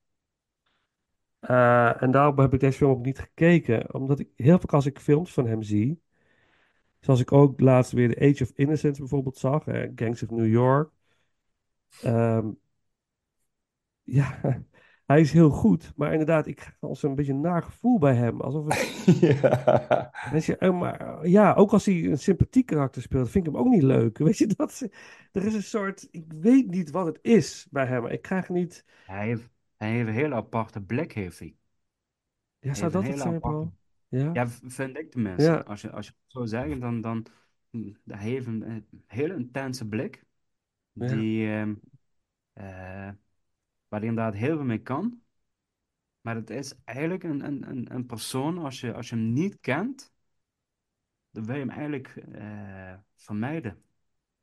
[1.40, 3.94] eh, en daarom heb ik deze film ook niet gekeken.
[3.94, 6.02] Omdat ik heel vaak als ik films van hem zie...
[7.00, 9.66] Zoals ik ook laatst weer The Age of Innocence bijvoorbeeld zag.
[9.66, 10.90] eh, Gangs of New York.
[12.00, 12.50] Ehm,
[14.04, 14.40] ja,
[15.06, 15.92] hij is heel goed.
[15.96, 18.40] Maar inderdaad, ik krijg als een beetje een naar gevoel bij hem.
[18.40, 19.04] Alsof het...
[19.40, 20.12] ja.
[20.30, 23.60] Weet je, eh, maar ja, ook als hij een sympathiek karakter speelt, vind ik hem
[23.60, 24.18] ook niet leuk.
[24.28, 24.88] Weet je, dat,
[25.32, 28.06] er is een soort, ik weet niet wat het is bij hem.
[28.06, 31.56] Ik krijg niet, Hij heeft, hij heeft een hele aparte blik, heeft hij.
[32.58, 33.70] ja, zou dat het zijn, aparte...
[34.08, 34.30] Ja?
[34.32, 35.50] Ja, vind ik tenminste.
[35.50, 35.56] Ja.
[35.56, 37.26] Als je, als je het zo zegt, dan, dan
[37.70, 40.24] hm, hij heeft een, een hele intense blik.
[40.92, 41.06] Ja.
[41.06, 41.74] Die, ehm,
[42.52, 43.08] eh,
[43.94, 45.20] waar hij inderdaad heel veel mee kan.
[46.20, 49.60] Maar het is eigenlijk een, een, een, een persoon, als je, als je hem niet
[49.60, 50.12] kent,
[51.30, 53.82] dan wil je hem eigenlijk eh, vermijden.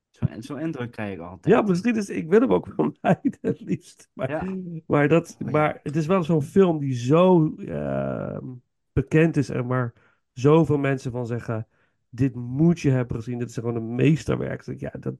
[0.09, 1.55] Zo, zo'n indruk krijg ik altijd.
[1.55, 4.09] Ja, misschien is, ik wil hem ook wel mijden, het liefst.
[4.13, 4.57] Maar, Ja.
[4.87, 8.45] maar, dat, maar het is wel zo'n film die zo ehm,
[8.93, 9.93] bekend is en maar
[10.33, 11.67] zoveel mensen van zeggen,
[12.09, 14.65] dit moet je hebben gezien, dit is gewoon een meesterwerk.
[14.65, 15.15] Dus Ja, dat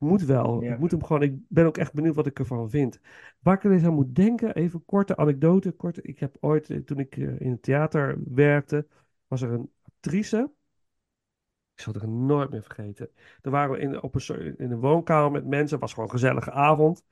[0.00, 0.62] moet wel.
[0.62, 0.72] Ja.
[0.72, 3.00] Ik moet hem gewoon, ik ben ook echt benieuwd wat ik ervan vind.
[3.40, 5.72] Waar ik ineens aan moet denken, even korte anekdote.
[5.72, 8.86] Korte, ik heb ooit, eh, toen ik eh, in het theater werkte,
[9.26, 10.50] was er een actrice.
[11.74, 13.10] Ik zal het nooit meer vergeten.
[13.42, 15.70] Er waren we in, op een, in een woonkamer met mensen.
[15.70, 17.04] Het was gewoon een gezellige avond.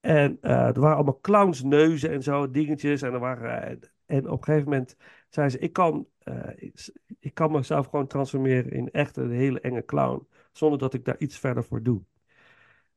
[0.00, 3.02] En eh, er waren allemaal clownsneuzen en zo, dingetjes.
[3.02, 4.96] En, er waren, en op een gegeven moment
[5.28, 6.06] zei ze: ik kan,
[6.56, 10.26] ik, ik kan mezelf gewoon transformeren in echt een hele enge clown.
[10.52, 12.02] Zonder dat ik daar iets verder voor doe.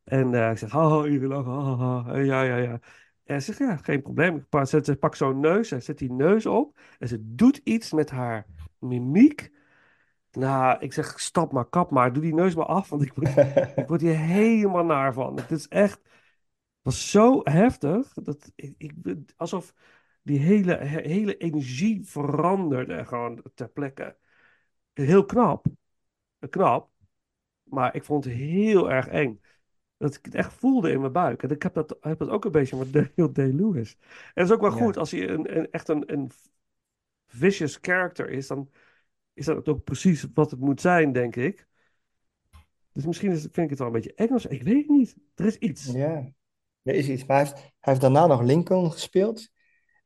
[0.07, 2.79] En eh, ik zeg: haha, iedereen lachen, haha, eh, ja, ja, ja.
[3.23, 4.35] En ze zegt: ja, geen probleem.
[4.35, 6.79] Ik pak, ze, ze pakt zo'n neus en zet die neus op.
[6.99, 8.45] En ze doet iets met haar
[8.79, 9.51] mimiek.
[10.31, 13.38] Nou, ik zeg, stap maar, kap maar, doe die neus maar af, want ik word,
[13.77, 15.39] ik word hier helemaal naar van.
[15.39, 18.93] Het is echt, het was zo heftig, dat ik, ik,
[19.35, 19.73] alsof
[20.21, 24.17] die hele, he- hele energie veranderde gewoon ter plekke.
[24.93, 25.65] Heel knap,
[26.49, 26.89] knap,
[27.63, 29.41] maar ik vond het heel erg eng.
[29.98, 31.44] Dat ik het echt voelde in mijn buik.
[31.44, 33.98] En ik heb dat, heb dat ook een beetje met Daniel Day-Lewis.
[34.02, 34.84] En dat is ook wel Ja.
[34.84, 36.32] goed, als hij een, een, echt een, een
[37.28, 38.69] vicious character is, dan
[39.34, 41.68] is dat ook precies wat het moet zijn, denk ik.
[42.94, 44.45] Dus misschien is, vind ik het wel een beetje Engels.
[44.45, 45.15] Ik weet het niet.
[45.36, 45.91] Er is iets.
[45.91, 46.32] Ja,
[46.84, 47.26] er is iets.
[47.26, 49.49] Maar hij heeft, hij heeft daarna nog Lincoln gespeeld.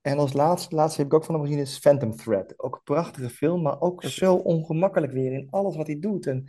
[0.02, 2.60] En als laatste, laatste heb ik ook van hem gezien is Phantom Thread.
[2.60, 6.28] Ook een prachtige film, maar ook zo ongemakkelijk weer in alles wat hij doet.
[6.28, 6.48] En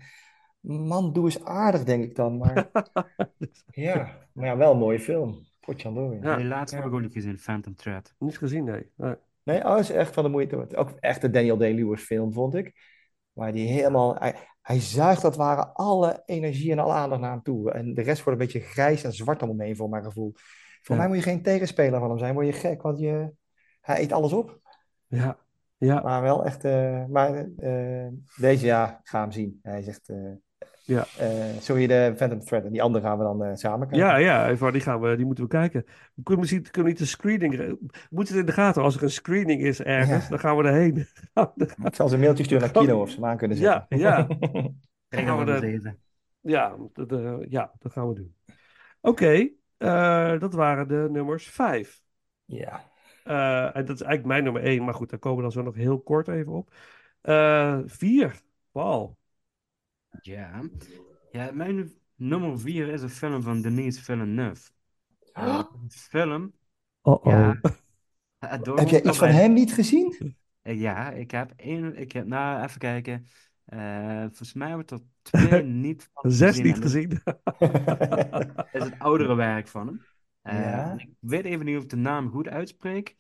[0.63, 2.37] man, doe eens aardig, denk ik dan.
[2.37, 2.71] Maar
[3.71, 5.51] ja, maar ja, wel een mooie film.
[5.61, 6.19] Potjandori.
[6.21, 6.37] Ja.
[6.37, 8.15] Die laatste heb ik ook niet gezien, Phantom Thread.
[8.19, 8.91] Niet gezien, nee.
[8.97, 9.15] nee.
[9.45, 10.77] Nee, oh, is echt van de moeite.
[10.77, 12.73] Ook echt een Daniel Day-Lewis film, vond ik.
[13.33, 14.15] Waar die helemaal...
[14.19, 17.71] Hij, hij zuigt dat ware alle energie en alle aandacht naar hem toe.
[17.71, 20.33] En de rest wordt een beetje grijs en zwart om hem heen, voor mijn gevoel.
[20.83, 21.01] Voor Ja.
[21.01, 22.35] mij moet je geen tegenspeler van hem zijn.
[22.35, 23.33] Word je gek, want je,
[23.81, 24.61] hij eet alles op.
[25.07, 25.39] Ja,
[25.77, 26.01] ja.
[26.03, 26.65] Maar wel echt...
[26.65, 29.59] eh, maar eh, deze, ja, ga hem zien.
[29.63, 30.09] Hij zegt...
[30.09, 30.17] eh
[30.85, 31.07] Ja.
[31.19, 32.65] eh, sorry, de Phantom Thread.
[32.65, 34.07] En die andere gaan we dan eh, samen kijken.
[34.07, 35.85] Ja, ja, even, die, gaan we, die moeten we kijken.
[36.15, 37.57] We kunnen misschien kunnen we niet een screening...
[37.57, 37.79] We
[38.11, 38.83] moeten het in de gaten.
[38.83, 40.29] Als er een screening is ergens, Ja.
[40.31, 40.97] dan gaan we erheen.
[41.87, 43.99] Ik zal ze een mailtje sturen naar Kino of ze hem aan kunnen Ja, zetten.
[43.99, 44.23] ja.
[44.27, 44.75] Dan
[45.09, 45.97] Krijgen gaan we de-.
[46.41, 46.77] Ja,
[47.09, 48.35] eh, ja, dat gaan we doen.
[49.01, 52.03] Oké, eh, dat waren de nummers vijf.
[52.45, 52.91] Ja.
[53.25, 55.63] Eh, en dat is eigenlijk mijn nummer één, maar goed, daar komen we dan zo
[55.63, 56.75] nog heel kort even op.
[57.21, 58.41] Eh, vier,
[58.73, 59.17] Paul.
[60.21, 60.63] Ja.
[61.31, 64.71] ja, mijn nummer vier is een film van Denis Villeneuve.
[65.33, 66.53] Eh, een film.
[67.03, 67.25] Uh-oh.
[67.25, 67.61] Ja.
[68.39, 70.37] eh, door Heb jij iets van hem niet gezien?
[70.63, 73.27] Eh, Ja, ik heb één, ik heb, nou even kijken.
[73.65, 76.65] Eh, volgens mij hebben we er twee niet van Zes gezien.
[76.65, 77.11] niet En dat gezien.
[78.73, 80.03] is het oudere werk van hem.
[80.43, 80.93] Eh, Ja.
[80.97, 83.17] Ik weet even niet of ik de naam goed uitspreek.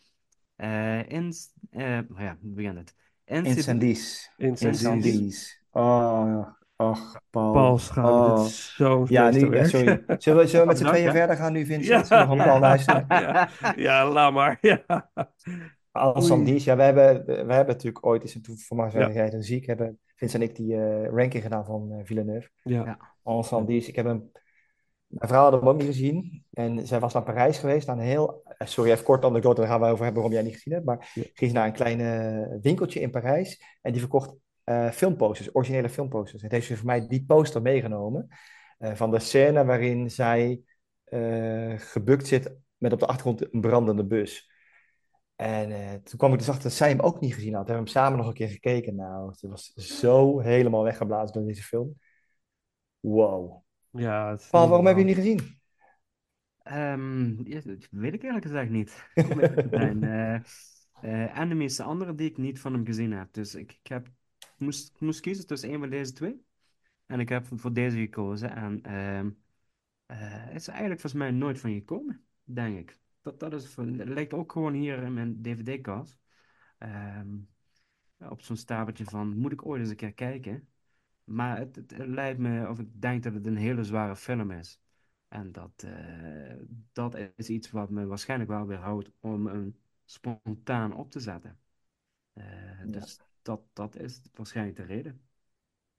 [0.56, 1.32] Eh in,
[1.70, 2.94] eh, oh ja, hoe begint het?
[3.24, 4.30] Incendies.
[4.36, 5.62] Incendies.
[5.70, 6.46] Oh,
[6.90, 7.52] ach, Paul.
[7.52, 8.36] Paul Oh.
[8.36, 9.66] dit is zo'n Ja, nu, ja, meesterwerk.
[9.68, 10.18] sorry.
[10.20, 11.12] Zullen we, zullen we met z'n tweeën hè?
[11.12, 12.08] verder gaan nu, Vincent?
[12.08, 12.26] Ja.
[12.26, 13.04] Zullen we luisteren?
[13.08, 14.58] ja, ja, laat maar.
[14.60, 15.10] Ja.
[15.92, 16.26] Als.
[16.26, 18.90] Sandies, ja, we hebben, we hebben natuurlijk ooit eens, en toen voor mij Ja.
[18.92, 22.48] zijn jij dan ziek, hebben Vincent en ik die eh, ranking gedaan van eh, Villeneuve.
[22.62, 22.84] Ja.
[22.84, 22.98] Ja.
[23.22, 24.30] Als Sandies, ik heb hem,
[25.06, 26.44] mijn vrouw had hem ook niet gezien.
[26.52, 29.70] En zij was naar Parijs geweest, naar een heel, eh, sorry, even kort anekdote, daar
[29.70, 30.86] gaan we over hebben waarom jij niet gezien hebt.
[30.86, 31.22] Maar Ja.
[31.32, 34.34] ging ze naar een klein winkeltje in Parijs en die verkocht
[34.64, 36.42] eh, filmposters, originele filmposters.
[36.42, 38.28] En heeft ze voor mij die poster meegenomen
[38.78, 40.62] eh, van de scène waarin zij
[41.04, 44.50] eh, gebukt zit met op de achtergrond een brandende bus.
[45.36, 47.66] En eh, toen kwam ik dus achter dat zij hem ook niet gezien had.
[47.66, 48.94] We hebben hem samen nog een keer gekeken.
[48.94, 51.98] Nou, het was zo helemaal weggeblazen door deze film.
[53.00, 53.62] Wow.
[53.90, 55.60] Ja, het Paul, waarom heb je hem niet gezien?
[56.62, 59.06] Ehm, ja, dat weet ik eerlijk gezegd niet.
[59.70, 60.04] Zijn.
[61.02, 63.32] Eh, eh, Enemy is de andere die ik niet van hem gezien heb.
[63.32, 64.08] Dus ik, ik heb,
[64.62, 66.44] moest, ik moest kiezen tussen een van deze twee.
[67.06, 68.50] En ik heb voor deze gekozen.
[68.50, 69.30] En ehm,
[70.06, 72.98] eh, het is eigenlijk volgens mij nooit van gekomen, denk ik.
[73.20, 76.18] Dat, dat is, lijkt ook gewoon hier in mijn DVD-kast.
[76.78, 77.36] Ehm,
[78.18, 80.68] op zo'n stapeltje van, moet ik ooit eens een keer kijken?
[81.24, 84.50] Maar het, het, het lijkt me, of ik denk dat het een hele zware film
[84.50, 84.80] is.
[85.28, 86.56] En dat, eh,
[86.92, 91.58] dat is iets wat me waarschijnlijk wel weerhoudt om hem spontaan op te zetten.
[92.32, 92.44] Eh,
[92.86, 95.20] dus dat, dat is waarschijnlijk de reden.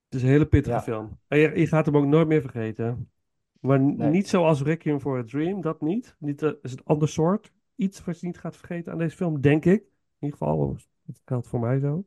[0.05, 0.81] Het is een hele pittige Ja.
[0.81, 1.19] film.
[1.27, 3.11] En je, je gaat hem ook nooit meer vergeten.
[3.59, 4.09] Maar Nee.
[4.09, 6.15] niet zoals Requiem for a Dream, dat niet.
[6.19, 7.51] Niet eh, is het ander soort.
[7.75, 9.81] Iets wat je niet gaat vergeten aan deze film, denk ik.
[9.81, 12.05] In ieder geval, dat geldt voor mij zo.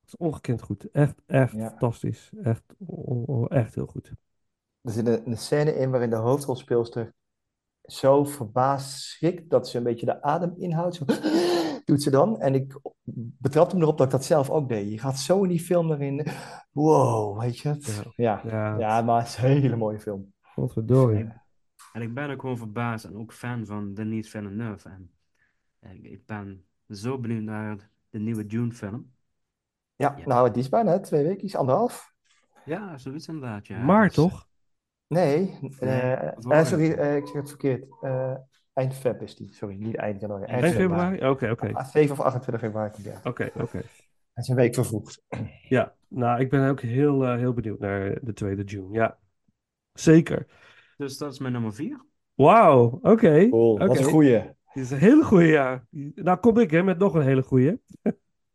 [0.00, 0.90] Het is ongekend goed.
[0.90, 1.68] Echt, echt Ja.
[1.68, 2.30] fantastisch.
[2.42, 2.62] Echt,
[3.48, 4.12] echt heel goed.
[4.80, 7.14] Er zit een, een scène in waarin de hoofdrolspeelster
[7.82, 10.94] zo verbaasd schrikt dat ze een beetje de adem inhoudt.
[10.94, 11.04] Zo,
[11.90, 12.40] doet ze dan.
[12.40, 12.78] En ik
[13.38, 14.90] betrapte me erop dat ik dat zelf ook deed.
[14.90, 16.26] Je gaat zo in die film erin.
[16.72, 18.02] Wow, weet je het?
[18.16, 20.32] Ja, Ja, ja, maar het is een hele mooie film.
[20.40, 21.32] Godverdorie.
[21.92, 24.88] En ik ben ook gewoon verbaasd en ook fan van Denis Villeneuve.
[24.88, 25.10] En
[25.80, 29.12] ik, ik ben zo benieuwd naar de nieuwe Dune-film.
[29.96, 32.14] Ja, nou, die is bijna twee weken, anderhalf.
[32.64, 33.82] Ja, zoiets inderdaad, ja.
[33.82, 34.48] maar Dus, toch?
[35.06, 37.86] Nee, Nee, eh, eh, sorry, eh, ik zeg het verkeerd.
[38.72, 40.44] Eind feb is die, sorry, niet eind januari.
[40.44, 41.28] Eind 1 februari?
[41.28, 41.72] Oké, oké.
[41.72, 43.26] Ah, 7 of 28 februari komt die uit.
[43.26, 43.76] Oké, oké.
[43.76, 45.22] Het is een week vervroegd.
[45.68, 48.92] Ja, nou, ik ben ook heel, eh, heel benieuwd naar de tweede June.
[48.92, 49.18] Ja,
[49.92, 50.46] zeker.
[50.96, 52.04] Dus dat is mijn nummer vier.
[52.34, 53.48] Wauw, oké.
[53.48, 53.98] Cool, wat oké.
[53.98, 54.42] een goeie.
[54.72, 55.84] Dit is een hele goeie, ja.
[56.14, 57.80] Nou kom ik hè, met nog een hele goeie.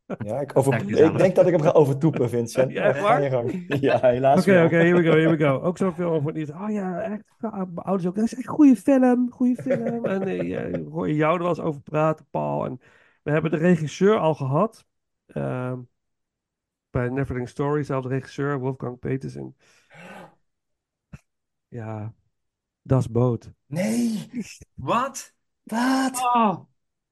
[0.05, 2.71] Ja, ik, over, ik denk dat ik hem ga overtoepen, Vincent.
[2.71, 3.21] Ja, echt Ga waar?
[3.21, 3.65] je gang.
[3.81, 5.61] Ja, helaas Oké, oké, here we go, here we go.
[5.61, 6.51] Ook film over niet.
[6.51, 7.23] Oh ja, echt.
[7.39, 8.15] Mijn ouders ook.
[8.15, 10.05] Dat is echt een goede film, goede film.
[10.15, 12.65] En eh, hoor je jou er wel eens over praten, Paul.
[12.65, 12.79] En
[13.23, 14.85] we hebben de regisseur al gehad.
[15.25, 15.79] Ehm,
[16.89, 19.55] bij Neverending Story, zelfde regisseur, Wolfgang Petersen.
[21.67, 22.13] Ja,
[22.81, 23.51] Das Boot.
[23.65, 24.29] Nee,
[24.73, 25.33] Wat?
[25.63, 26.21] wat?
[26.33, 26.59] Oh,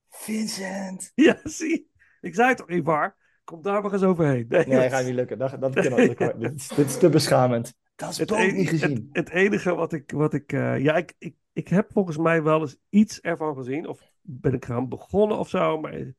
[0.09, 1.11] Vincent.
[1.15, 1.91] Ja, zie.
[2.23, 3.15] Ik zei het toch, Ivar?
[3.43, 4.45] Kom daar maar eens overheen.
[4.49, 5.37] Nee, Nee, dat- gaat niet lukken.
[5.37, 5.83] Dat, dat, kan
[6.17, 7.73] dat- dit, is, dit is te beschamend.
[7.95, 9.09] Dat is Het, ook en- niet gezien.
[9.11, 12.61] het enige wat ik, wat ik, eh, ja, ik, ik, ik heb volgens mij wel
[12.61, 15.79] eens iets ervan gezien, of ben ik eraan begonnen of zo.
[15.79, 16.13] Maar,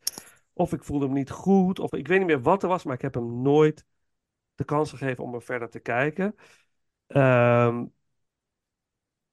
[0.52, 1.78] of ik voelde hem niet goed.
[1.78, 2.84] Of ik weet niet meer wat er was.
[2.84, 3.84] Maar ik heb hem nooit
[4.54, 6.34] de kans gegeven om er verder te kijken.
[7.06, 7.84] Ehm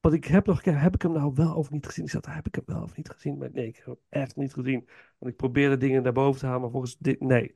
[0.01, 2.05] want ik heb nog, heb ik hem nou wel of niet gezien?
[2.05, 3.37] Ik zat, heb ik hem wel of niet gezien?
[3.37, 4.87] Maar nee, ik heb hem echt niet gezien.
[5.17, 7.53] Want ik probeerde dingen daarboven te halen, maar volgens dit, nee.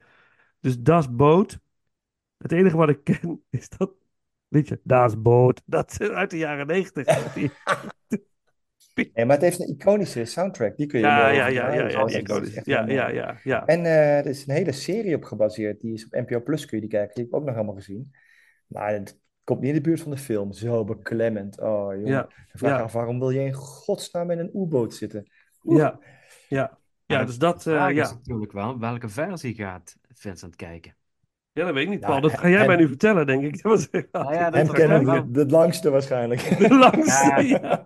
[0.60, 1.60] Dus Das Boot.
[2.38, 3.92] Het enige wat ik ken is dat
[4.48, 5.62] liedje, Das Boot.
[5.66, 7.08] Dat is uit de jaren negentig.
[8.96, 10.78] Nee, maar het heeft een iconische soundtrack.
[10.78, 12.54] Die kun je Ja, ja, ja, ja, ja, iconisch.
[12.54, 12.94] Ja, heel mooi.
[12.94, 13.66] ja, ja, ja.
[13.66, 15.82] En eh, er is een hele serie op gebaseerd.
[15.82, 17.16] Die is op NPO Plus, kun je die kijken.
[17.16, 18.12] Die heb ik ook nog helemaal gezien.
[18.68, 20.54] Maar het komt niet in de buurt van de film.
[20.54, 21.60] Zo beklemmend.
[21.62, 22.08] Oh, jongen.
[22.08, 22.84] Ja, Dan vraag ja.
[22.84, 25.32] af, waarom wil je in godsnaam in een U-boot zitten?
[25.64, 25.78] Oeh.
[25.78, 26.00] Ja,
[26.48, 26.78] ja.
[27.06, 28.16] Ja, dus dat, vraag eh, is ja.
[28.16, 30.96] natuurlijk wel, welke versie gaat Vincent kijken?
[31.52, 32.22] Ja, dat weet ik niet, Ja, Paul.
[32.22, 33.52] Dat ga jij mij nu vertellen, denk ik.
[33.62, 36.42] Dat was Nou ja, dat kennen we wel- de langste waarschijnlijk.
[36.68, 37.26] de langste.
[37.28, 37.40] Ja.
[37.40, 37.84] Ja.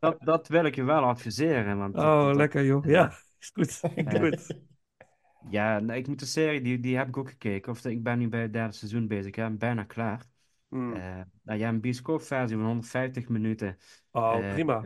[0.00, 1.78] Dat, dat wil ik je wel adviseren.
[1.78, 2.84] Want Oh, dat- lekker joh.
[2.84, 3.80] Ja, is goed.
[3.94, 4.18] Ja.
[4.18, 4.54] Goed.
[5.50, 7.72] Ja, nou, ik moet de serie, die, die heb ik ook gekeken.
[7.72, 9.36] Of ik ben nu bij het derde seizoen bezig.
[9.36, 10.24] Ja, bijna klaar.
[10.70, 13.76] Eh, nou ja, een bioscoopversie van 150 minuten.
[14.10, 14.84] Oh, Eh, prima.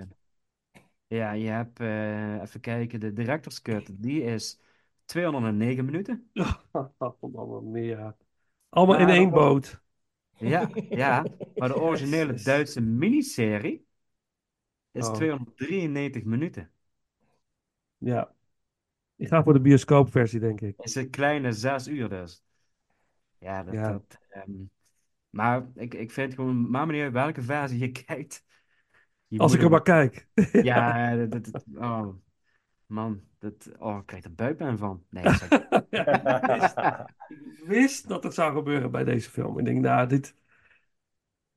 [1.07, 4.61] ja, je hebt, eh, even kijken, de director's cut, die is
[5.05, 6.31] 209 minuten.
[6.99, 7.99] Allemaal meer.
[7.99, 8.17] ja.
[8.69, 9.83] Allemaal in één boot.
[10.39, 11.23] Ja, ja,
[11.57, 12.35] maar de originele.
[12.43, 13.87] Duitse miniserie
[14.93, 15.13] is Oh.
[15.15, 16.71] 293 minuten.
[17.99, 18.33] Ja.
[19.17, 20.75] Ik ga voor de bioscoopversie, denk ik.
[20.79, 22.43] is een kleine zes uur dus.
[23.39, 23.93] Ja, dat, Ja.
[23.93, 24.51] dat, ehm,
[25.35, 28.45] maar ik, ik vind gewoon, maar meneer, welke versie je kijkt.
[29.29, 30.29] je Als moet ik er maar kijk.
[30.53, 32.09] Ja, dat, dat- dat- oh,
[32.87, 35.05] man, dat, oh, ik krijg er buikpijn van.
[35.11, 36.79] Nee, dat is ook- Ja, ik wist,
[37.61, 39.59] ik wist dat het zou gebeuren bij deze film.
[39.59, 40.35] Ik denk, nou, dit...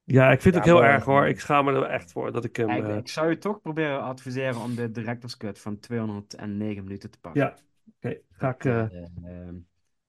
[0.04, 0.96] Ja, ik vind het Ja, ook heel mooi.
[0.96, 1.28] erg hoor.
[1.28, 2.70] Ik schaam me er echt voor dat ik hem...
[2.70, 7.12] ik, eh, ik zou je toch proberen adviseren om de director's cut van 209 minuten
[7.12, 7.42] te pakken.
[7.42, 7.56] Ja,
[7.98, 8.18] oké.
[8.32, 9.56] Ga ik, eh, Eh, ehm,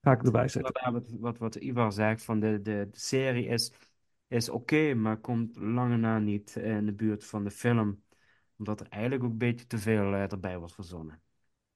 [0.08, 0.92] ga ik erbij zetten.
[0.92, 3.72] Wat, wat, wat Ivar zegt, van de, de, de serie is,
[4.28, 8.02] is oké, maar komt lange na niet in de buurt van de film.
[8.58, 11.20] Omdat er eigenlijk ook een beetje te veel eh, erbij wordt verzonnen.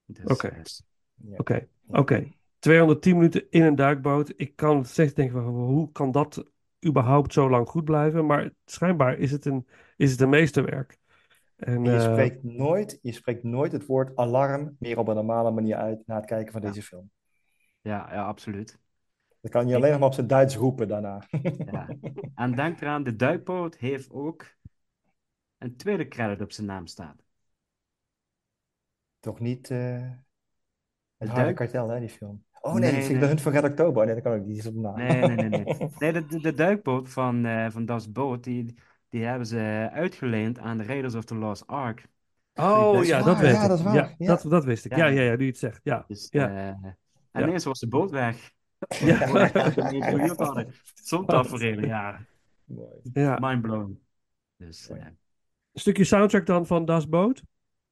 [0.04, 0.46] Dus, Oké.
[0.48, 0.62] eh,
[1.14, 1.36] Ja.
[1.36, 2.28] Oké, oké.
[2.58, 4.32] 210 minuten in een duikboot.
[4.36, 6.44] Ik kan steeds denken, van, hoe kan dat
[6.86, 8.26] überhaupt zo lang goed blijven?
[8.26, 10.98] Maar schijnbaar is het een, is het een meesterwerk.
[11.56, 15.14] En, En je eh, spreekt nooit, je spreekt nooit het woord alarm meer op een
[15.14, 17.10] normale manier uit na het kijken van deze film.
[17.82, 18.80] Ja, ja, absoluut.
[19.40, 21.22] Dan kan je alleen nog maar op zijn Duits roepen daarna.
[21.72, 21.88] Ja.
[22.34, 24.46] En denk eraan, de duikboot heeft ook
[25.58, 27.16] een tweede credit op zijn naam staan.
[29.20, 30.10] Toch niet eh, het
[31.18, 32.44] Het harde duik- kartel, hè, die film.
[32.60, 33.20] Oh nee, Nee, dat vind ik nee.
[33.20, 34.04] de Hunt van Red Oktober.
[34.06, 34.48] Nee, dat kan ook niet.
[34.48, 34.96] Die is op naam.
[34.96, 35.88] Nee, nee, nee, nee.
[35.98, 38.74] Nee, de, de, duikboot van, eh van Das Boot, die,
[39.08, 42.08] die hebben ze uitgeleend aan de Raiders of the Lost Ark.
[42.54, 43.68] Oh is ja, waar, dat weet ja, ik.
[43.68, 44.26] dat is waar, Ja, ja.
[44.26, 44.96] Dat, dat wist ik.
[44.96, 45.20] Ja, Ja.
[45.20, 45.80] ja, ja, nu je het zegt.
[45.82, 46.68] Ja, Dus, ja.
[46.82, 46.90] eh,
[47.32, 47.46] en Ja.
[47.46, 48.52] ineens was de boot weg.
[49.00, 49.16] Ja.
[50.36, 50.74] Hadden.
[50.94, 52.26] Zo'n tafereel, ja.
[53.12, 53.38] Ja.
[53.40, 54.00] Mindblown.
[54.56, 55.16] Dus eh, Een
[55.80, 57.42] stukje soundtrack dan van Das Boot.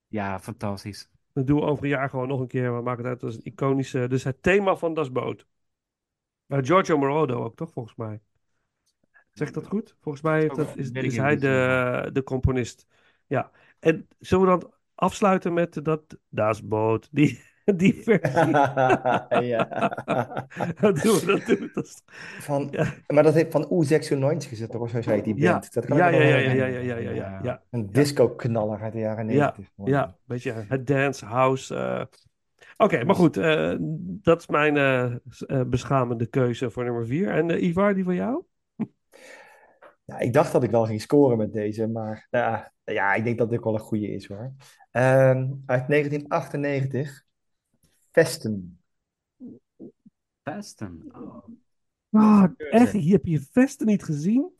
[0.08, 1.10] ja, fantastisch.
[1.32, 2.76] Dat doen we over een jaar gewoon nog een keer.
[2.76, 4.08] We maken het uit als een iconische...
[4.08, 5.46] Dus het thema van Das Boot.
[6.46, 7.72] Uh, Giorgio Moroder ook, toch?
[7.72, 8.20] Volgens mij.
[9.32, 9.96] Zeg ik dat goed?
[10.00, 12.86] Volgens mij heeft dat, is, hij de, de componist.
[13.26, 13.50] Ja.
[13.78, 17.08] En zullen we dan afsluiten met dat Das Boot?
[17.10, 17.40] Die,
[17.82, 18.50] die versie.
[19.54, 19.64] ja.
[20.80, 21.70] dat doen we, dat doen we.
[21.74, 22.02] Dat is-
[22.40, 22.86] Van, Ja.
[23.06, 24.90] Maar dat heeft van U96 gezet, toch?
[24.90, 25.72] Zo heet die Ja, band.
[25.72, 27.62] Dat kan ja, ja, ja, ja, ja, ja, ja, ja, ja.
[27.70, 29.68] Een disco-knaller uit de jaren Ja, 90.
[29.84, 31.74] ja, weet je, het dance house.
[31.76, 32.04] eh.
[32.76, 37.28] Oké, maar goed, eh, dat is mijn eh, beschamende keuze voor nummer vier.
[37.30, 38.42] En Ivar, die van jou?
[40.04, 43.24] Ja, ik dacht dat ik wel ging scoren met deze, maar nou ja, ja, ik
[43.24, 44.52] denk dat dit wel een goede is hoor.
[44.90, 47.24] Ehm, uit 1998,
[48.10, 48.80] Vesten.
[50.42, 51.04] Pesten.
[51.12, 51.44] Oh.
[52.10, 52.92] Ah, echt?
[52.92, 54.50] Hier heb je Vesten niet gezien?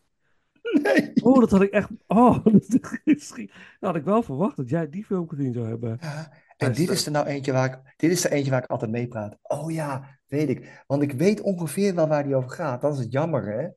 [0.83, 1.13] Nee.
[1.23, 1.89] Oh, dat had ik echt.
[2.07, 3.49] Oh, dat is-
[3.81, 5.97] had ik wel verwacht dat jij die film gezien zou hebben.
[6.01, 6.95] Ja, en dit Vesten.
[6.95, 9.37] is er nou eentje waar ik, dit is er eentje waar ik altijd mee praat.
[9.43, 10.83] Oh ja, weet ik.
[10.87, 12.81] Want ik weet ongeveer wel waar die over gaat.
[12.81, 13.63] Dat is het jammer, hè?
[13.63, 13.73] En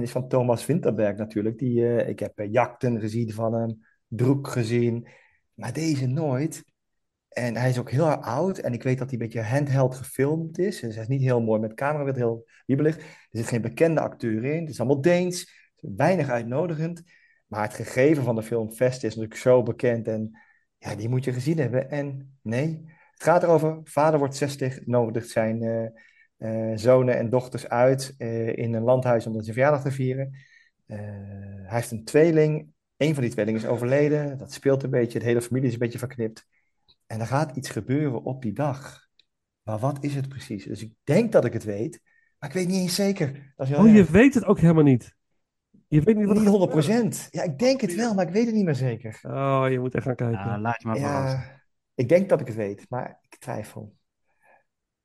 [0.00, 1.58] die is van Thomas Winterberg natuurlijk.
[1.58, 5.08] Die, eh, ik heb eh, Jakten gezien van hem, Droek gezien,
[5.54, 6.64] maar deze nooit.
[7.32, 8.58] En hij is ook heel oud.
[8.58, 10.80] En ik weet dat hij een beetje handheld gefilmd is.
[10.80, 12.96] Dus hij is niet heel mooi met camera, werd heel wiebelig.
[12.96, 14.60] Er zit geen bekende acteur in.
[14.60, 15.60] Het is allemaal Deens.
[15.80, 17.02] Weinig uitnodigend.
[17.46, 20.08] Maar het gegeven van de film Vest is natuurlijk zo bekend.
[20.08, 20.38] En
[20.78, 21.90] ja, die moet je gezien hebben.
[21.90, 23.80] En nee, het gaat erover.
[23.84, 25.84] Vader wordt 60, nodigt zijn eh,
[26.36, 30.32] eh, zonen en dochters uit eh, in een landhuis om zijn verjaardag te vieren.
[30.86, 32.72] Hij heeft een tweeling.
[32.96, 34.38] Een van die tweelingen is overleden.
[34.38, 35.18] Dat speelt een beetje.
[35.18, 36.46] De hele familie is een beetje verknipt.
[37.12, 39.08] En er gaat iets gebeuren op die dag.
[39.62, 40.64] Maar wat is het precies?
[40.64, 42.00] Dus ik denk dat ik het weet,
[42.38, 43.52] maar ik weet niet eens zeker.
[43.56, 45.14] Dat is heel Oh, je weet het ook helemaal niet.
[45.88, 47.30] Je weet niet wat er Niet gaat 100%.
[47.30, 49.20] Ja, ik denk het wel, maar ik weet het niet meer zeker.
[49.22, 50.38] Oh, je moet echt gaan kijken.
[50.38, 51.38] Ja, laat je maar verrassen.
[51.38, 51.62] Ja,
[51.94, 53.96] ik denk dat ik het weet, maar ik twijfel.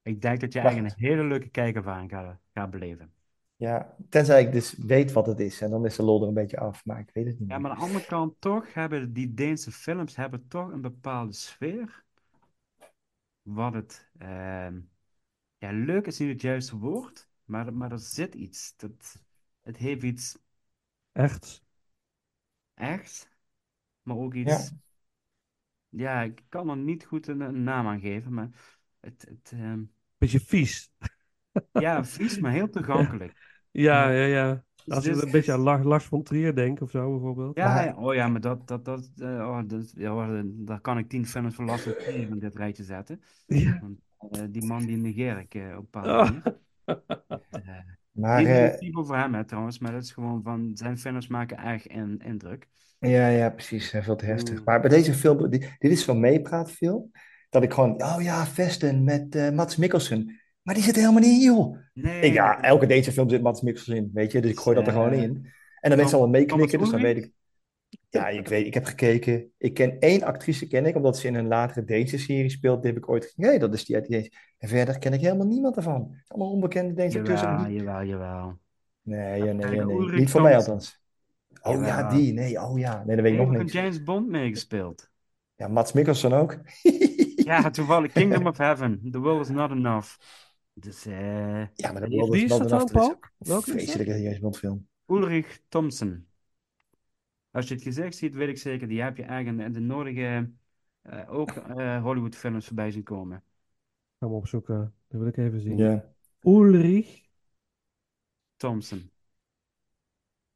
[0.02, 3.14] Ik denk dat je eigenlijk een hele leuke kijkervaring gaat, gaat beleven.
[3.58, 6.34] Ja, tenzij ik dus weet wat het is en dan is de lol er een
[6.34, 7.60] beetje af, maar ik weet het niet Ja, meer.
[7.60, 12.04] maar aan de andere kant toch hebben die Deense films hebben toch een bepaalde sfeer.
[13.42, 14.80] Wat het, ehm,
[15.58, 18.74] ja, leuk is niet het juiste woord, maar, maar er zit iets.
[18.78, 19.24] Dat,
[19.62, 20.38] het heeft iets
[21.14, 21.62] Echt.
[22.76, 23.30] echt,
[24.04, 24.74] maar ook iets,
[25.90, 28.50] ja, ik kan er niet goed een, een naam aan geven, maar
[29.00, 29.84] het, het ehm,
[30.20, 30.90] Beetje vies.
[31.72, 33.34] Ja, vies, maar heel toegankelijk.
[33.72, 34.64] Ja, ja, ja.
[34.88, 37.58] Als je Dus- een beetje aan Lars, Lars von Trier denkt of zo bijvoorbeeld.
[37.58, 41.10] Ja, ja, oh ja, maar dat, dat, dat, eh, oh, dat, ja, daar kan ik
[41.10, 43.22] tien films van Lars von Trier in dit rijtje zetten.
[43.46, 43.80] Ja.
[43.82, 44.00] Want,
[44.38, 46.30] eh, die man die negeer ik eh, op een bepaalde Oh.
[46.30, 46.60] manier.
[48.12, 51.58] Maar niet eh, over hem, hè, trouwens, maar dat is gewoon van zijn films maken
[51.58, 52.68] erg in, indruk.
[53.00, 54.64] ja, ja, precies, veel te heftig.
[54.64, 57.12] Maar bij deze film, dit, dit is zo'n meepraatfilm,
[57.50, 60.40] dat ik gewoon, oh ja, Vesten met eh, Mats Mikkelsen.
[60.68, 61.78] Maar die zit helemaal niet in, joh.
[61.94, 64.76] Nee, Ik, ja, elke Deense film zit Mats Mikkelsen in, weet je, dus ik gooi
[64.76, 65.52] dat er gewoon in.
[65.80, 67.32] En dan mensen allemaal meeknikken, dus dan weet ik.
[68.10, 69.52] Ja, ik weet, ik heb gekeken.
[69.58, 72.82] Ik ken één actrice, ken ik, omdat ze in een latere Deense serie speelt.
[72.82, 73.46] Die heb ik ooit gezien.
[73.46, 74.32] Nee, dat is die uit die Deense.
[74.58, 76.16] En verder ken ik helemaal niemand ervan.
[76.28, 77.42] Allemaal onbekende Deense acteurs.
[77.42, 78.58] Jawel, Niet- jawel, jawel.
[79.02, 80.12] Nee, ja, nee, ja, nee.
[80.12, 81.02] Niet voor mij althans.
[81.62, 82.34] Oh ja, die.
[82.34, 83.04] Nee, oh ja.
[83.06, 85.10] Nee, dat weet ik nog een James Bond meegespeeld.
[85.56, 86.58] Ja, Mats Mikkelsen ook.
[87.36, 89.02] Ja, toevallig Kingdom of Heaven.
[89.12, 90.08] The World is Not Enough.
[90.80, 93.64] Dus, eh Ja, maar die- is dat ook Welke is dat?
[93.64, 94.88] vreselijke James Bond film.
[95.08, 96.28] Ulrich Thompson.
[97.52, 100.52] Als je het gezicht ziet, weet ik zeker, die heb je eigenlijk in de nodige
[101.02, 103.44] eh, ook eh, Hollywood films voorbij zien komen.
[104.20, 104.96] Ga hem opzoeken.
[105.08, 105.78] Dat wil ik even zien.
[105.78, 106.14] Ja.
[106.42, 107.26] Ulrich.
[108.56, 109.12] Thompson.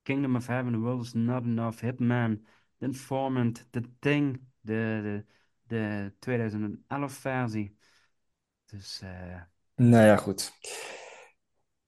[0.01, 2.45] Kingdom of Heaven, The World is Not Enough, Hitman,
[2.77, 5.25] The Informant, The Thing, de, de,
[5.63, 7.75] de 2011 versie.
[8.65, 9.41] Dus eh,
[9.75, 10.51] Nou ja, goed.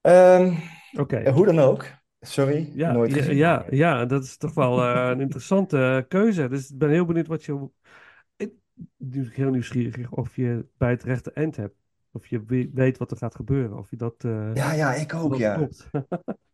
[0.00, 0.54] Ehm,
[0.98, 1.16] Oké.
[1.16, 1.86] eh, hoe dan ook.
[2.20, 6.48] Sorry, Ja, nooit ja, ja, ja, dat is toch wel eh, een interessante keuze.
[6.48, 7.68] Dus ik ben heel benieuwd wat je.
[8.36, 8.50] Ik
[8.96, 11.74] ben heel nieuwsgierig of je bij het rechte eind hebt.
[12.12, 13.78] Of je we- weet wat er gaat gebeuren.
[13.78, 14.14] Of je dat.
[14.24, 15.54] eh, Ja, ja, ik ook, ja.
[15.54, 15.90] klopt.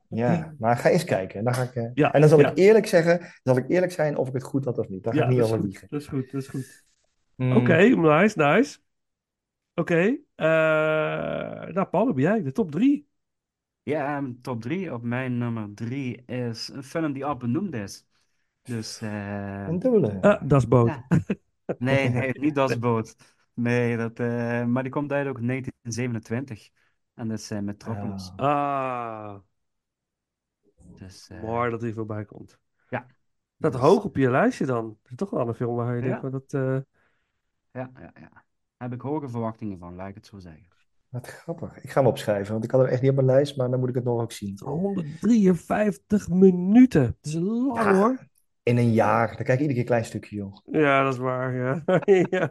[0.08, 1.44] Ja, maar ga eens kijken.
[1.44, 2.50] Dan ga ik, eh, Ja, en dan zal ja.
[2.50, 5.04] ik eerlijk zeggen, zal ik eerlijk zijn of ik het goed had of niet.
[5.04, 5.86] Dan ga Ja, ik niet over liegen.
[5.90, 6.84] Dat is goed, dat is goed.
[7.36, 7.56] Hmm.
[7.56, 8.78] Oké, nice, nice.
[9.80, 10.46] Oké, eh,
[11.74, 13.08] nou Paul, ben jij de top drie.
[13.82, 14.92] ja, top 3.
[14.94, 18.06] Op mijn nummer 3 is een film die al benoemd is.
[18.62, 20.20] Dus eh, Een dubbele.
[20.20, 20.88] Ah, dat is boot.
[20.88, 21.06] Ja.
[21.78, 23.16] Nee, nee, niet Das Boot.
[23.54, 26.70] Nee, dat, eh, maar die komt uit ook in 1927.
[27.14, 28.32] En dat is eh, Metropolis.
[28.36, 29.36] Ah,
[30.96, 32.58] Dus, eh, mooi dat hij voorbij komt.
[32.88, 33.06] ja.
[33.56, 34.98] Dat Dus- hoog op je lijstje dan.
[35.02, 36.06] Dat is toch wel een film waar je Ja.
[36.06, 36.52] denkt, maar dat...
[36.54, 36.78] eh,
[37.72, 38.44] Ja, ja, ja.
[38.82, 40.66] Heb ik hoge verwachtingen van, laat ik het zo zeggen.
[41.08, 41.82] Wat grappig.
[41.82, 43.80] Ik ga hem opschrijven, want ik had hem echt niet op mijn lijst, maar dan
[43.80, 44.58] moet ik het nog ook zien.
[44.64, 47.16] 153 minuten.
[47.20, 47.94] Dat is lang Ja.
[47.94, 48.28] hoor.
[48.62, 49.26] In een jaar.
[49.26, 50.56] Dan kijk ik iedere keer een klein stukje, joh.
[50.64, 51.82] Ja, dat is waar, ja.
[52.30, 52.50] ja.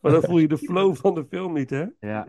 [0.00, 1.84] Maar dan voel je de flow van de film niet, hè?
[2.00, 2.28] Ja.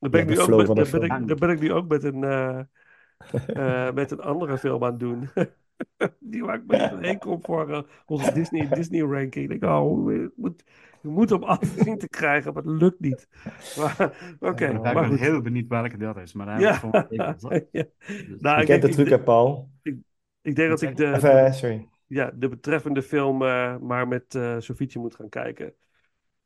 [0.00, 1.88] Dan ben, Ja, ik nu ook met, dan, ben ik, dan ben ik nu ook
[1.88, 2.60] met een, eh,
[3.46, 5.28] eh, met een andere film aan het doen.
[6.20, 9.50] Die waar ik me niet heen kom voor onze Disney, Disney ranking.
[9.50, 10.64] Ik denk, oh, ik moet,
[11.02, 13.28] ik moet hem af zien te krijgen, maar het lukt niet.
[13.78, 15.18] Maar, Oké, Ik ben goed.
[15.18, 16.32] heel benieuwd welke dat is.
[16.32, 16.80] Maar Ja.
[17.10, 17.32] Ja.
[17.32, 19.68] Dus- Nou, Je ik kent de truc, ik, hè, Paul?
[19.82, 19.96] ik,
[20.42, 21.88] ik denk dat ik de, sorry.
[22.06, 25.74] ja, de betreffende film eh, maar met eh Sofietje moet gaan kijken.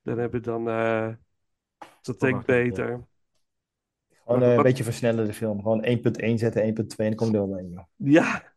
[0.03, 1.09] Dan heb ik dan, eh
[2.03, 3.07] dat denk ik beter.
[4.25, 5.63] Gewoon eh, een beetje versnellen de film.
[5.63, 7.85] Gewoon 1.1 zetten, 1.2 en dan kom je er wel joh.
[7.97, 8.53] Ja,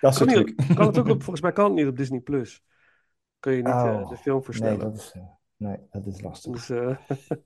[0.00, 2.20] Dat is kan, niet kan het ook op, volgens mij kan het niet op Disney
[2.20, 2.62] Plus.
[3.40, 4.78] Kun je niet eh, Oh, de film Nee, versnellen.
[4.78, 5.22] dat is, eh,
[5.56, 6.52] nee, dat is lastig.
[6.52, 6.96] Dus, eh,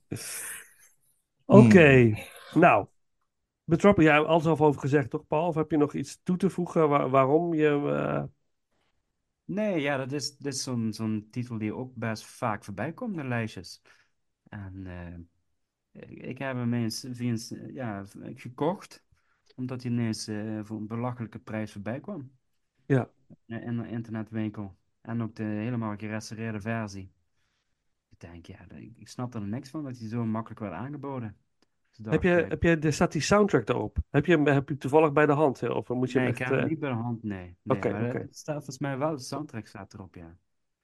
[1.46, 2.14] Oké,
[2.54, 2.86] nou.
[3.64, 5.46] Betroppen, jij hebt alles al over gezegd, toch, Paul?
[5.46, 7.68] Of heb je nog iets toe te voegen waar- waarom je.
[7.68, 8.22] eh,
[9.44, 13.16] Nee, ja, dat is, dat is zo'n zo'n titel die ook best vaak voorbij komt
[13.18, 13.82] in lijstjes.
[14.48, 15.18] En eh,
[16.28, 17.36] ik, heb hem eens via
[17.72, 18.04] ja,
[18.34, 19.04] gekocht,
[19.56, 22.30] omdat hij ineens eh, voor een belachelijke prijs voorbij kwam.
[22.86, 23.10] Ja.
[23.46, 24.76] In in een internetwinkel.
[25.00, 27.12] En ook de helemaal gerestaureerde versie.
[28.08, 28.58] Ik denk, ja,
[28.96, 31.36] ik, snap er niks van dat hij zo makkelijk werd aangeboden.
[31.90, 33.98] Dus heb, je, ik, heb je, er staat die soundtrack erop?
[34.10, 35.60] Heb je hem heb je toevallig bij de hand?
[35.60, 35.68] hè?
[35.68, 37.56] Of moet je nee, ik heb hem eh, niet bij de hand, nee.
[37.62, 40.36] Nee, Oké, staat volgens mij wel, de soundtrack staat erop, ja.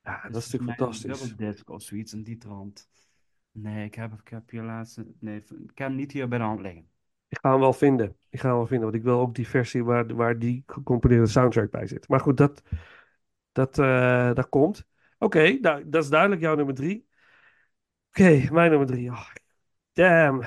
[0.03, 1.21] Ja, dat is natuurlijk fantastisch.
[1.21, 2.89] dubbeldisc of zoiets in die trant.
[3.53, 5.03] Nee, ik heb, ik heb hier laatst...
[5.19, 6.89] Nee, ik heb hem niet hier bij de hand liggen.
[7.29, 8.17] Ik ga hem wel vinden.
[8.31, 11.27] Ik ga hem wel vinden, want ik wil ook die versie waar, waar die gecomponeerde
[11.27, 12.09] soundtrack bij zit.
[12.09, 12.63] Maar goed, dat,
[13.53, 14.87] dat, eh, dat komt.
[15.19, 17.09] Oké, nou, dat is duidelijk jouw nummer drie.
[18.09, 19.11] Oké, mijn nummer drie.
[19.11, 19.31] Oh,
[19.93, 20.41] damn.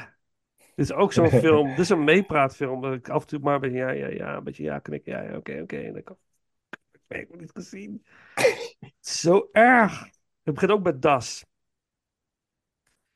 [0.58, 1.68] Dit is ook zo'n film.
[1.68, 2.82] Dit is een meepraatfilm.
[2.82, 5.12] Dat ik af en toe maar een beetje ja, ja, ja, een beetje ja knikken.
[5.12, 5.78] Ja, ja, oké, oké.
[5.78, 6.18] En dan kan
[7.08, 8.06] ik heb het niet gezien.
[9.00, 10.10] Zo erg.
[10.44, 11.46] Het begint ook met Das.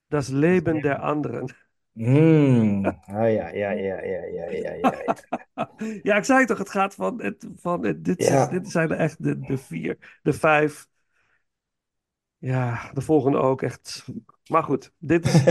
[0.07, 1.55] Das Leben der anderen.
[1.95, 2.85] Hmm.
[2.85, 5.15] Ah, ja, ja, ja, ja, ja, ja, ja.
[6.03, 8.47] Ja, ik zei toch, het gaat van, het, van het, dit, Ja.
[8.47, 10.87] dit zijn er echt de, de vier, de vijf.
[12.37, 14.05] Ja, de volgende ook echt.
[14.49, 15.43] Maar goed, dit is,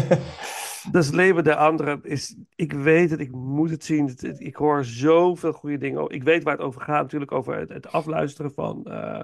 [0.93, 4.15] dus leven de andere is, ik weet het, ik moet het zien.
[4.39, 6.09] Ik hoor zoveel goede dingen.
[6.11, 9.23] Ik weet waar het over gaat, natuurlijk over het, het afluisteren van, eh,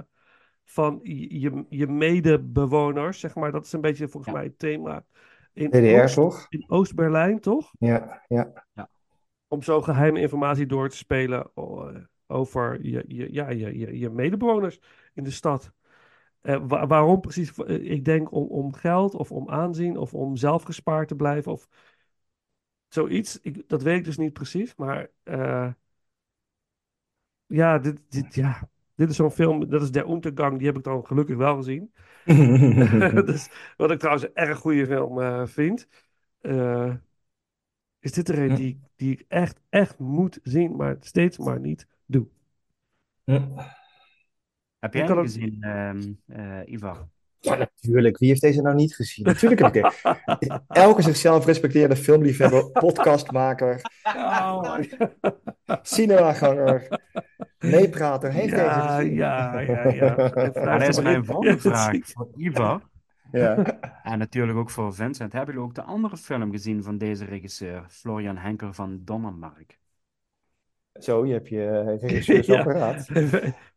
[0.64, 3.52] van je, je medebewoners, zeg maar.
[3.52, 5.04] Dat is een beetje volgens mij het thema.
[5.54, 6.46] In DDR, Oost- toch?
[6.50, 7.72] In Oost-Berlijn, toch?
[7.78, 8.52] Ja, ja.
[9.48, 11.92] om zo geheime informatie door te spelen o-
[12.26, 14.80] over je, je, ja, je, je, je medebewoners
[15.14, 15.72] in de stad.
[16.40, 17.54] Eh, wa- waarom precies?
[17.54, 21.52] Eh, Ik denk om, om geld of om aanzien of om zelf gespaard te blijven
[21.52, 21.68] of
[22.88, 23.40] zoiets.
[23.40, 25.72] Ik, dat weet ik dus niet precies, maar eh,
[27.46, 28.68] ja, dit, dit, ja,
[29.00, 31.92] dit is zo'n film, dat is Der Untergang, die heb ik dan gelukkig wel gezien.
[33.26, 35.88] dus, wat ik trouwens een erg goede film eh, vind.
[36.40, 36.94] Eh,
[38.00, 41.86] is dit er een die, die ik echt, echt moet zien, maar steeds maar niet
[42.06, 42.26] doe.
[43.24, 47.08] Heb Ik jij hem het- gezien, ehm eh, Ivar?
[47.38, 48.18] Ja, natuurlijk.
[48.18, 49.24] Wie heeft deze nou niet gezien?
[49.24, 49.84] Natuurlijk heb ik
[50.24, 50.60] het.
[50.68, 54.78] Elke zichzelf respecteerde filmliefhebber, podcastmaker, Oh,
[55.82, 57.00] cinemaganger,
[57.76, 59.14] meeprater heeft Ja, deze gezien.
[59.14, 60.14] ja, ja, ja.
[60.64, 62.88] Maar dat is mijn volgende vraag voor Ivar.
[63.32, 63.56] Ja.
[64.02, 65.32] En natuurlijk ook voor Vincent.
[65.32, 69.78] Hebben jullie ook de andere film gezien van deze regisseur, Florian Henker van Donnermark?
[70.92, 73.06] Zo, je hebt je regisseur zo paraat.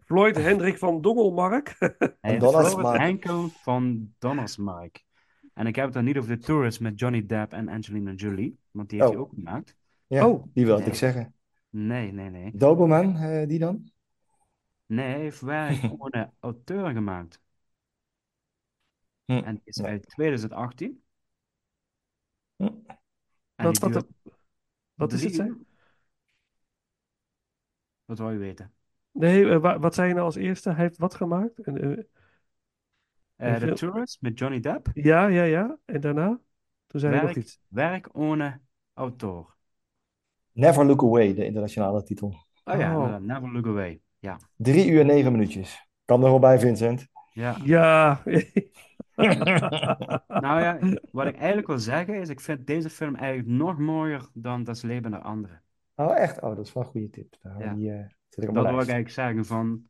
[0.05, 1.75] Floyd Hendrik van Dongelmark.
[2.21, 2.99] Heet Donnersmark.
[3.01, 5.03] Henkel van Donnersmark.
[5.53, 8.57] En ik heb het dan niet over The Tourist met Johnny Depp en Angelina Jolie,
[8.71, 9.17] want die heeft Oh.
[9.17, 9.75] hij ook gemaakt.
[10.07, 10.43] Ja, Oh.
[10.53, 11.33] die wilde ik zeggen.
[11.73, 12.51] Nee, nee, nee.
[12.55, 13.91] Doberman, eh, die dan?
[14.85, 17.39] Nee, hij heeft werk een auteur gemaakt.
[19.25, 19.31] Hm.
[19.31, 19.85] En die is Ja.
[19.85, 21.03] uit 2018.
[22.55, 22.63] Hm.
[23.55, 24.05] En Wat, die wat, duurt
[24.93, 25.49] wat is het, drie zei?
[25.49, 25.65] uur.
[28.05, 28.73] Wat wil je weten?
[29.11, 30.69] Nee, eh, wa- wat zei je nou als eerste?
[30.69, 31.67] Hij heeft wat gemaakt?
[31.67, 32.03] Een, eh,
[33.35, 34.87] Eh, The film- Tourist met Johnny Depp.
[34.93, 35.77] ja, ja, ja.
[35.85, 36.39] En daarna?
[36.87, 37.59] Toen zei hij nog Werk, iets.
[37.67, 38.61] werk ohne
[38.93, 39.52] auteur.
[40.53, 42.35] Never Look Away, de internationale titel.
[42.63, 43.17] Oh ja, Oh.
[43.17, 44.01] Never Look Away.
[44.19, 44.37] Ja.
[44.55, 45.87] Drie uur negen minuutjes.
[46.05, 47.07] Kan er wel bij, Vincent.
[47.33, 47.55] Ja.
[47.63, 48.21] Ja.
[50.27, 50.77] Nou ja,
[51.11, 54.81] wat ik eigenlijk wil zeggen is, ik vind deze film eigenlijk nog mooier dan Das
[54.81, 55.61] Leben der Anderen.
[55.95, 56.41] Oh, echt?
[56.41, 57.35] Oh, dat is wel een goede tip.
[57.41, 57.73] Nou, Ja.
[57.73, 59.83] die eh, zet ik op Dat wil ik eigenlijk zeggen van,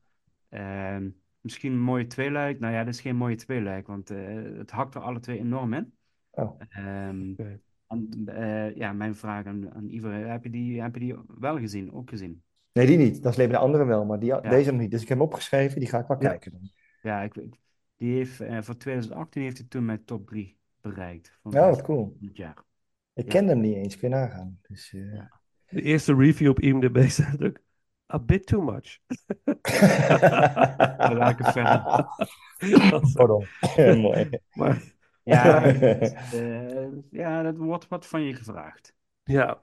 [0.50, 1.10] ehm,
[1.42, 2.60] misschien een mooie tweeluik.
[2.60, 4.18] Nou ja, dit is geen mooie tweeluik, want eh,
[4.58, 5.94] het hakt er alle twee enorm in.
[6.32, 6.60] Oh.
[6.70, 7.60] Ehm, Oké.
[7.94, 11.94] En eh, ja, mijn vraag aan, aan heb je die, heb je die wel gezien,
[11.94, 12.44] ook gezien?
[12.72, 13.24] Nee, die niet.
[13.24, 14.40] Dat is leven de andere wel, maar die, Ja.
[14.40, 14.92] deze nog niet.
[14.92, 16.30] Dus ik heb hem opgeschreven, die ga ik wel Ja.
[16.30, 16.52] kijken.
[16.52, 16.70] dan.
[17.02, 17.34] Ja, ik,
[17.98, 21.38] die heeft, eh, voor 2018 heeft hij toen mijn top 3 bereikt.
[21.42, 22.18] Van Ja, wat cool.
[22.22, 22.64] het jaar.
[23.14, 23.32] Ik Ja.
[23.32, 24.60] kende hem niet eens, kun je nagaan.
[24.62, 25.22] Dus, eh,
[25.70, 27.60] De eerste review op IMDb staat ook
[28.14, 28.98] a bit too much.
[31.18, 31.82] Welke film?
[33.14, 33.46] Pardon.
[34.02, 34.30] Mooi.
[34.54, 34.93] Maar
[35.24, 38.94] Ja, het, eh, ja, dat wordt wat van je gevraagd.
[39.24, 39.62] ja,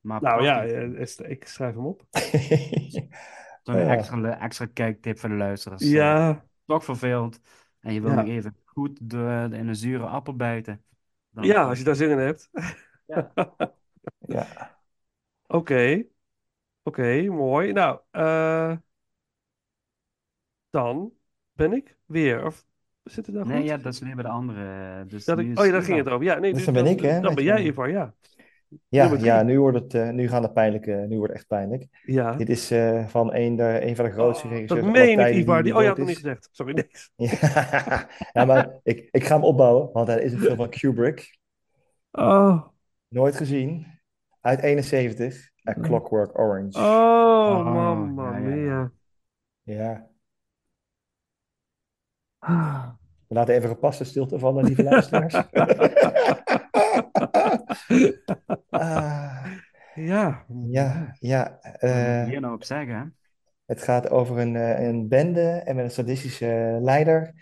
[0.00, 2.04] Maar nou ja, eh, is- ik schrijf hem op.
[3.62, 3.94] Zo'n Ja.
[3.96, 5.82] extra, extra kijktip voor de luisteraars.
[5.82, 7.40] Eh, Ja, toch verveeld.
[7.80, 8.16] En je wil Ja.
[8.16, 10.84] nog even goed de, in een zure appel bijten.
[11.30, 12.50] Dan ja, als je daar zin in hebt.
[13.06, 13.32] Ja.
[14.26, 14.46] Ja.
[15.46, 16.04] Oké,
[16.82, 17.72] oké, mooi.
[17.72, 18.76] Nou, eh,
[20.70, 21.12] dan
[21.52, 22.44] ben ik weer.
[22.46, 22.66] Of
[23.02, 23.66] zit het nou Nee, goed?
[23.66, 25.04] ja, dat is alleen bij de andere.
[25.06, 26.24] Dus Dat ik, oh ja, daar ging het over.
[26.24, 28.14] Ja, nee, Dus dan ben ik, hè, Dan ben jij, Ivar, ja.
[28.88, 31.86] Ja, ja nu, wordt het, eh, nu gaan de pijnlijke, nu wordt het echt pijnlijk.
[32.04, 32.32] Ja.
[32.32, 35.34] Dit is eh, van een, de, een van de grootste Oh, regisseurs dat meen ik,
[35.34, 35.62] Ivar.
[35.62, 36.48] die oh, je had het nog niet gezegd.
[36.52, 37.10] Sorry, niks.
[37.16, 41.38] Ja, ja, maar ik, ik ga hem opbouwen, want hij is een film van Kubrick.
[42.10, 42.66] Oh,
[43.08, 43.86] Nooit gezien.
[44.40, 45.48] Uit 71.
[45.68, 46.78] A Clockwork Orange.
[46.78, 48.38] oh, Oh, ja, ja.
[48.38, 48.92] mia.
[49.62, 50.09] Ja.
[53.28, 55.34] We laten even gepaste stilte vallen, lieve luisteraars.
[58.70, 59.46] Ah,
[59.94, 60.44] Ja.
[60.68, 61.58] ja, ja.
[61.62, 63.04] Ik hier nou op zeggen, hè?
[63.66, 67.34] Het gaat over een, eh, een bende en met een sadistische leider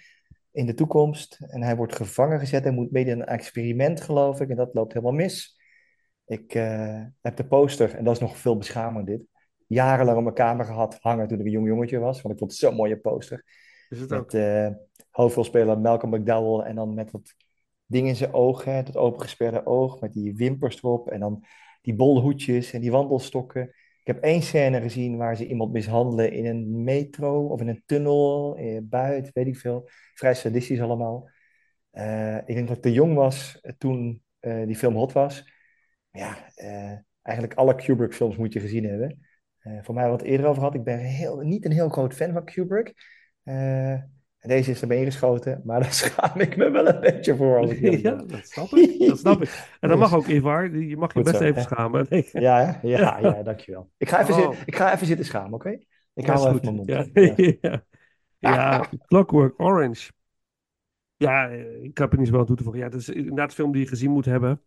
[0.50, 1.38] in de toekomst.
[1.46, 4.48] En hij wordt gevangen gezet en moet aan een experiment, geloof ik.
[4.48, 5.60] En dat loopt helemaal mis.
[6.26, 9.20] Ik eh, heb de poster, en dat is nog veel beschamend dit,
[9.66, 12.22] jarenlang op mijn kamer gehad hangen toen ik een jong jongetje was.
[12.22, 13.44] Want ik vond het zo'n mooie poster.
[13.88, 14.32] Is het ook?
[14.32, 14.68] Met eh
[15.20, 17.34] hoofdrolspeler Malcolm McDowell en dan met dat
[17.86, 21.44] ding in zijn oog, hè, dat opengesperde oog, met die wimpers erop en dan
[21.82, 23.62] die bolhoedjes en die wandelstokken.
[24.00, 27.82] Ik heb één scène gezien waar ze iemand mishandelen in een metro of in een
[27.86, 29.88] tunnel, eh, buiten, weet ik veel.
[30.14, 31.30] Vrij sadistisch allemaal.
[31.90, 35.52] Eh, ik denk dat ik te jong was eh, toen die film hot was.
[36.10, 39.26] Ja, eh, eigenlijk alle Kubrick-films moet je gezien hebben.
[39.82, 40.74] Voor mij wat eerder over had.
[40.74, 42.94] Ik ben heel, niet een heel groot fan van Kubrick.
[44.40, 47.58] Deze is erbij ingeschoten, maar daar schaam ik me wel een beetje voor.
[47.58, 49.06] Als ik Ja, dat snap ik.
[49.08, 49.66] Dat snap ik.
[49.80, 50.76] En dat mag ook, Ivar.
[50.76, 51.62] Je mag je Goed best zo, even hè?
[51.62, 52.06] schamen.
[52.08, 52.28] Nee.
[52.32, 52.88] Ja, hè?
[52.88, 53.90] ja, ja, dankjewel.
[53.96, 54.40] Ik ga even, Oh.
[54.40, 55.70] zitten, ik ga even zitten schamen, oké?
[56.14, 56.62] Ik Ja, hou wel goed.
[56.62, 56.88] even mond.
[56.88, 57.34] Ja, Ja.
[57.60, 57.84] ja.
[58.38, 60.10] ja, Clockwork Orange.
[61.16, 62.80] Ja, eh, ik heb er niet zoveel aan toe te voegen.
[62.82, 64.62] Ja, het is inderdaad een film die je gezien moet hebben.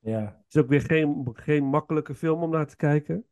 [0.00, 0.42] Ja.
[0.44, 3.26] Het is ook weer geen, geen makkelijke film om naar te kijken.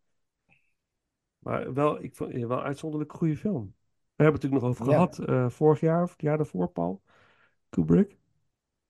[1.39, 3.75] Maar wel, ik vond ja, wel een uitzonderlijk goede film.
[4.23, 5.07] We hebben het natuurlijk nog over Ja.
[5.07, 7.03] gehad eh, vorig jaar of het jaar daarvoor, Paul.
[7.71, 8.17] Kubrick.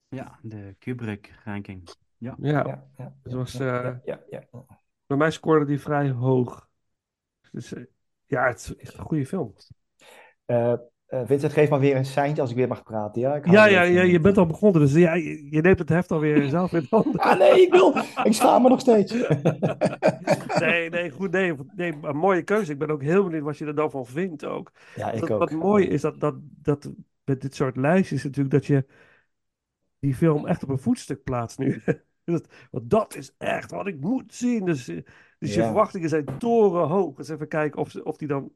[0.08, 1.88] Ja, de Kubrick-ranking.
[2.18, 2.34] Ja.
[2.38, 4.64] Ja, Ja, ja, was, ja, eh, ja, ja, ja.
[5.06, 6.68] bij mij scoorde die vrij hoog.
[7.52, 7.84] Dus eh,
[8.26, 9.54] ja, het is echt een goede film.
[10.44, 10.74] Eh,
[11.24, 13.20] Vincent, geef maar weer een seintje als ik weer mag praten.
[13.20, 15.88] Ja, ik Ja, ja, ja, je bent al begonnen, dus ja, je, je neemt het
[15.88, 17.20] heft alweer zelf in handen.
[17.20, 17.96] Ah, nee, ik wil.
[18.24, 19.14] Ik schaam me nog steeds.
[20.58, 22.72] Nee, nee, goed, nee, nee, een mooie keuze.
[22.72, 24.72] Ik ben ook heel benieuwd wat je er dan van vindt ook.
[24.94, 25.38] Ja, ik wat, ook.
[25.38, 26.90] wat mooi is dat, dat, dat
[27.24, 28.84] met dit soort lijstjes natuurlijk dat je
[29.98, 31.82] die film echt op een voetstuk plaatst nu.
[32.24, 34.64] Dat- Want dat is echt wat ik moet zien.
[34.64, 34.96] Dus, eh,
[35.38, 37.18] dus je verwachtingen zijn torenhoog.
[37.18, 38.52] Eens even kijken of, of, die, dan,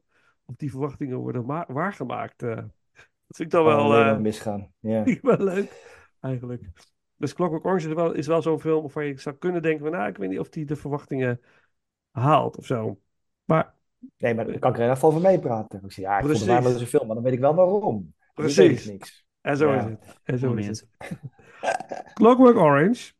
[0.49, 2.43] of die verwachtingen worden ma- waargemaakt.
[2.43, 2.55] eh.
[2.55, 4.73] dat vind ik dan wel, eh, maar misgaan.
[4.79, 5.03] Ja.
[5.21, 5.71] wel leuk,
[6.19, 6.69] eigenlijk.
[7.15, 9.91] Dus Clockwork Orange is wel, is wel zo'n film waarvan je zou kunnen denken van,
[9.91, 11.41] nou, ik weet niet of die de verwachtingen
[12.11, 12.99] haalt of zo.
[13.45, 13.75] Maar
[14.17, 15.83] Nee, maar dan kan ik er geval van meepraten.
[15.83, 16.81] Ik zeg, ja, ik vond het Precies.
[16.81, 18.13] een film, maar dan weet ik wel waarom.
[18.33, 18.85] Precies.
[18.85, 19.25] niks.
[19.41, 19.77] En zo Ja.
[19.79, 20.19] is het.
[20.23, 20.87] En zo is het.
[22.13, 23.13] Clockwork Orange.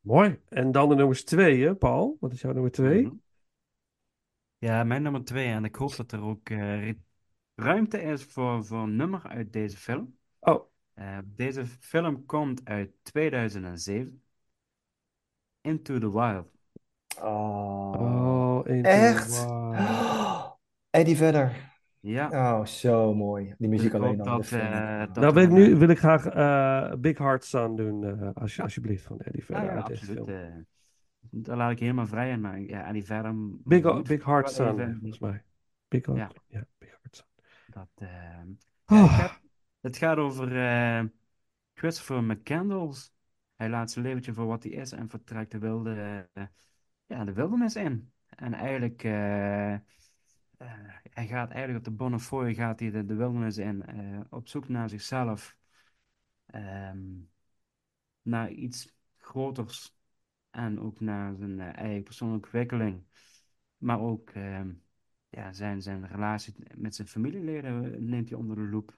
[0.00, 0.40] Mooi.
[0.48, 2.16] En dan de nummers twee, hè, Paul?
[2.20, 3.02] Wat is jouw nummer twee?
[3.02, 3.14] Mhm.
[4.58, 5.46] Ja, mijn nummer twee.
[5.46, 7.00] En ik hoop dat er ook eh, ru-
[7.54, 10.16] ruimte is voor, voor een nummer uit deze film.
[10.40, 14.22] Oh, Eh, deze film komt uit 2007.
[15.64, 16.46] Into the Wild.
[17.22, 19.28] Oh, oh Into echt?
[19.30, 20.58] Wild.
[20.90, 21.76] Eddie Vedder.
[22.00, 22.28] Ja.
[22.30, 23.54] Oh, zo mooi.
[23.58, 24.36] Die muziek Ik alleen hoop al.
[24.36, 24.60] dat, film.
[24.62, 28.30] eh, dat Nou, wil ik nu wil ik graag eh, Big Heart Sun doen, eh,
[28.34, 30.16] als je, alsjeblieft, van Eddie Ah Vedder ja, uit deze absoluut.
[30.26, 30.28] film.
[30.28, 30.56] eh,
[31.30, 32.40] daar laat ik helemaal vrij in.
[32.40, 33.34] Maar ja, Eddie Vedder
[33.64, 35.44] Big, moet Big Heart Sun, volgens mij.
[35.88, 36.58] Big Heart, Ja.
[36.58, 37.26] ja, Big Heart Sun.
[37.66, 38.08] Dat, eh,
[38.86, 39.28] ja, Oh.
[39.80, 41.04] het gaat over eh,
[41.74, 43.12] Christopher McCandless.
[43.56, 46.44] Hij laat zijn leventje voor wat hij is en vertrekt de, wilde, eh,
[47.06, 48.12] ja, de wildernis in.
[48.28, 49.80] En eigenlijk, eh, eh,
[51.10, 54.68] hij gaat eigenlijk op de Bonnefoy gaat hij de, de wildernis in, eh, op zoek
[54.68, 55.56] naar zichzelf,
[56.46, 57.06] ehm,
[58.22, 59.97] naar iets groters
[60.58, 63.04] en ook naar zijn eh, eigen persoonlijke ontwikkeling.
[63.78, 64.72] Maar ook ehm,
[65.28, 68.88] ja, zijn, zijn relatie met zijn familieleden neemt hij onder de loep.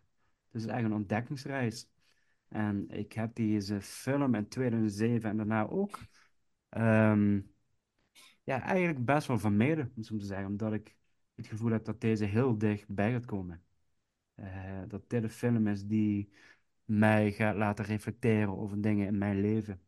[0.50, 1.88] Het is eigenlijk een ontdekkingsreis.
[2.48, 5.98] En ik heb deze film in 2007 en daarna ook
[6.68, 7.40] ehm,
[8.44, 10.46] ja, eigenlijk best wel vermeden, om zo te zeggen.
[10.46, 10.96] Omdat ik
[11.34, 13.62] het gevoel heb dat deze heel dichtbij gaat komen.
[14.34, 16.32] Eh, dat dit een film is die
[16.84, 19.80] mij gaat laten reflecteren over dingen in mijn leven.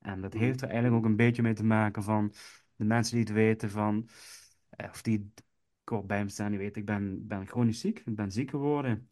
[0.00, 2.32] En dat heeft er eigenlijk ook een beetje mee te maken van
[2.76, 4.08] de mensen die het weten van,
[4.70, 5.32] eh, of die
[5.84, 9.08] kort bij me staan, die weten, ik ben, ben chronisch ziek, ik ben ziek geworden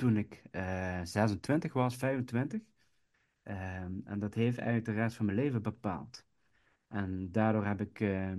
[0.00, 2.60] toen ik eh 26 was, 25.
[3.42, 6.26] Ehm, en dat heeft eigenlijk de rest van mijn leven bepaald.
[6.88, 8.30] En daardoor heb ik eh,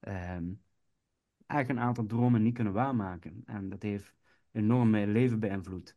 [0.00, 0.52] ehm,
[1.46, 3.42] eigenlijk een aantal dromen niet kunnen waarmaken.
[3.46, 4.14] En dat heeft
[4.52, 5.96] enorm mijn leven beïnvloed.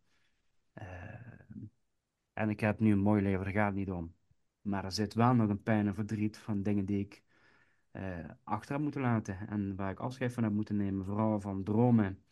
[0.73, 1.59] Ehm,
[2.33, 4.13] en ik heb nu een mooi leven, daar gaat het niet om.
[4.65, 7.23] Maar er zit wel nog een pijn en verdriet van dingen die ik
[7.91, 9.47] eh, achter heb moeten laten.
[9.47, 11.05] En waar ik afscheid van heb moeten nemen.
[11.05, 12.23] Vooral van dromen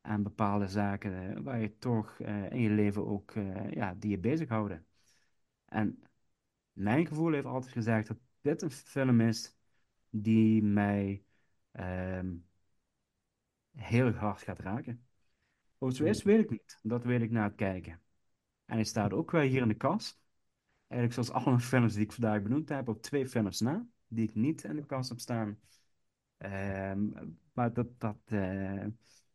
[0.00, 3.32] en bepaalde zaken eh, waar je toch eh, in je leven ook
[3.70, 4.86] ja, die je bezighouden.
[5.64, 6.02] En
[6.72, 9.56] mijn gevoel heeft altijd gezegd dat dit een film is
[10.10, 11.24] die mij
[11.72, 12.34] ehm,
[13.76, 15.06] heel erg hard gaat raken.
[15.78, 16.78] Of het zo is, weet ik niet.
[16.82, 17.92] Dat weet ik na het kijken.
[18.64, 20.21] En hij staat ook wel hier in de kast.
[20.92, 24.34] Eigenlijk zoals alle films die ik vandaag benoemd heb, op twee films na, die ik
[24.34, 25.58] niet in de kast heb staan.
[26.36, 27.08] Ehm,
[27.52, 28.82] maar dat, dat, eh,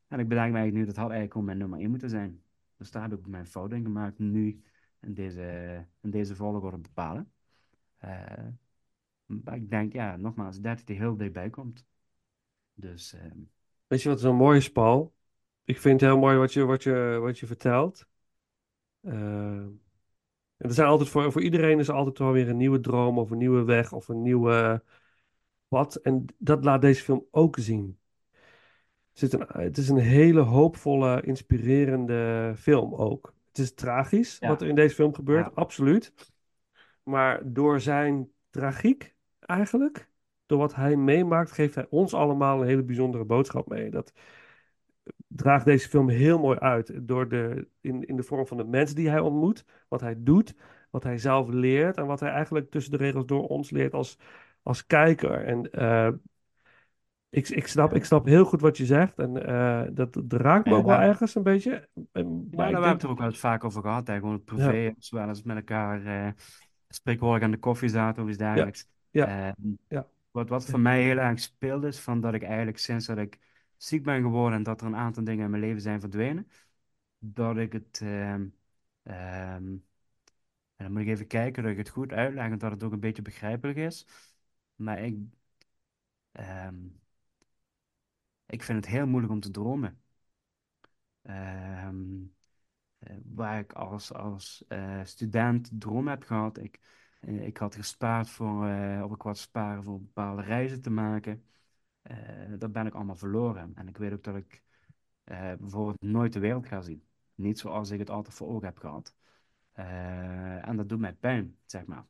[0.08, 2.44] en ik bedenk eigenlijk nu, dat had eigenlijk gewoon mijn nummer 1 moeten zijn.
[2.78, 4.62] Dus daar ik mijn fout in gemaakt, nu
[5.00, 7.32] in deze, in deze volgorde bepalen.
[7.98, 8.48] Eh,
[9.26, 11.86] maar ik denk, ja, nogmaals, dat hij er heel dichtbij komt.
[12.74, 13.40] Dus, ehm,
[13.88, 15.16] Weet je wat zo mooi is, Paul?
[15.64, 18.08] Ik vind het heel mooi wat je, wat je, wat je vertelt.
[19.02, 19.66] Eh,
[20.58, 23.18] en er zijn altijd voor, voor iedereen is er altijd wel weer een nieuwe droom
[23.18, 24.84] of een nieuwe weg of een nieuwe
[25.68, 25.96] pad.
[25.96, 27.98] En dat laat deze film ook zien.
[29.14, 33.34] Zit een, het is een hele hoopvolle, inspirerende film ook.
[33.48, 34.48] Het is tragisch Ja.
[34.48, 35.52] wat er in deze film gebeurt, Ja.
[35.56, 36.14] absoluut.
[37.04, 40.10] Maar door zijn tragiek eigenlijk,
[40.46, 43.90] door wat hij meemaakt, geeft hij ons allemaal een hele bijzondere boodschap mee.
[43.90, 44.14] Dat
[45.28, 47.08] draagt deze film heel mooi uit.
[47.08, 50.56] Door de, in, in de vorm van de mensen die hij ontmoet, wat hij doet,
[50.90, 54.18] wat hij zelf leert en wat hij eigenlijk tussen de regels door ons leert als,
[54.64, 55.46] als kijker.
[55.46, 56.10] En eh,
[57.30, 60.66] ik, ik, snap, ik snap heel goed wat je zegt en eh, dat, dat raakt
[60.66, 61.02] me Ja, ook wel ja.
[61.02, 61.90] ergens een beetje.
[62.12, 63.82] En- Ja, Maar daar ik hebben we denk het er ook wel eens vaak over
[63.82, 64.08] gehad.
[64.08, 64.16] Hè.
[64.16, 66.32] Gewoon het privé, zowel als met elkaar eh
[66.90, 68.88] spreekwoordelijk aan de koffie zaten of iets dergelijks.
[69.10, 69.54] ja, Ehm,
[69.88, 70.08] ja.
[70.32, 73.38] Wat, wat voor mij heel erg speelt is van dat ik eigenlijk sinds dat ik
[73.78, 76.48] ziek ben geworden en dat er een aantal dingen in mijn leven zijn verdwenen,
[77.20, 78.48] dat ik het, ehm,
[79.04, 79.78] ehm,
[80.76, 82.92] en dan moet ik even kijken dat ik het goed uitleg en dat het ook
[82.92, 84.08] een beetje begrijpelijk is.
[84.76, 85.18] Maar ik,
[86.32, 86.76] ehm,
[88.46, 90.02] ik vind het heel moeilijk om te dromen.
[91.22, 96.58] Eh, waar ik als, als eh, student droom heb gehad.
[96.58, 96.80] Ik,
[97.22, 101.44] eh, ik had gespaard voor, eh, of ik wat sparen voor bepaalde reizen te maken.
[102.08, 103.72] Eh, dat ben ik allemaal verloren.
[103.76, 104.64] En ik weet ook dat ik
[105.24, 107.04] eh, bijvoorbeeld nooit de wereld ga zien.
[107.36, 109.16] Niet zoals ik het altijd voor ogen heb gehad.
[109.72, 112.06] Eh, en dat doet mij pijn, zeg maar.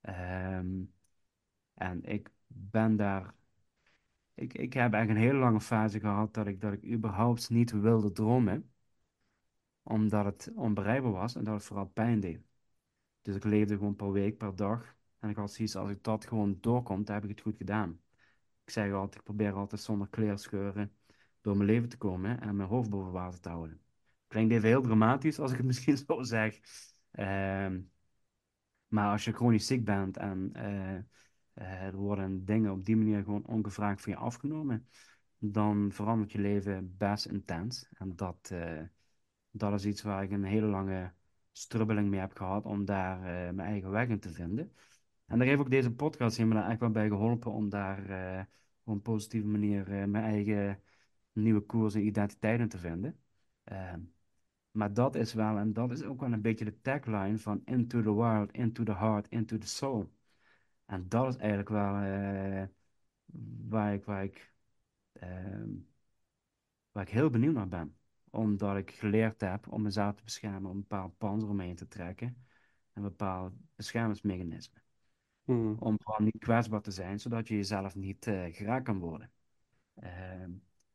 [0.00, 0.82] Ehm,
[1.74, 3.34] en ik ben daar.
[4.34, 7.70] Ik, ik heb eigenlijk een hele lange fase gehad dat ik, dat ik überhaupt niet
[7.70, 8.70] wilde dromen
[9.82, 12.40] omdat het onbereikbaar was en dat het vooral pijn deed.
[13.22, 14.96] Dus ik leefde gewoon per week, per dag.
[15.18, 18.00] En ik had zoiets, als ik dat gewoon doorkomt, dan heb ik het goed gedaan.
[18.68, 20.92] Ik zeg altijd, ik probeer altijd zonder kleerscheuren
[21.40, 23.80] door mijn leven te komen en mijn hoofd boven water te houden.
[24.26, 26.60] Klinkt even heel dramatisch als ik het misschien zo zeg.
[27.10, 27.80] Ehm,
[28.88, 33.22] maar als je chronisch ziek bent en eh, eh, er worden dingen op die manier
[33.22, 34.88] gewoon ongevraagd van je afgenomen,
[35.38, 37.88] dan verandert je leven best intens.
[37.92, 38.82] En dat, eh,
[39.50, 41.12] dat is iets waar ik een hele lange
[41.52, 43.20] strubbeling mee heb gehad om daar
[43.54, 44.72] mijn eigen weg in te vinden.
[45.28, 48.44] En daar heeft ook deze podcast heeft me echt wel bij geholpen om daar eh,
[48.84, 50.82] op een positieve manier eh, mijn eigen
[51.32, 53.18] nieuwe koers en identiteit in te vinden.
[53.64, 54.00] Ehm,
[54.70, 58.02] maar dat is wel, en dat is ook wel een beetje de tagline van Into
[58.02, 60.12] the Wild, Into the Heart, Into the Soul.
[60.86, 62.66] En dat is eigenlijk wel eh,
[63.68, 64.52] waar ik, waar ik,
[65.12, 65.70] ehm,
[66.92, 67.96] waar ik heel benieuwd naar ben.
[68.30, 72.46] Omdat ik geleerd heb om mezelf te beschermen, om een bepaald panzer omheen te trekken.
[72.92, 74.80] Een bepaald beschermingsmechanisme.
[75.48, 75.76] Hmm.
[75.78, 79.30] Om vooral niet kwetsbaar te zijn, zodat je jezelf niet eh, geraakt kan worden.
[79.94, 80.50] Ehm,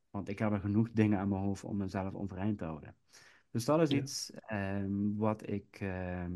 [0.10, 2.96] want ik heb er genoeg dingen aan mijn hoofd om mezelf overeind te houden.
[3.52, 3.98] Dus dat is Ja.
[3.98, 5.78] iets ehm, wat ik.
[5.82, 6.32] ehm,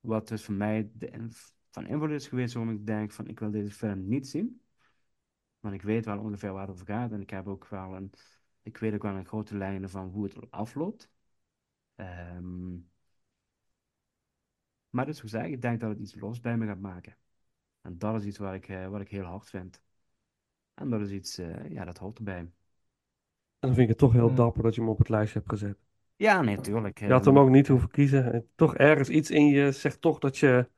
[0.00, 1.28] wat dus voor mij de
[1.70, 4.60] van invloed is geweest waarom ik denk van ik wil deze film niet zien.
[5.60, 8.10] Want ik weet wel ongeveer waar het over gaat en ik heb ook wel een,
[8.62, 11.10] ik weet ook wel een grote lijnen van hoe het afloopt.
[11.94, 12.74] Ehm,
[14.96, 17.16] maar dus gezegd, ik denk dat het iets los bij me gaat maken.
[17.82, 19.82] En dat is iets wat ik, eh, wat ik heel hard vind.
[20.74, 22.38] En dat is iets, eh, ja, dat hoort erbij.
[22.38, 22.52] En
[23.58, 24.36] dan vind ik het toch heel Eh.
[24.36, 25.78] dapper dat je hem op het lijstje hebt gezet.
[26.16, 27.00] Ja, nee, tuurlijk.
[27.00, 28.32] Je had hem ook niet hoeven kiezen.
[28.32, 30.68] En toch ergens iets in je zegt toch dat je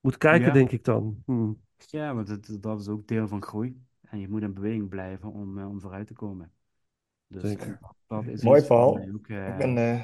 [0.00, 0.52] moet kijken, Ja.
[0.52, 1.22] denk ik dan.
[1.26, 1.60] Hmm.
[1.76, 3.82] Ja, want dat, dat is ook deel van groei.
[4.00, 6.52] En je moet in beweging blijven om, eh, om vooruit te komen.
[7.28, 7.78] Dus Zeker.
[7.82, 9.94] eh, dat is Mooi, ook, eh, Ik ben, eh,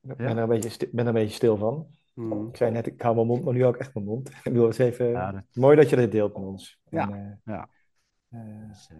[0.00, 0.36] ik ben, ja.
[0.36, 1.86] er een beetje ben er een beetje stil van.
[2.18, 2.48] Hmm.
[2.48, 4.28] Ik zei net, ik hou mijn mond, maar nu hou ik echt mijn mond.
[4.36, 6.80] Ik bedoel, het is even Ja, dat- mooi dat je dit deelt met ons.
[6.90, 7.10] Ja.
[7.10, 7.68] En, eh, Ja.
[8.28, 8.96] eh, Dus, eh,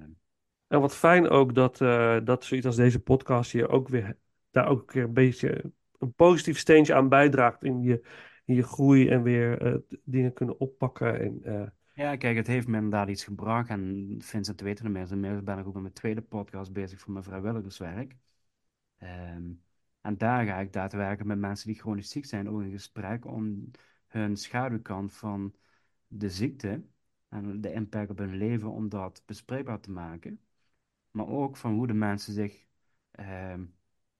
[0.69, 4.16] En wat fijn ook dat, eh, dat zoiets als deze podcast je ook weer
[4.51, 8.07] daar ook een keer een beetje een positief steentje aan bijdraagt in je,
[8.45, 9.74] in je groei en weer eh,
[10.05, 11.20] dingen kunnen oppakken.
[11.20, 13.69] En, eh, Ja, kijk, het heeft me inderdaad iets gebracht.
[13.69, 15.12] En Vincent weet het inmiddels.
[15.15, 18.16] Inmiddels ben ik ook met mijn tweede podcast bezig voor mijn vrijwilligerswerk.
[18.99, 19.43] Ehm,
[20.00, 23.70] en daar ga ik daadwerkelijk met mensen die chronisch ziek zijn ook in gesprek om
[24.06, 25.54] hun schaduwkant van
[26.06, 26.84] de ziekte
[27.28, 30.40] en de impact op hun leven, om dat bespreekbaar te maken.
[31.10, 32.66] Maar ook van hoe de mensen zich
[33.10, 33.64] ehm,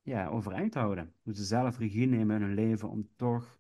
[0.03, 1.15] ja, overeind houden.
[1.23, 3.59] Hoe ze zelf regie nemen in hun leven om toch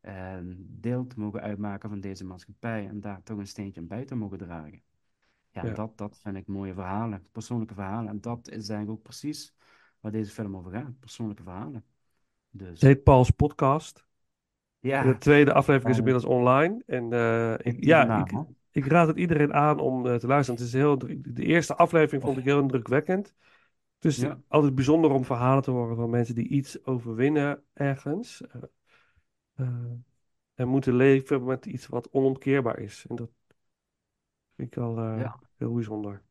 [0.00, 4.04] eh, deel te mogen uitmaken van deze maatschappij en daar toch een steentje aan bij
[4.04, 4.82] te mogen dragen.
[5.50, 5.72] Ja, Ja.
[5.74, 8.08] Dat, dat vind ik mooie verhalen, persoonlijke verhalen.
[8.08, 9.54] En dat is eigenlijk ook precies
[10.00, 11.84] waar deze film over gaat, persoonlijke verhalen.
[12.50, 14.04] Dus, Het heet Paul's Podcast.
[14.78, 16.82] ja, De tweede aflevering is inmiddels online.
[16.86, 18.26] En eh, ik, ja,
[18.70, 20.60] ik, raad het iedereen aan om eh, te luisteren.
[20.60, 23.34] Het is heel, de eerste aflevering vond ik heel indrukwekkend.
[23.94, 24.40] Het is Ja.
[24.48, 28.42] altijd bijzonder om verhalen te horen van mensen die iets overwinnen ergens.
[29.54, 29.66] eh,
[30.54, 33.04] en moeten leven met iets wat onomkeerbaar is.
[33.08, 33.30] En dat
[34.56, 35.38] vind ik al Ja.
[35.56, 36.22] heel bijzonder.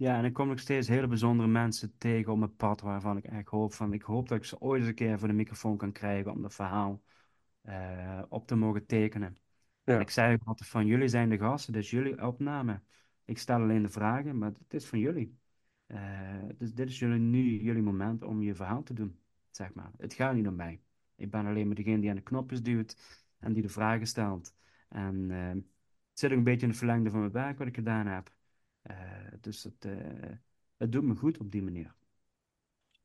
[0.00, 3.24] Ja, en ik kom nog steeds hele bijzondere mensen tegen op mijn pad waarvan ik
[3.24, 5.76] echt hoop van, ik hoop dat ik ze ooit eens een keer voor de microfoon
[5.76, 7.02] kan krijgen om dat verhaal
[7.62, 9.36] eh, op te mogen tekenen.
[9.84, 9.94] Ja.
[9.94, 12.82] En ik zei ook altijd van, jullie zijn de gasten, dus jullie opname.
[13.24, 15.38] Ik stel alleen de vragen, maar het is van jullie.
[15.86, 19.18] Eh, dus dit is jullie, nu jullie moment om je verhaal te doen,
[19.50, 19.90] zeg maar.
[19.96, 20.80] Het gaat niet om mij.
[21.16, 22.96] Ik ben alleen maar degene die aan de knopjes duwt
[23.38, 24.54] en die de vragen stelt.
[24.88, 27.74] En eh, het zit ook een beetje in het verlengde van mijn werk wat ik
[27.74, 28.38] gedaan heb.
[28.82, 28.96] Eh,
[29.40, 29.92] dus het, eh,
[30.76, 31.94] het doet me goed op die manier.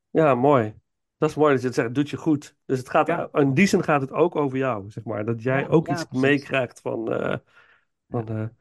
[0.10, 0.74] Ja, mooi.
[1.18, 1.88] Dat is mooi dat je het zegt.
[1.88, 2.56] Het doet je goed.
[2.66, 3.30] Dus het gaat, Ja.
[3.34, 5.26] in die zin gaat het ook over jou, zeg maar.
[5.26, 7.12] Dat jij Ja, ook ja, iets meekrijgt van...
[7.14, 7.38] eh,
[8.10, 8.52] van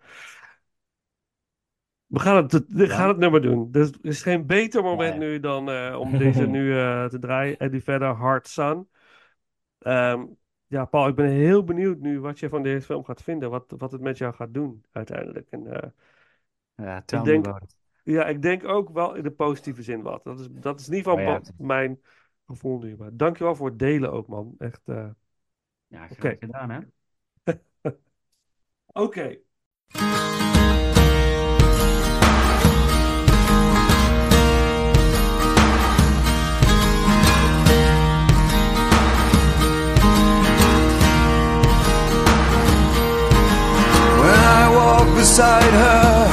[2.07, 3.71] we gaan het, we gaan het nummer doen.
[3.71, 5.59] Dus er is geen beter moment nu dan
[5.97, 6.73] om deze nu
[7.09, 7.59] te draaien.
[7.59, 8.89] Eddie Vedder, Hard Sun.
[9.79, 10.25] Ehm,
[10.67, 13.51] ja, Paul, ik ben heel benieuwd nu wat je van deze film gaat vinden.
[13.51, 15.51] Wat, wat het met jou gaat doen uiteindelijk.
[15.51, 15.95] En,
[16.77, 17.47] Ja, tell ik me denk,
[18.03, 20.25] ja, ik denk ook wel in de positieve zin wat.
[20.25, 22.01] Dat is, dat is in ieder geval Oh ja, wat mijn
[22.47, 22.97] gevoel nu.
[22.97, 24.55] Maar dankjewel voor het delen ook, man.
[24.59, 24.81] Echt.
[24.85, 25.09] eh,
[25.87, 26.81] Ja, graag gedaan, hè?
[28.93, 29.39] Oké.
[44.21, 46.24] When I walk beside her,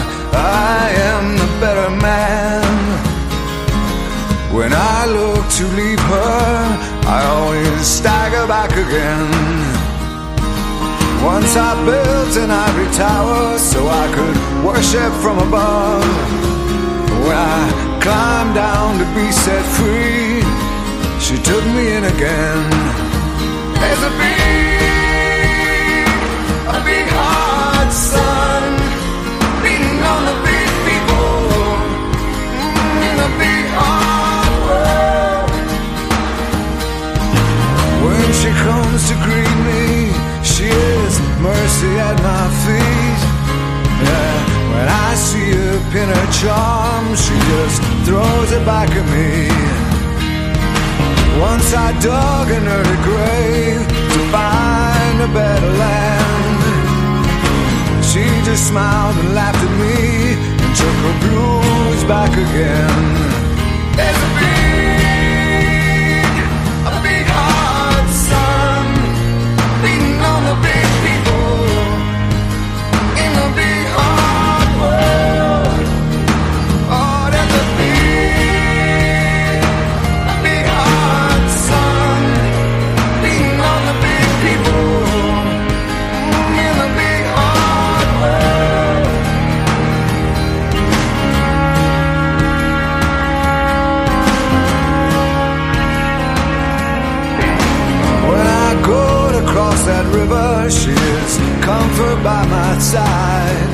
[5.62, 6.58] to leave her,
[7.06, 9.30] I always stagger back again.
[11.24, 16.04] Once I built an ivory tower so I could worship from above.
[17.26, 17.62] When I
[18.02, 20.42] climbed down to be set free,
[21.26, 22.70] she took me in again.
[23.82, 26.08] There's a big,
[26.76, 27.06] a big
[46.42, 49.46] charm, she just throws it back at me.
[51.40, 53.82] Once I dug an early grave
[54.14, 56.62] to find a better land.
[58.04, 63.41] She just smiled and laughed at me and took her blues back again.
[100.72, 103.69] River, she is comfort by my side.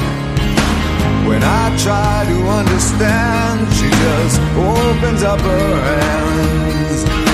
[1.28, 7.27] When I try to understand, she just opens up her hands.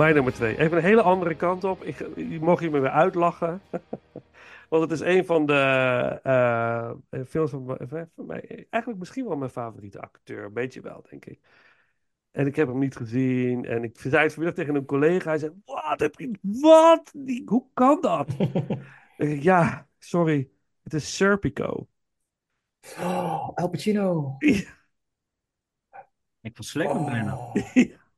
[0.00, 0.58] Mijn nummer twee.
[0.58, 1.82] Even een hele andere kant op.
[1.82, 3.62] Ik, je mocht je me weer uitlachen.
[4.68, 5.52] Want het is een van de
[6.22, 8.66] eh, eh, films van, mijn- van mij.
[8.70, 10.44] Eigenlijk misschien wel mijn favoriete acteur.
[10.44, 11.40] Een beetje wel, denk ik.
[12.30, 13.64] En ik heb hem niet gezien.
[13.64, 15.28] En ik zei het vanmiddag tegen een collega.
[15.28, 16.00] Hij zei: Wat?
[16.00, 17.10] Heb je, wat?
[17.14, 18.28] Die- Hoe kan dat?
[19.16, 20.50] Ik ja, sorry.
[20.82, 21.88] Het is Serpico.
[22.98, 24.36] Oh, Al Pacino.
[26.40, 27.38] Ik verslik hem bijna.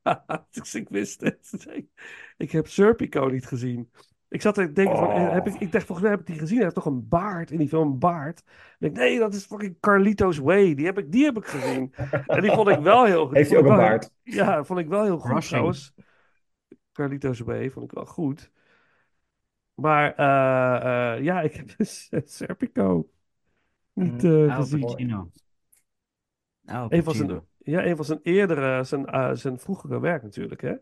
[0.51, 1.65] Dus ik wist het.
[2.37, 3.91] Ik heb Serpico niet gezien.
[4.27, 6.39] Ik zat te denken van, eh, heb ik, ik dacht volgens mij heb ik die
[6.39, 6.55] gezien.
[6.55, 8.39] Hij heeft toch een baard in die film, een baard.
[8.39, 10.73] Ik denk, nee, dat is fucking Carlito's Way.
[10.75, 11.93] Die heb ik, die heb ik gezien.
[12.27, 13.35] En die vond ik wel heel goed.
[13.37, 14.11] Heeft hij Vond ook ik een wel- baard?
[14.23, 15.93] Ja, vond ik wel heel goed trouwens.
[16.91, 18.51] Carlito's Way vond ik wel goed.
[19.73, 23.09] Maar eh, eh, ja, ik heb dus Serpico
[23.93, 24.79] niet eh, Al gezien.
[24.79, 25.29] Pacino.
[26.65, 27.47] Al Een van zijn, Pacino.
[27.63, 30.75] Ja, een van zijn eerdere, zijn, eh, zijn vroegere werk natuurlijk, hè.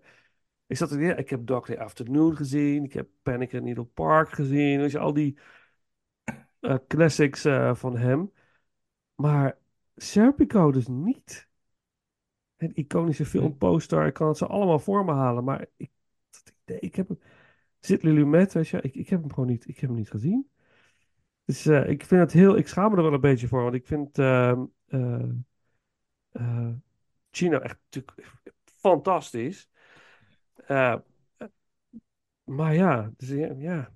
[0.68, 4.30] Ik zat er, ik heb Dog Day Afternoon gezien, ik heb Panic at Needle Park
[4.30, 5.38] gezien, weet je, al die
[6.60, 8.32] eh, classics eh, van hem.
[9.16, 9.58] Maar
[9.95, 11.49] Serpico dus niet.
[12.58, 15.91] Een iconische filmposter, ik kan het ze allemaal voor me halen, maar ik,
[16.66, 17.10] ik heb
[17.80, 20.49] Zit Lumet, weet je, ik, ik heb hem gewoon niet, ik heb hem niet gezien.
[21.45, 23.88] Dus ik vind het heel, ik schaam me er wel een beetje voor, want ik
[23.88, 24.18] vind
[26.32, 26.70] eh,
[27.32, 28.28] Chino echt natuurlijk
[28.66, 29.70] fantastisch.
[30.56, 30.95] Eh,
[32.44, 33.94] maar ja, dus, ja.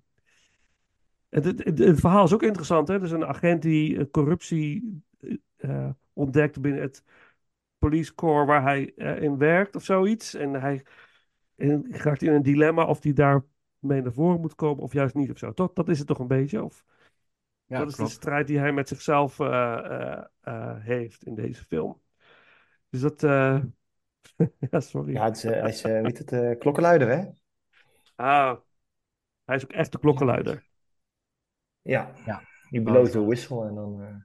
[1.29, 2.87] Het, het, het- het verhaal is ook interessant.
[2.87, 2.99] Hè?
[2.99, 5.03] Dus een agent die eh, corruptie
[6.13, 7.03] ontdekt binnen het
[7.77, 8.83] police corps waar hij
[9.19, 10.33] in werkt of zoiets.
[10.33, 10.85] En hij
[11.55, 15.31] en raakt in een dilemma of hij daarmee naar voren moet komen of juist niet
[15.31, 15.51] of zo.
[15.53, 16.63] Dat, dat is het toch een beetje?
[16.63, 16.85] Of,
[17.65, 19.37] Ja, dat is de strijd die hij met zichzelf
[20.79, 22.01] heeft in deze film.
[22.95, 23.23] Dus dat...
[23.23, 23.61] eh,
[24.71, 25.13] ja, sorry.
[25.13, 27.25] Ja, het is, eh, hij is, eh, weet het, eh, klokkenluider, hè?
[28.17, 28.57] Ah,
[29.45, 30.65] hij is ook echt de klokkenluider.
[31.81, 32.13] Ja.
[32.25, 32.43] Ja.
[32.69, 34.01] Die bloot de wissel en dan...
[34.01, 34.15] eh,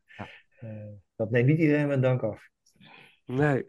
[0.71, 2.49] eh, dat neemt niet iedereen met dank af.
[3.29, 3.65] Nee.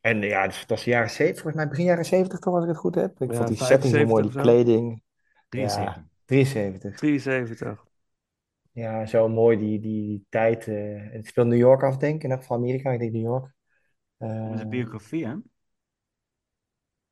[0.00, 2.68] En ja, dat was de jaren 70, volgens mij begin jaren 70 toch, als ik
[2.70, 3.20] het goed heb.
[3.20, 4.58] Ik Ja, vond die setting zo mooi, die 75 of zo.
[4.58, 5.02] kleding.
[5.48, 6.02] 73.
[6.02, 6.94] Ja, 73.
[6.94, 7.86] 73.
[8.72, 10.68] Ja, zo mooi die, die, die tijd.
[10.68, 12.22] eh, het speelt New York af, denk ik.
[12.22, 13.54] In ieder geval Amerika, ik denk New York.
[14.18, 15.34] Eh, Dat is een biografie, hè?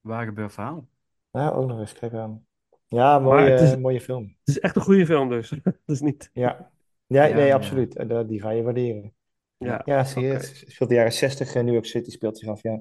[0.01, 0.89] Waar gebeurt verhaal.
[1.31, 2.47] ja, ook nog eens, kijk aan.
[2.87, 4.23] Ja, mooie, Maar het is- mooie film.
[4.39, 5.53] Het is echt een goede film dus.
[5.87, 6.31] dus niet...
[6.33, 6.71] Ja,
[7.07, 7.55] ja, Ja, nee, ja.
[7.55, 7.97] absoluut.
[7.97, 9.15] Eh, dat- Die ga je waarderen.
[9.59, 10.61] Ja, Ja, serieus.
[10.61, 12.81] Het Speelt de jaren 60, eh, New York City speelt zich af, ja.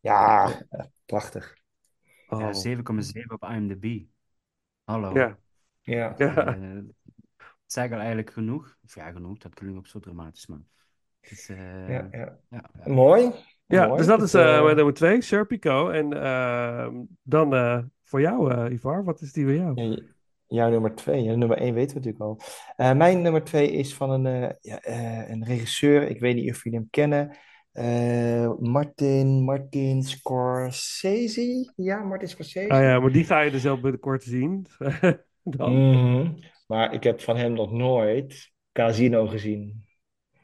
[0.00, 1.56] Ja, eh, prachtig.
[2.28, 2.40] Oh.
[2.40, 4.04] Ja, 7,7 op IMDb.
[4.84, 5.14] Hallo.
[5.14, 5.38] Ja.
[5.80, 6.14] Ja.
[6.18, 6.34] Ja.
[6.56, 6.74] Eh,
[7.36, 8.76] het zegt al eigenlijk genoeg.
[8.84, 10.60] Of ja, genoeg, dat klinkt ook zo dramatisch, maar...
[11.20, 12.38] Is, eh, Ja, ja.
[12.50, 12.70] ja.
[12.84, 13.30] Mooi.
[13.66, 13.98] Ja, Mooi.
[13.98, 15.88] dus dat is Het, eh, eh, mijn nummer twee, Serpico.
[15.88, 20.02] En ehm, dan eh, voor jou, eh, Ivar, wat is die voor jou?
[20.46, 21.22] Jouw nummer twee.
[21.22, 22.40] Ja, nummer één weten we natuurlijk al.
[22.76, 26.08] Eh, mijn nummer twee is van een, eh, ja, eh, een regisseur.
[26.08, 27.36] Ik weet niet of jullie hem kennen.
[27.72, 31.72] Eh, Martin, Martin Scorsese.
[31.76, 32.68] Ja, Martin Scorsese.
[32.68, 34.66] Ah ja, maar die ga je dus ook binnenkort zien.
[35.42, 35.90] dan.
[35.90, 36.32] Mhm.
[36.66, 39.84] Maar ik heb van hem nog nooit Casino gezien.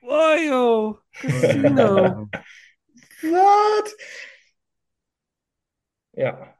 [0.08, 2.28] Oh joh, Casino.
[3.32, 3.94] Wat?
[6.10, 6.56] Ja,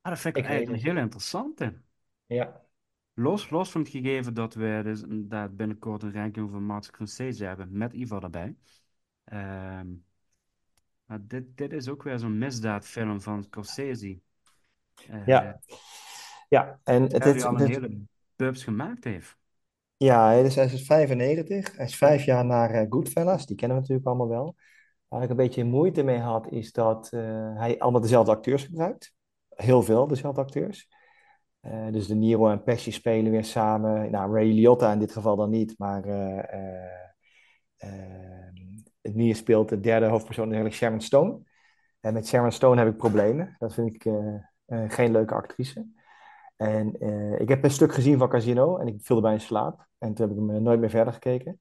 [0.00, 1.80] Ah, dat vind ik Ik eigenlijk heel interessante.
[2.26, 2.60] ja.
[3.14, 7.44] Los, los van het gegeven dat we dus inderdaad binnenkort een ranking van Martin Scorsese
[7.44, 8.56] hebben, met Ivar erbij.
[9.24, 9.88] Ehm,
[11.04, 14.20] maar dit, dit is ook weer zo'n misdaadfilm van Scorsese.
[15.08, 15.60] Eh, Ja.
[16.48, 18.00] Ja, en het, al een hele
[18.36, 19.36] bubs gemaakt heeft.
[20.02, 21.76] Ja, hij is, hij is 95.
[21.76, 23.46] Hij is vijf jaar naar eh, Goodfellas.
[23.46, 24.56] Die kennen we natuurlijk allemaal wel.
[25.08, 29.14] Waar ik een beetje moeite mee had, is dat eh, hij allemaal dezelfde acteurs gebruikt.
[29.48, 30.88] Heel veel dezelfde acteurs.
[31.60, 34.10] Eh, dus De Niro en Pesci spelen weer samen.
[34.10, 37.02] Nou, Ray Liotta in dit geval dan niet, maar eh eh
[37.76, 41.40] eh, Nier speelt de derde hoofdpersoon eigenlijk Sharon Stone.
[42.00, 43.56] En met Sharon Stone heb ik problemen.
[43.58, 44.12] Dat vind ik
[44.88, 45.86] geen leuke actrice.
[46.62, 49.86] En eh, ik heb een stuk gezien van Casino en ik viel erbij in slaap.
[49.98, 51.60] En toen heb ik hem eh, nooit meer verder gekeken.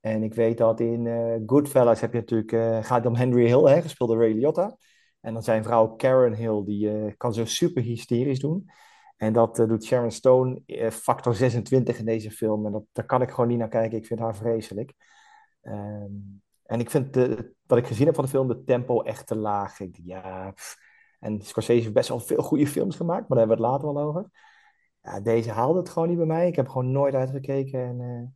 [0.00, 3.64] En ik weet dat in eh, Goodfellas heb je natuurlijk, eh, gaat om Henry Hill,
[3.64, 4.76] hè, gespeeld door Ray Liotta.
[5.20, 8.70] En dan zijn vrouw Karen Hill, die kan zo super hysterisch doen.
[9.16, 10.62] En dat doet Sharon Stone
[10.92, 12.66] factor 26 in deze film.
[12.66, 13.98] En dat, daar kan ik gewoon niet naar kijken.
[13.98, 14.94] Ik vind haar vreselijk.
[15.62, 16.12] Ehm,
[16.64, 19.36] en ik vind de, wat ik gezien heb van de film, de tempo echt te
[19.36, 19.80] laag.
[19.80, 20.54] Ik, ja.
[21.18, 23.94] En Scorsese heeft best wel veel goede films gemaakt, maar daar hebben we het later
[23.94, 24.30] wel over.
[25.02, 26.46] Ja, deze haalde het gewoon niet bij mij.
[26.46, 27.80] Ik heb gewoon nooit uitgekeken.
[27.80, 28.26] En eh,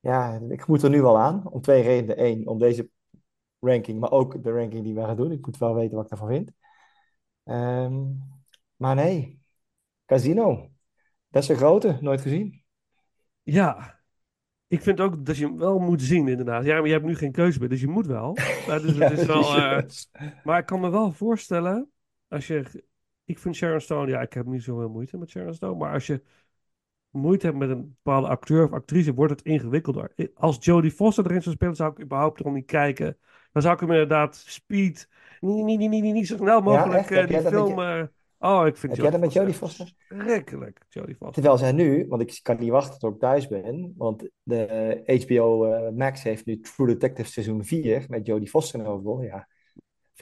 [0.00, 1.50] ja, ik moet er nu wel aan.
[1.50, 2.24] Om twee redenen.
[2.24, 2.90] Eén, om deze
[3.58, 5.32] ranking, maar ook de ranking die we gaan doen.
[5.32, 6.52] Ik moet wel weten wat ik daarvan vind.
[7.44, 8.02] Ehm,
[8.76, 9.40] maar nee,
[10.06, 10.70] Casino.
[11.28, 12.64] Best een grote, nooit gezien.
[13.42, 14.00] Ja,
[14.66, 16.64] ik vind ook dat je hem wel moet zien, inderdaad.
[16.64, 18.32] Ja, maar je hebt nu geen keuze meer, dus je moet wel.
[18.66, 19.82] Maar, dus, Ja, het is wel, eh,
[20.44, 21.90] maar ik kan me wel voorstellen,
[22.32, 22.84] als je...
[23.24, 26.06] Ik vind Sharon Stone, ja, ik heb niet zoveel moeite met Sharon Stone, maar als
[26.06, 26.22] je
[27.10, 30.12] moeite hebt met een bepaalde acteur of actrice, wordt het ingewikkelder.
[30.34, 33.18] Als Jodie Foster erin zou spelen, zou ik überhaupt erom niet kijken.
[33.52, 35.08] Dan zou ik hem inderdaad speed,
[35.40, 37.10] niet, niet, niet, niet, niet zo snel mogelijk echt?
[37.10, 37.78] eh, die jij film...
[37.78, 38.02] je- eh,
[38.38, 39.94] Oh, ik vind Heb jij dat met Jodie Foster?
[40.08, 41.32] Verschrikkelijk, Jodie Foster.
[41.34, 45.64] Terwijl zij nu, want ik kan niet wachten tot ik thuis ben, want de HBO
[45.64, 49.22] eh, Max heeft nu True Detective seizoen 4 met Jodie Foster in de hoofdrol.
[49.22, 49.48] Ja,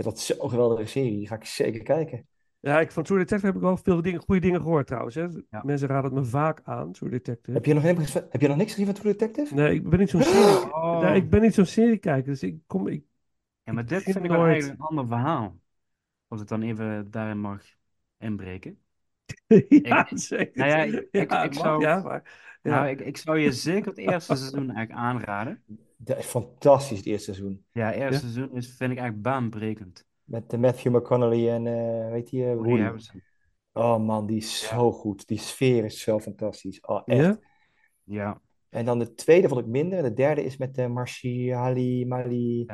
[0.03, 1.17] vind dat zo'n geweldige serie.
[1.17, 2.27] Die ga ik zeker kijken.
[2.61, 5.15] Ja, ik, van True Detective heb ik wel veel dingen, goede dingen gehoord trouwens.
[5.15, 5.27] Hè.
[5.63, 7.53] Mensen raden het me vaak aan, True Detective.
[7.57, 7.83] Heb je nog,
[8.31, 9.55] heb je nog niks gezien van True Detective?
[9.55, 10.73] Nee, ik ben niet zo'n serie.
[10.75, 11.01] Oh.
[11.01, 12.87] Nee, ik ben niet zo'n seriekijker, dus ik kom.
[12.89, 13.05] Ik,
[13.65, 14.69] Ja, maar dit vind ik wel nooit.
[14.69, 15.59] een ander verhaal.
[16.29, 17.63] Als ik dan even daarin mag
[18.19, 18.79] inbreken.
[19.69, 20.59] ja, Ik- zeker.
[20.59, 22.71] Nou ja, ik, ik, Ja, ik mag, zou, ja, maar- ja.
[22.71, 25.63] nou, ik, ik zou je zeker het eerste seizoen eigenlijk aanraden.
[26.03, 27.65] Dat is fantastisch, het eerste seizoen.
[27.73, 28.33] Ja, het eerste Ja?
[28.33, 30.05] seizoen is, vind ik eigenlijk baanbrekend.
[30.25, 33.09] Met eh, Matthew McConaughey en, eh weet je, Woody.
[33.73, 35.27] Oh man, die is zo goed.
[35.27, 36.81] Die sfeer is zo fantastisch.
[36.81, 37.21] Oh, echt.
[37.25, 37.39] Ja?
[38.05, 38.41] Ja.
[38.69, 39.99] En dan de tweede vond ik minder.
[39.99, 42.67] En de derde is met uh, Marciali Mali.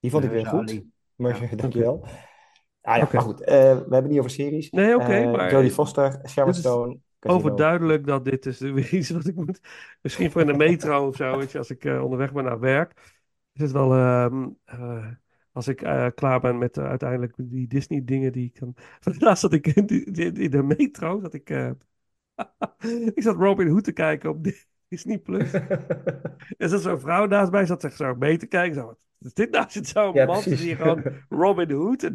[0.00, 0.58] Die vond ik weer goed.
[0.60, 0.90] Marciali.
[1.16, 1.56] Marci- Ja.
[1.62, 2.04] dankjewel.
[2.80, 3.40] Ah ja, maar goed.
[3.40, 4.70] eh, we hebben het niet over series.
[4.70, 6.98] Nee, oké, Eh, maar- Jodie Foster, Sharon Stone.
[7.26, 9.60] Overduidelijk dat dit is weer iets wat ik moet.
[10.02, 12.60] Misschien voor in de metro of zo, weet je, als ik eh, onderweg ben naar
[12.60, 13.12] werk.
[13.52, 13.94] Is het wel.
[13.94, 15.06] ehm, eh,
[15.52, 18.74] als ik eh, klaar ben met uiteindelijk die Disney-dingen die ik kan.
[19.18, 21.20] Laatst zat ik in, die- die- in de metro.
[21.20, 21.50] Dat ik,
[23.14, 24.46] ik zat Robin Hood te kijken op
[24.88, 25.52] Disney Plus.
[26.58, 28.74] en zat zo'n vrouw naast mij, zat zich zo mee te kijken.
[28.74, 29.70] Zo, wat is dit nou?
[29.70, 32.14] Zit zo'n Ja, man die gewoon Robin Hood en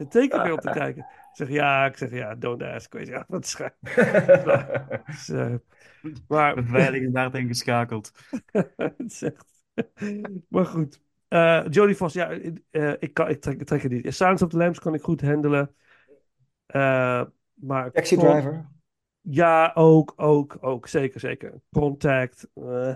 [0.00, 1.02] een tekenfilm te kijken.
[1.02, 2.92] Ik zeg ja, ik zeg ja, don't ask.
[2.92, 3.72] Weet je, ja, wat schijn.
[5.06, 5.54] Dus, eh,
[6.28, 8.10] maar, Beveiliging daarin geschakeld.
[9.20, 9.46] echt-
[10.48, 11.00] maar goed.
[11.28, 14.14] Eh Jodie Foster, ja, eh, ik, kan, ik, trek, ik trek het niet.
[14.14, 15.74] Silence of the Lambs kan ik goed handelen.
[16.66, 17.22] Eh,
[17.54, 18.66] maar Taxi Con- Driver.
[19.20, 20.86] Ja, ook, ook, ook.
[20.88, 21.60] Zeker, zeker.
[21.70, 22.48] Contact.
[22.54, 22.94] eh,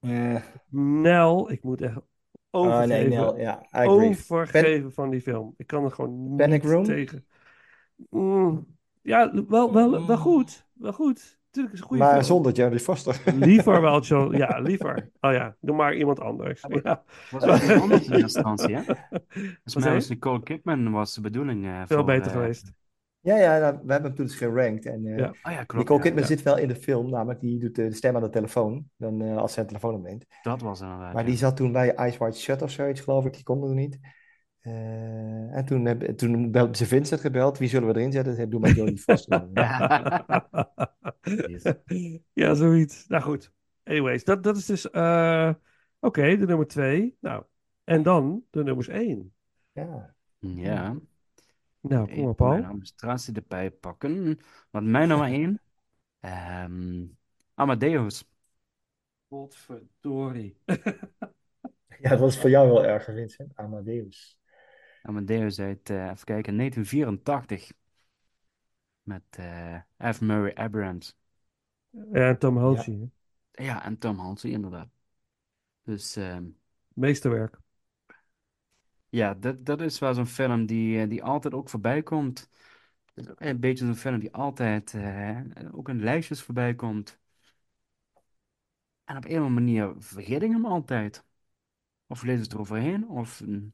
[0.00, 1.96] Eh, Nel, ik moet echt
[2.54, 2.88] overgeven.
[2.88, 4.08] nee, Nel, ja, I agree.
[4.08, 5.54] overgeven van die film.
[5.56, 6.84] Ik kan er gewoon Panic niet Room?
[6.84, 7.24] tegen.
[8.10, 8.66] Mm,
[9.02, 10.66] ja, wel, wel, wel goed.
[10.72, 11.38] Wel goed.
[11.50, 12.34] Tuurlijk is het een goede maar film.
[12.34, 13.20] zonder Jodie Foster.
[13.34, 14.36] Liever wel, John.
[14.36, 15.10] Ja, liever.
[15.20, 16.64] Oh ja, doe maar iemand anders.
[16.82, 17.04] Ja.
[17.30, 18.82] Was ook iemand anders in instantie, hè?
[19.64, 20.08] Volgens mij was?
[20.08, 21.64] Nicole Kidman was de bedoeling.
[21.64, 22.72] eh, Veel voor, beter eh, geweest.
[23.24, 24.86] Ja, ja, nou, we hebben hem toen dus gerankt.
[24.86, 25.28] En eh, Ja.
[25.28, 26.00] Oh ja, klopt, Nicole.
[26.00, 26.28] Kidman Ja.
[26.28, 29.22] zit wel in de film, namelijk die doet de, de stem aan de telefoon, dan,
[29.22, 30.24] eh, als ze een telefoon opneemt.
[30.42, 31.12] Dat was inderdaad.
[31.12, 31.28] Maar ja.
[31.28, 33.32] die zat toen bij Ice White Shut of zoiets, geloof ik.
[33.34, 33.98] Die kon er niet.
[34.60, 37.58] Eh, en toen, heb, toen hebben ze Vincent gebeld.
[37.58, 38.36] Wie zullen we erin zetten?
[38.36, 39.48] Hij, Doe maar Jodie Foster.
[42.32, 43.06] ja, zoiets.
[43.06, 43.52] Nou goed.
[43.84, 44.90] Anyways, dat, dat is dus...
[44.90, 45.52] eh,
[46.00, 47.16] Oké, de nummer twee.
[47.20, 47.44] Nou,
[47.84, 49.32] en dan de nummers één.
[49.72, 50.14] Ja.
[50.38, 50.96] Ja.
[51.88, 52.50] Nou, kom maar, Paul.
[52.50, 54.38] Mijn administratie erbij pakken.
[54.70, 55.60] Want mijn nummer één.
[56.20, 57.04] ehm,
[57.54, 58.24] Amadeus.
[59.30, 60.56] Godverdorie.
[62.00, 63.52] Ja, dat was voor jou wel erg, Vincent.
[63.54, 64.38] Amadeus.
[65.02, 67.72] Amadeus uit, eh, even kijken, 1984.
[69.02, 70.20] Met eh F.
[70.20, 71.16] Murray Abrams.
[72.12, 73.06] En Tom hè?
[73.64, 74.88] Ja, en Tom Hanks, inderdaad.
[75.82, 76.44] Dus ehm,
[76.88, 77.58] Meesterwerk.
[79.14, 82.50] Ja, dat, dat is wel zo'n film die, eh, die altijd ook voorbij komt.
[83.14, 85.40] Het is ook een beetje zo'n film die altijd eh,
[85.72, 87.18] ook in lijstjes voorbij komt.
[89.04, 91.24] En op een of andere manier vergeet ik hem altijd.
[92.06, 93.72] Of lees het eroverheen, of mm,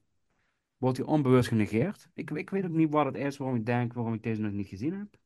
[0.77, 2.09] wordt hij onbewust genegeerd.
[2.15, 4.53] Ik, ik weet ook niet wat het is waarom ik denk waarom ik deze nog
[4.53, 5.19] niet gezien heb.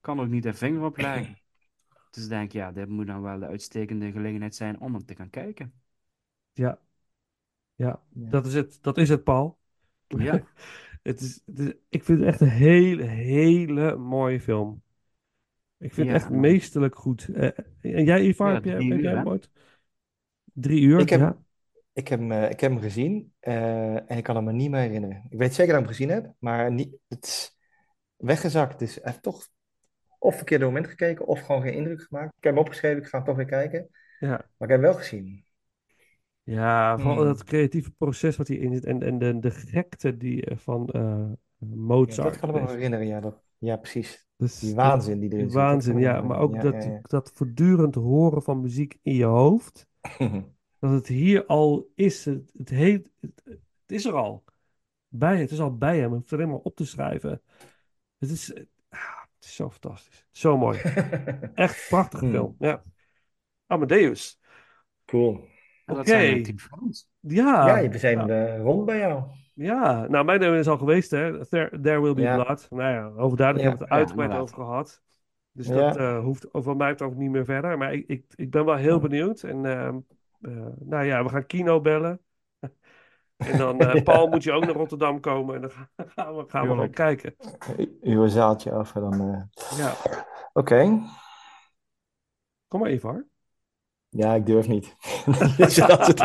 [0.00, 1.36] Kan ook niet een vinger op leggen.
[2.10, 5.14] Dus ik denk, ja, dit moet dan wel de uitstekende gelegenheid zijn om hem te
[5.14, 5.72] gaan kijken.
[6.52, 6.80] Ja.
[7.82, 8.78] Ja, dat is het.
[8.80, 9.58] Dat is het, Paul.
[10.06, 10.42] Ja.
[11.02, 14.82] het is, het is- ik vind het echt een hele, hele mooie film.
[15.78, 17.28] Ik vind het echt meesterlijk goed.
[17.34, 17.44] Eh,
[17.80, 19.50] en jij, Ivar, Ja, heb jij, heb hem ooit?
[20.52, 21.36] Drie uur, Ik heb, ja.
[21.92, 24.70] ik heb, hem, eh, ik heb hem gezien eh, en ik kan hem me niet
[24.70, 25.26] meer herinneren.
[25.28, 27.58] Ik weet zeker dat ik hem gezien heb, maar niet, het is
[28.16, 28.78] weggezakt.
[28.78, 29.48] Dus hij heeft toch
[30.18, 32.34] of verkeerde moment gekeken of gewoon geen indruk gemaakt.
[32.36, 33.88] Ik heb hem opgeschreven, ik ga hem toch weer kijken.
[34.18, 34.28] Ja.
[34.28, 35.44] Maar ik heb hem wel gezien.
[36.44, 37.24] Ja, vooral Hmm.
[37.24, 41.36] dat creatieve proces wat hierin zit en, en de, de gekte die eh, van Ja,
[41.58, 42.28] Mozart.
[42.32, 44.26] dat kan ik me wel herinneren, ja, dat, ja precies.
[44.36, 46.20] Dus Die waanzin die erin die zit, waanzin, ja.
[46.22, 49.86] Maar ook dat, Ja, dat voortdurend horen van muziek in je hoofd.
[50.78, 52.24] dat het hier al is.
[52.24, 54.44] Het, het, heet, het, het is er al.
[55.08, 56.08] Bij, het is al bij hem.
[56.08, 57.42] Je hoeft het alleen maar op te schrijven.
[58.18, 58.98] Het is, eh, ah,
[59.36, 60.26] het is zo fantastisch.
[60.30, 60.78] Zo mooi.
[61.54, 62.32] Echt prachtige Hmm.
[62.32, 62.54] film.
[62.58, 62.82] Ja.
[63.66, 64.38] Amadeus.
[65.06, 65.48] Cool.
[65.84, 66.08] En dat Oké.
[66.08, 67.08] zijn tien films.
[67.20, 67.80] Ja.
[67.80, 68.46] Ja, we zijn Ja.
[68.46, 69.22] eh, rond bij jou.
[69.54, 71.46] Ja, nou, mijn nummer is al geweest, hè.
[71.46, 72.34] There, There Will Be Ja.
[72.42, 72.66] Blood.
[72.70, 73.52] Nou ja, overduidelijk Ja.
[73.52, 75.02] hebben we het er uitgebreid Ja, over gehad.
[75.52, 75.74] Dus Ja.
[75.74, 77.78] dat eh, hoeft over mij ook niet meer verder.
[77.78, 79.42] Maar ik, ik, ik ben wel heel benieuwd.
[79.42, 79.98] En ehm,
[80.40, 82.20] eh, nou ja, we gaan kino bellen.
[83.36, 84.02] En dan, eh, Ja.
[84.02, 85.54] Paul, moet je ook naar Rotterdam komen.
[85.54, 85.70] En dan
[86.14, 86.94] gaan we, gaan we Tuurlijk.
[86.94, 87.34] kijken.
[88.00, 89.20] Uw zaaltje af en dan...
[89.20, 89.92] eh, Ja,
[90.52, 90.98] Oké.
[92.68, 93.26] kom maar, Ivar.
[94.16, 94.96] Ja, ik durf niet.
[95.56, 96.20] Dat is het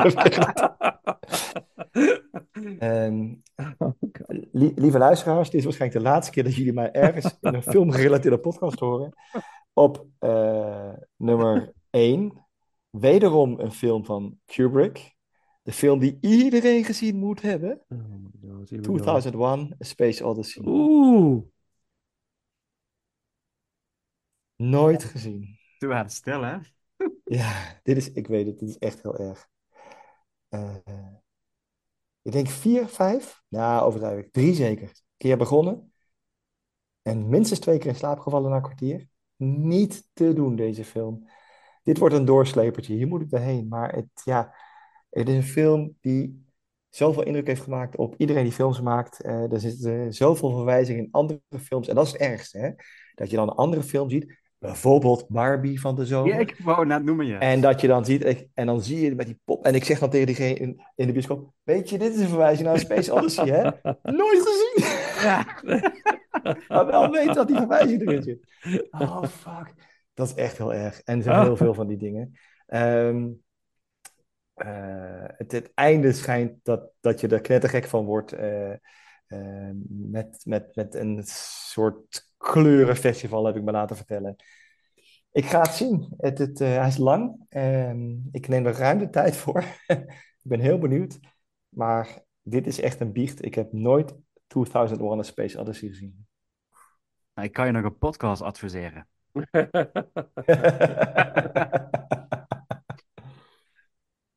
[2.79, 3.33] Ehm,
[4.51, 7.63] lie- lieve luisteraars, dit is waarschijnlijk de laatste keer dat jullie mij ergens in een
[7.63, 9.13] filmgerelateerde podcast horen.
[9.73, 12.45] Op eh, nummer 1,
[12.89, 15.15] wederom een film van Kubrick.
[15.63, 17.81] De film die iedereen gezien moet hebben.
[17.89, 18.93] Oh my God, here we go.
[18.93, 20.63] 2001, A Space Odyssey.
[20.65, 21.43] Oeh.
[24.55, 25.57] Nooit gezien.
[25.77, 26.57] Toen waren het stil, hè?
[27.29, 29.47] Ja, dit is, ik weet het, dit is echt heel erg.
[30.49, 30.75] Eh,
[32.21, 34.91] ik denk vier, vijf, nou overdrijf ik, drie zeker.
[35.17, 35.93] Keer begonnen
[37.01, 39.07] en minstens twee keer in slaap gevallen na een kwartier.
[39.35, 41.29] Niet te doen, deze film.
[41.83, 43.67] Dit wordt een doorslepertje, hier moet ik doorheen.
[43.67, 44.55] Maar het, ja,
[45.09, 46.45] het is een film die
[46.89, 49.21] zoveel indruk heeft gemaakt op iedereen die films maakt.
[49.21, 51.87] Eh, er zitten zoveel verwijzingen in andere films.
[51.87, 52.71] En dat is het ergste, hè?
[53.15, 54.46] Dat je dan een andere film ziet.
[54.59, 56.33] Bijvoorbeeld Barbie van de zomer.
[56.33, 57.39] Ja, ik wou net noemen, ja.
[57.39, 59.65] En dat je dan ziet, ik- en dan zie je met die pop.
[59.65, 62.27] En ik zeg dan tegen diegene in, in de bioscoop: Weet je, dit is een
[62.27, 63.61] verwijzing naar Space Odyssey, hè?
[64.19, 64.85] Nooit gezien!
[65.23, 65.45] Ja.
[66.67, 68.45] maar wel weten dat die verwijzing erin zit.
[68.99, 69.73] Oh, fuck.
[70.13, 71.01] Dat is echt heel erg.
[71.01, 71.43] En er zijn Ah.
[71.43, 72.33] heel veel van die dingen.
[72.67, 73.27] Ehm,
[74.53, 78.31] eh, het, het einde schijnt dat, dat je er knettergek van wordt.
[78.31, 78.71] eh,
[79.27, 84.35] eh, met, met, met een soort kleurenfestival, heb ik me laten vertellen.
[85.31, 86.13] Ik ga het zien.
[86.17, 87.45] Het, het, eh, hij is lang.
[87.49, 89.63] Ehm, ik neem er ruim de tijd voor.
[90.41, 91.19] ik ben heel benieuwd.
[91.69, 93.45] Maar dit is echt een biecht.
[93.45, 94.15] Ik heb nooit
[94.47, 96.27] 2001 A Space Odyssey gezien.
[97.33, 99.07] Nou, ik kan je nog een podcast adviseren.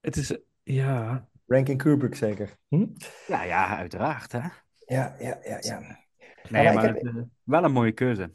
[0.01, 1.29] Het is, ja.
[1.47, 2.57] Ranking Kubrick zeker.
[2.69, 2.87] Hm?
[3.27, 4.49] Ja, ja, uiteraard, hè?
[4.87, 6.00] Ja, ja, ja, ja.
[6.51, 8.33] Nee, maar maar ik heb- het, eh, wel een mooie keuze.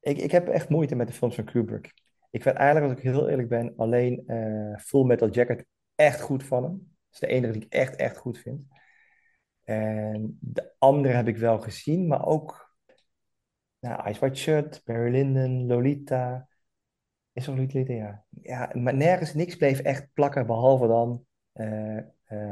[0.00, 1.92] Ik, ik heb echt moeite met de films van Kubrick.
[2.30, 6.44] Ik vind eigenlijk, als ik heel eerlijk ben, alleen eh, Full Metal Jacket echt goed
[6.44, 6.72] van hem.
[6.72, 8.66] Dat is de enige die ik echt, echt goed vind.
[9.64, 12.70] En de andere heb ik wel gezien, maar ook
[13.78, 16.48] Nou, Ice White Shut, Barry Lyndon, Lolita.
[17.32, 17.92] Is er Lolita?
[17.92, 18.24] Ja.
[18.42, 21.98] Ja, maar nergens, niks bleef echt plakken, behalve dan eh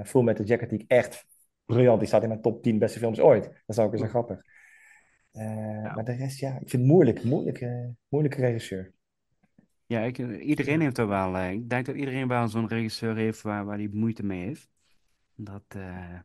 [0.05, 1.27] Full Metal Jacket, die ik echt
[1.65, 3.45] briljant, die staat in mijn top 10 beste films ooit.
[3.45, 4.43] Dat is ook eens een grappig.
[5.31, 8.93] Eh, Maar de rest, ja, ik vind het moeilijk, moeilijke, moeilijke regisseur.
[9.87, 11.37] Ja, ik, iedereen heeft er wel.
[11.37, 14.69] eh, ik denk dat iedereen wel zo'n regisseur heeft waar, waar hij moeite mee heeft.
[15.35, 16.19] Dat, eh,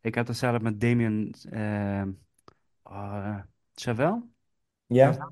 [0.00, 2.02] ik had het zelf met Damien eh
[2.82, 3.38] oh,
[3.74, 4.22] Chazelle
[4.86, 5.30] Ja,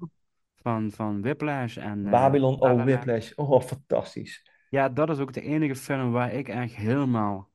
[0.54, 2.84] van, van Whiplash en eh, Babylon, oh.
[2.84, 4.50] Whiplash, oh, fantastisch.
[4.70, 7.50] Ja, dat is ook de enige film waar ik echt helemaal,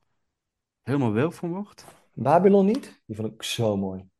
[0.83, 1.85] helemaal wild van word.
[2.13, 3.01] Babylon niet?
[3.05, 4.11] Die vond ik zo mooi.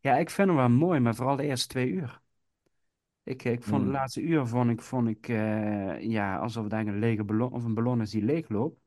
[0.00, 2.20] Ja, ik vind hem wel mooi, maar vooral de eerste twee uur.
[3.22, 3.84] Ik, ik vond Hmm.
[3.84, 7.52] het laatste uur vond ik, vond ik eh, ja, alsof het eigenlijk een lege ballon
[7.52, 8.80] of een ballon is die leegloopt.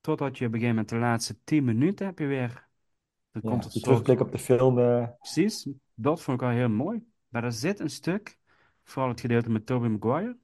[0.00, 2.68] Totdat je op een gegeven moment de laatste tien minuten heb je weer.
[3.32, 3.82] Dan Ja, komt het die zo.
[3.82, 4.78] terugblik op de film.
[4.78, 7.06] eh, Precies, dat vond ik wel heel mooi.
[7.28, 8.38] Maar er zit een stuk,
[8.84, 10.38] vooral het gedeelte met Tobey Maguire.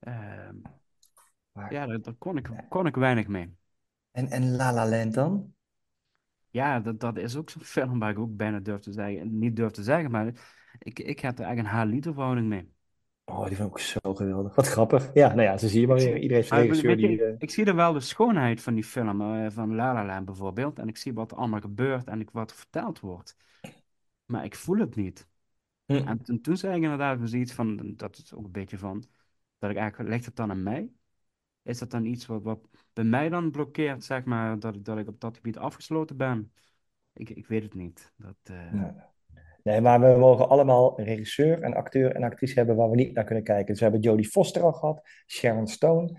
[0.00, 0.56] Ehm,
[1.66, 3.56] ja, daar, daar kon ik, kon ik weinig mee.
[4.22, 5.54] En, en La La Land dan?
[6.58, 9.38] Ja, dat, dat is ook zo'n film waar ik ook bijna durf te zeggen.
[9.38, 10.26] Niet durf te zeggen, maar
[10.78, 12.68] ik, ik heb er eigenlijk een haar-liter verhouding mee.
[13.24, 14.54] Oh, die vond ik zo geweldig.
[14.54, 15.10] Wat grappig.
[15.14, 16.14] Ja, nou ja, zo zie je maar weer.
[16.14, 19.50] Iedereen heeft zijn regisseur je, ik zie er wel de schoonheid van die film, eh,
[19.50, 20.78] van La La Land bijvoorbeeld.
[20.78, 23.36] En ik zie wat er allemaal gebeurt en ik, wat er verteld wordt.
[24.24, 25.28] Maar ik voel het niet.
[25.84, 25.92] Hm.
[25.92, 29.04] En toen, toen zei ik inderdaad zoiets van, dat is ook een beetje van,
[29.58, 30.90] dat ik eigenlijk, ligt het dan aan mij?
[31.68, 32.58] Is dat dan iets wat, wat
[32.92, 36.52] bij mij dan blokkeert, zeg maar, dat, ik- dat ik op dat gebied afgesloten ben?
[37.12, 38.12] Ik, ik weet het niet.
[38.16, 38.90] Dat, eh, Nee.
[39.62, 43.14] Nee, maar we mogen allemaal een regisseur, een acteur en actrice hebben waar we niet
[43.14, 43.66] naar kunnen kijken.
[43.66, 46.18] Dus we hebben Jodie Foster al gehad, Sharon Stone.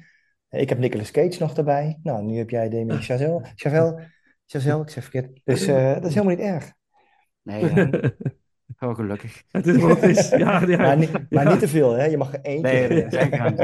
[0.50, 2.00] Ik heb Nicolas Cage nog erbij.
[2.04, 3.46] Nou, nu heb jij Damien Chazelle.
[3.56, 4.08] Chazelle,
[4.46, 5.42] Chazelle, ik zeg verkeerd.
[5.44, 6.74] Dus eh, dat is helemaal niet erg.
[7.42, 7.90] Nee, ja.
[8.80, 9.44] Oh, gelukkig.
[9.52, 10.30] Het is wat het is.
[10.30, 11.50] Ja, ja, maar, niet, maar ja.
[11.50, 12.06] niet te veel, hè?
[12.06, 13.10] Je mag er één Nee, keer.
[13.32, 13.60] grens.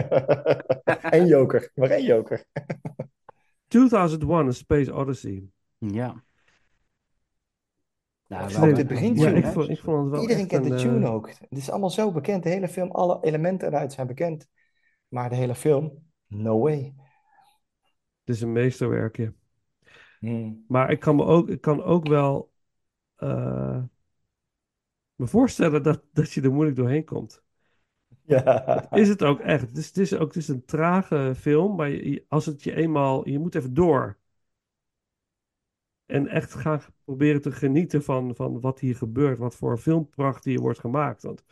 [1.20, 1.72] Eén joker.
[1.76, 2.44] Mag één joker.
[3.68, 5.44] 2001, A Space Odyssey.
[5.78, 6.24] Ja.
[8.28, 10.64] Nou, Ook wel- de begin Ja, tune, ik vond, ik vond het wel Iedereen kent
[10.64, 11.30] de een, tune eh, ook.
[11.30, 12.44] Het is allemaal zo bekend.
[12.44, 14.48] De hele film, alle elementen eruit zijn bekend.
[15.08, 16.94] Maar de hele film, no way.
[18.24, 19.34] Het is een meesterwerkje.
[20.20, 20.64] Hmm.
[20.68, 22.52] Maar ik kan me ook, ik kan ook wel
[23.16, 23.84] eh,
[25.16, 27.44] me voorstellen dat, dat je er moeilijk doorheen komt.
[28.28, 28.92] Ja.
[28.92, 29.68] Is het ook echt.
[29.68, 32.76] Het is, het is ook het is een trage film, maar je, als het je
[32.76, 34.18] eenmaal, je moet even door.
[36.06, 40.60] En echt gaan proberen te genieten van, van wat hier gebeurt, wat voor filmpracht hier
[40.60, 41.24] wordt gemaakt.
[41.24, 41.44] Want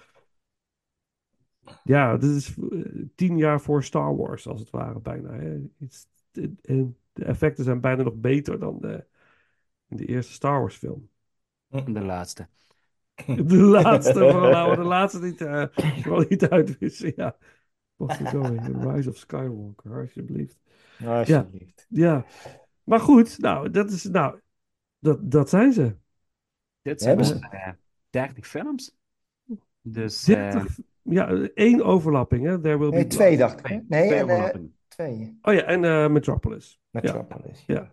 [1.84, 5.34] ja, dit is eh, tien jaar voor Star Wars, als het ware, bijna.
[5.34, 5.62] Hè.
[6.32, 9.06] De effecten zijn bijna nog beter dan de,
[9.88, 11.10] in de eerste Star Wars film.
[11.68, 12.48] De laatste.
[13.26, 17.14] De laatste, vooral laten we de laatste niet, eh, vooral niet uitwissen.
[17.16, 17.38] Ja.
[17.98, 18.94] Weer?
[18.94, 20.60] Rise of Skywalker, alsjeblieft.
[21.06, 21.86] Alsjeblieft.
[21.90, 22.26] Ja, ja.
[22.84, 24.40] Maar goed, nou, dat is, nou,
[25.00, 25.96] dat, dat zijn ze.
[26.82, 27.70] Dit We zijn hebben dus, eh
[28.10, 28.96] 30 films.
[29.82, 32.62] Dus 30, ja, één overlapping, hè?
[32.62, 33.50] There will be Nee, twee blood.
[33.50, 33.90] dacht ik.
[33.90, 35.38] Nee, twee en, eh, twee.
[35.42, 36.80] Oh ja, en eh, Metropolis.
[36.90, 37.64] Metropolis.
[37.68, 37.76] Ja.
[37.76, 37.92] ja.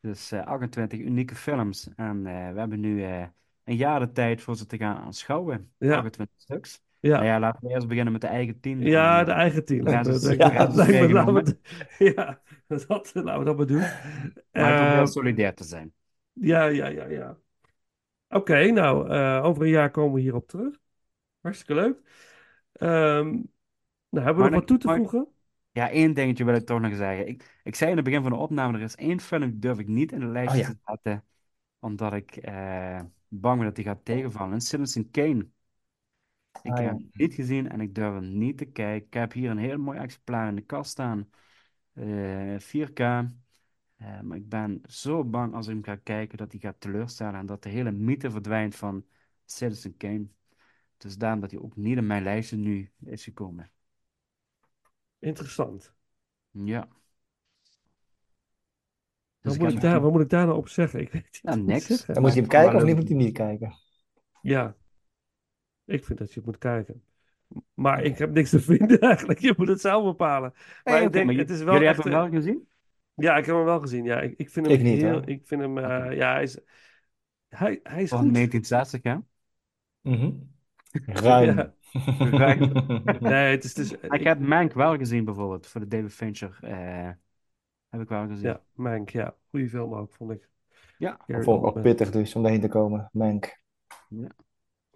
[0.00, 1.88] Dus eh 28 unieke films.
[1.96, 3.26] En eh, we hebben nu eh,
[3.64, 5.72] een jaar de tijd voor ze te gaan aanschouwen.
[5.78, 5.96] Ja.
[5.96, 6.82] 28 stuks.
[7.00, 7.10] Ja.
[7.14, 8.80] Nou ja, laten we eerst beginnen met de eigen tien.
[8.80, 9.86] Ja, En, de eh, eigen team.
[9.88, 10.22] Ja, dat,
[13.14, 13.78] laten we dat maar doen.
[13.78, 15.92] Maar ik probeer Eh, solidair te zijn.
[16.32, 17.36] Ja, ja, ja, ja.
[18.28, 20.78] Oké, nou, eh, over een jaar komen we hierop terug.
[21.40, 21.96] Hartstikke leuk.
[22.72, 23.28] Ehm,
[24.08, 25.28] nou, hebben we nog wat toe te maar- voegen?
[25.72, 27.28] Ja, één dingetje wil ik toch nog zeggen.
[27.28, 29.88] Ik, ik zei in het begin van de opname, er is één film durf ik
[29.88, 30.72] niet in de lijstje Oh ja.
[30.72, 31.24] te zetten,
[31.78, 33.00] omdat ik eh,
[33.40, 34.60] bang dat die gaat tegenvallen.
[34.60, 35.48] Citizen Kane.
[36.62, 39.06] Ik Ah, heb hem niet gezien en ik durf hem niet te kijken.
[39.06, 41.30] Ik heb hier een heel mooi exemplaar in de kast staan.
[41.92, 42.98] Eh, 4K.
[43.96, 47.34] Eh, maar ik ben zo bang als ik hem ga kijken dat hij gaat teleurstellen
[47.34, 49.06] en dat de hele mythe verdwijnt van
[49.44, 50.26] Citizen Kane.
[50.96, 53.70] Dus daarom dat hij ook niet in mijn lijstje nu is gekomen.
[55.22, 55.92] Interessant.
[56.52, 56.88] Ja.
[59.44, 61.00] Wat Dus ik moet, ik daar, wat moet ik daar nou op zeggen?
[61.00, 61.86] Ik weet wat ik niks.
[61.86, 62.14] zeggen.
[62.14, 63.74] Dan moet je hem Maar kijken of niet moet je hem niet kijken?
[64.40, 64.76] Ja,
[65.84, 67.02] ik vind dat je het moet kijken.
[67.74, 69.38] Maar ik heb niks te vinden eigenlijk.
[69.38, 70.52] Je moet het zelf bepalen.
[70.84, 71.96] Maar ik denk, maar het is wel jullie echt...
[71.96, 72.68] hebben hem eh, wel gezien?
[73.14, 74.04] Ja, ik heb hem wel gezien.
[74.04, 75.12] Ja, ik, ik vind hem Ik niet, heel...
[75.12, 75.28] hoor.
[75.28, 75.78] Ik vind hem...
[75.78, 76.58] eh, ja, hij is...
[77.48, 78.34] Hij, hij is Van goed.
[78.34, 79.16] 1960, hè?
[80.00, 80.32] Mhm.
[81.24, 81.56] Ruim.
[81.56, 81.74] Ja.
[82.18, 82.72] Ruim.
[83.20, 83.74] Nee, het is...
[83.74, 86.58] dus Ik heb Mank wel gezien, bijvoorbeeld, voor de David Fincher.
[86.60, 87.10] eh,
[87.98, 88.48] heb ik wel gezien.
[88.48, 89.34] Ja, Mank, ja.
[89.50, 90.48] Goede film ook, vond ik.
[90.98, 91.18] Ja.
[91.26, 93.08] Vond ik ook pittig dus om daarheen te komen.
[93.12, 93.60] Mank.
[94.08, 94.28] Ja.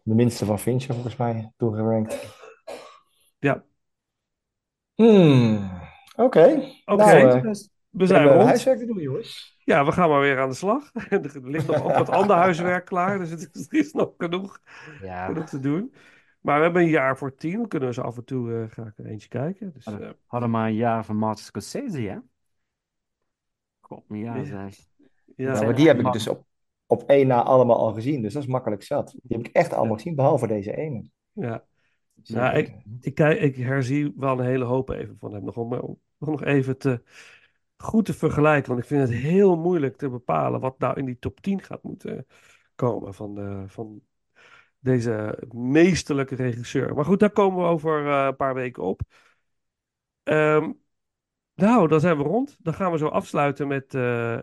[0.03, 2.37] de minste van Fincher volgens mij toen gerankt.
[3.39, 3.65] Ja.
[4.95, 5.71] Hmm,
[6.17, 6.73] Oké.
[6.85, 7.43] Oké, Nou, eh,
[7.91, 8.49] we zijn hebben rond.
[8.49, 9.57] huiswerk te doen, jongens.
[9.65, 10.91] Ja, we gaan maar weer aan de slag.
[11.11, 14.61] Er ligt nog ook wat ander huiswerk klaar, dus het is, er is nog genoeg,
[15.03, 15.27] Ja.
[15.27, 15.95] genoeg te doen.
[16.41, 18.71] Maar we hebben een jaar voor tien, dan kunnen we ze af en toe eh,
[18.71, 19.73] graag er eentje kijken.
[19.73, 22.17] Dus, eh, Hadden, hadden maar een jaar van Martin Scorsese, hè?
[24.09, 24.45] Ja, Ja.
[24.45, 24.77] zeg.
[25.37, 26.45] Ja, Ja, maar die heb ik dus op,
[26.87, 29.11] op één na allemaal al gezien, dus dat is makkelijk zat.
[29.23, 31.11] Die heb ik echt allemaal gezien, behalve deze ene.
[31.33, 31.65] Ja.
[32.25, 35.45] Nou, ik, ik, herzie wel een hele hoop even van hem.
[35.45, 37.03] Nog om, om nog even te,
[37.77, 38.69] goed te vergelijken.
[38.69, 41.83] Want ik vind het heel moeilijk te bepalen wat nou in die top 10 gaat
[41.83, 42.27] moeten
[42.75, 44.03] komen van, van
[44.79, 46.95] deze meesterlijke regisseur.
[46.95, 49.01] Maar goed, daar komen we over eh, een paar weken op.
[50.23, 50.73] Ehm,
[51.67, 52.57] nou, dan zijn we rond.
[52.59, 54.43] Dan gaan we zo afsluiten met eh eh,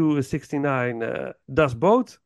[0.00, 2.20] U69 eh Das Boot.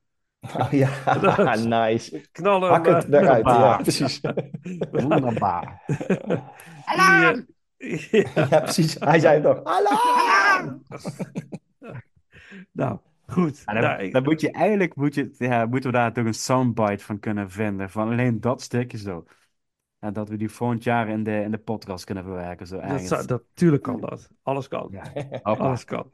[0.57, 0.91] Oh ja,
[1.21, 2.29] Dat is- nice.
[2.33, 4.21] Knallen Hak het eruit, ja, precies.
[4.91, 5.83] Wonderbaar.
[5.87, 7.31] Eh,
[8.51, 8.97] Ja, precies.
[8.99, 9.65] Hij zei het toch.
[9.65, 10.83] Alarm!
[12.73, 13.63] nou, goed.
[13.67, 16.25] Ja, dan, Nou, ik- dan moet je eigenlijk, moet je, ja, moeten we daar toch
[16.25, 17.91] een soundbite van kunnen vinden.
[17.91, 19.25] Van alleen dat stukje zo.
[20.01, 22.67] En dat we die volgend jaar in de, in de podcast kunnen verwerken.
[22.67, 23.09] Zo Dat, ergens.
[23.09, 24.29] zou, dat, tuurlijk kan dat.
[24.43, 24.95] Alles kan.
[25.43, 25.65] Hoppa.
[25.65, 26.13] Alles kan.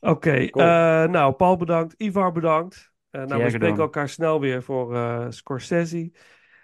[0.00, 0.64] Oké, Cool.
[0.66, 1.94] eh, nou, Paul bedankt.
[1.96, 2.92] Ivar bedankt.
[3.10, 6.12] Eh, nou, we spreken elkaar snel weer voor eh, Scorsese.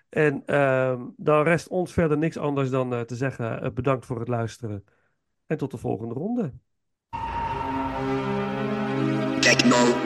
[0.09, 4.29] En ehm, dan rest ons verder niks anders dan eh, te zeggen bedankt voor het
[4.29, 4.85] luisteren.
[5.47, 6.53] En tot de volgende ronde.
[9.41, 9.77] Techno.
[9.77, 10.02] Emergency.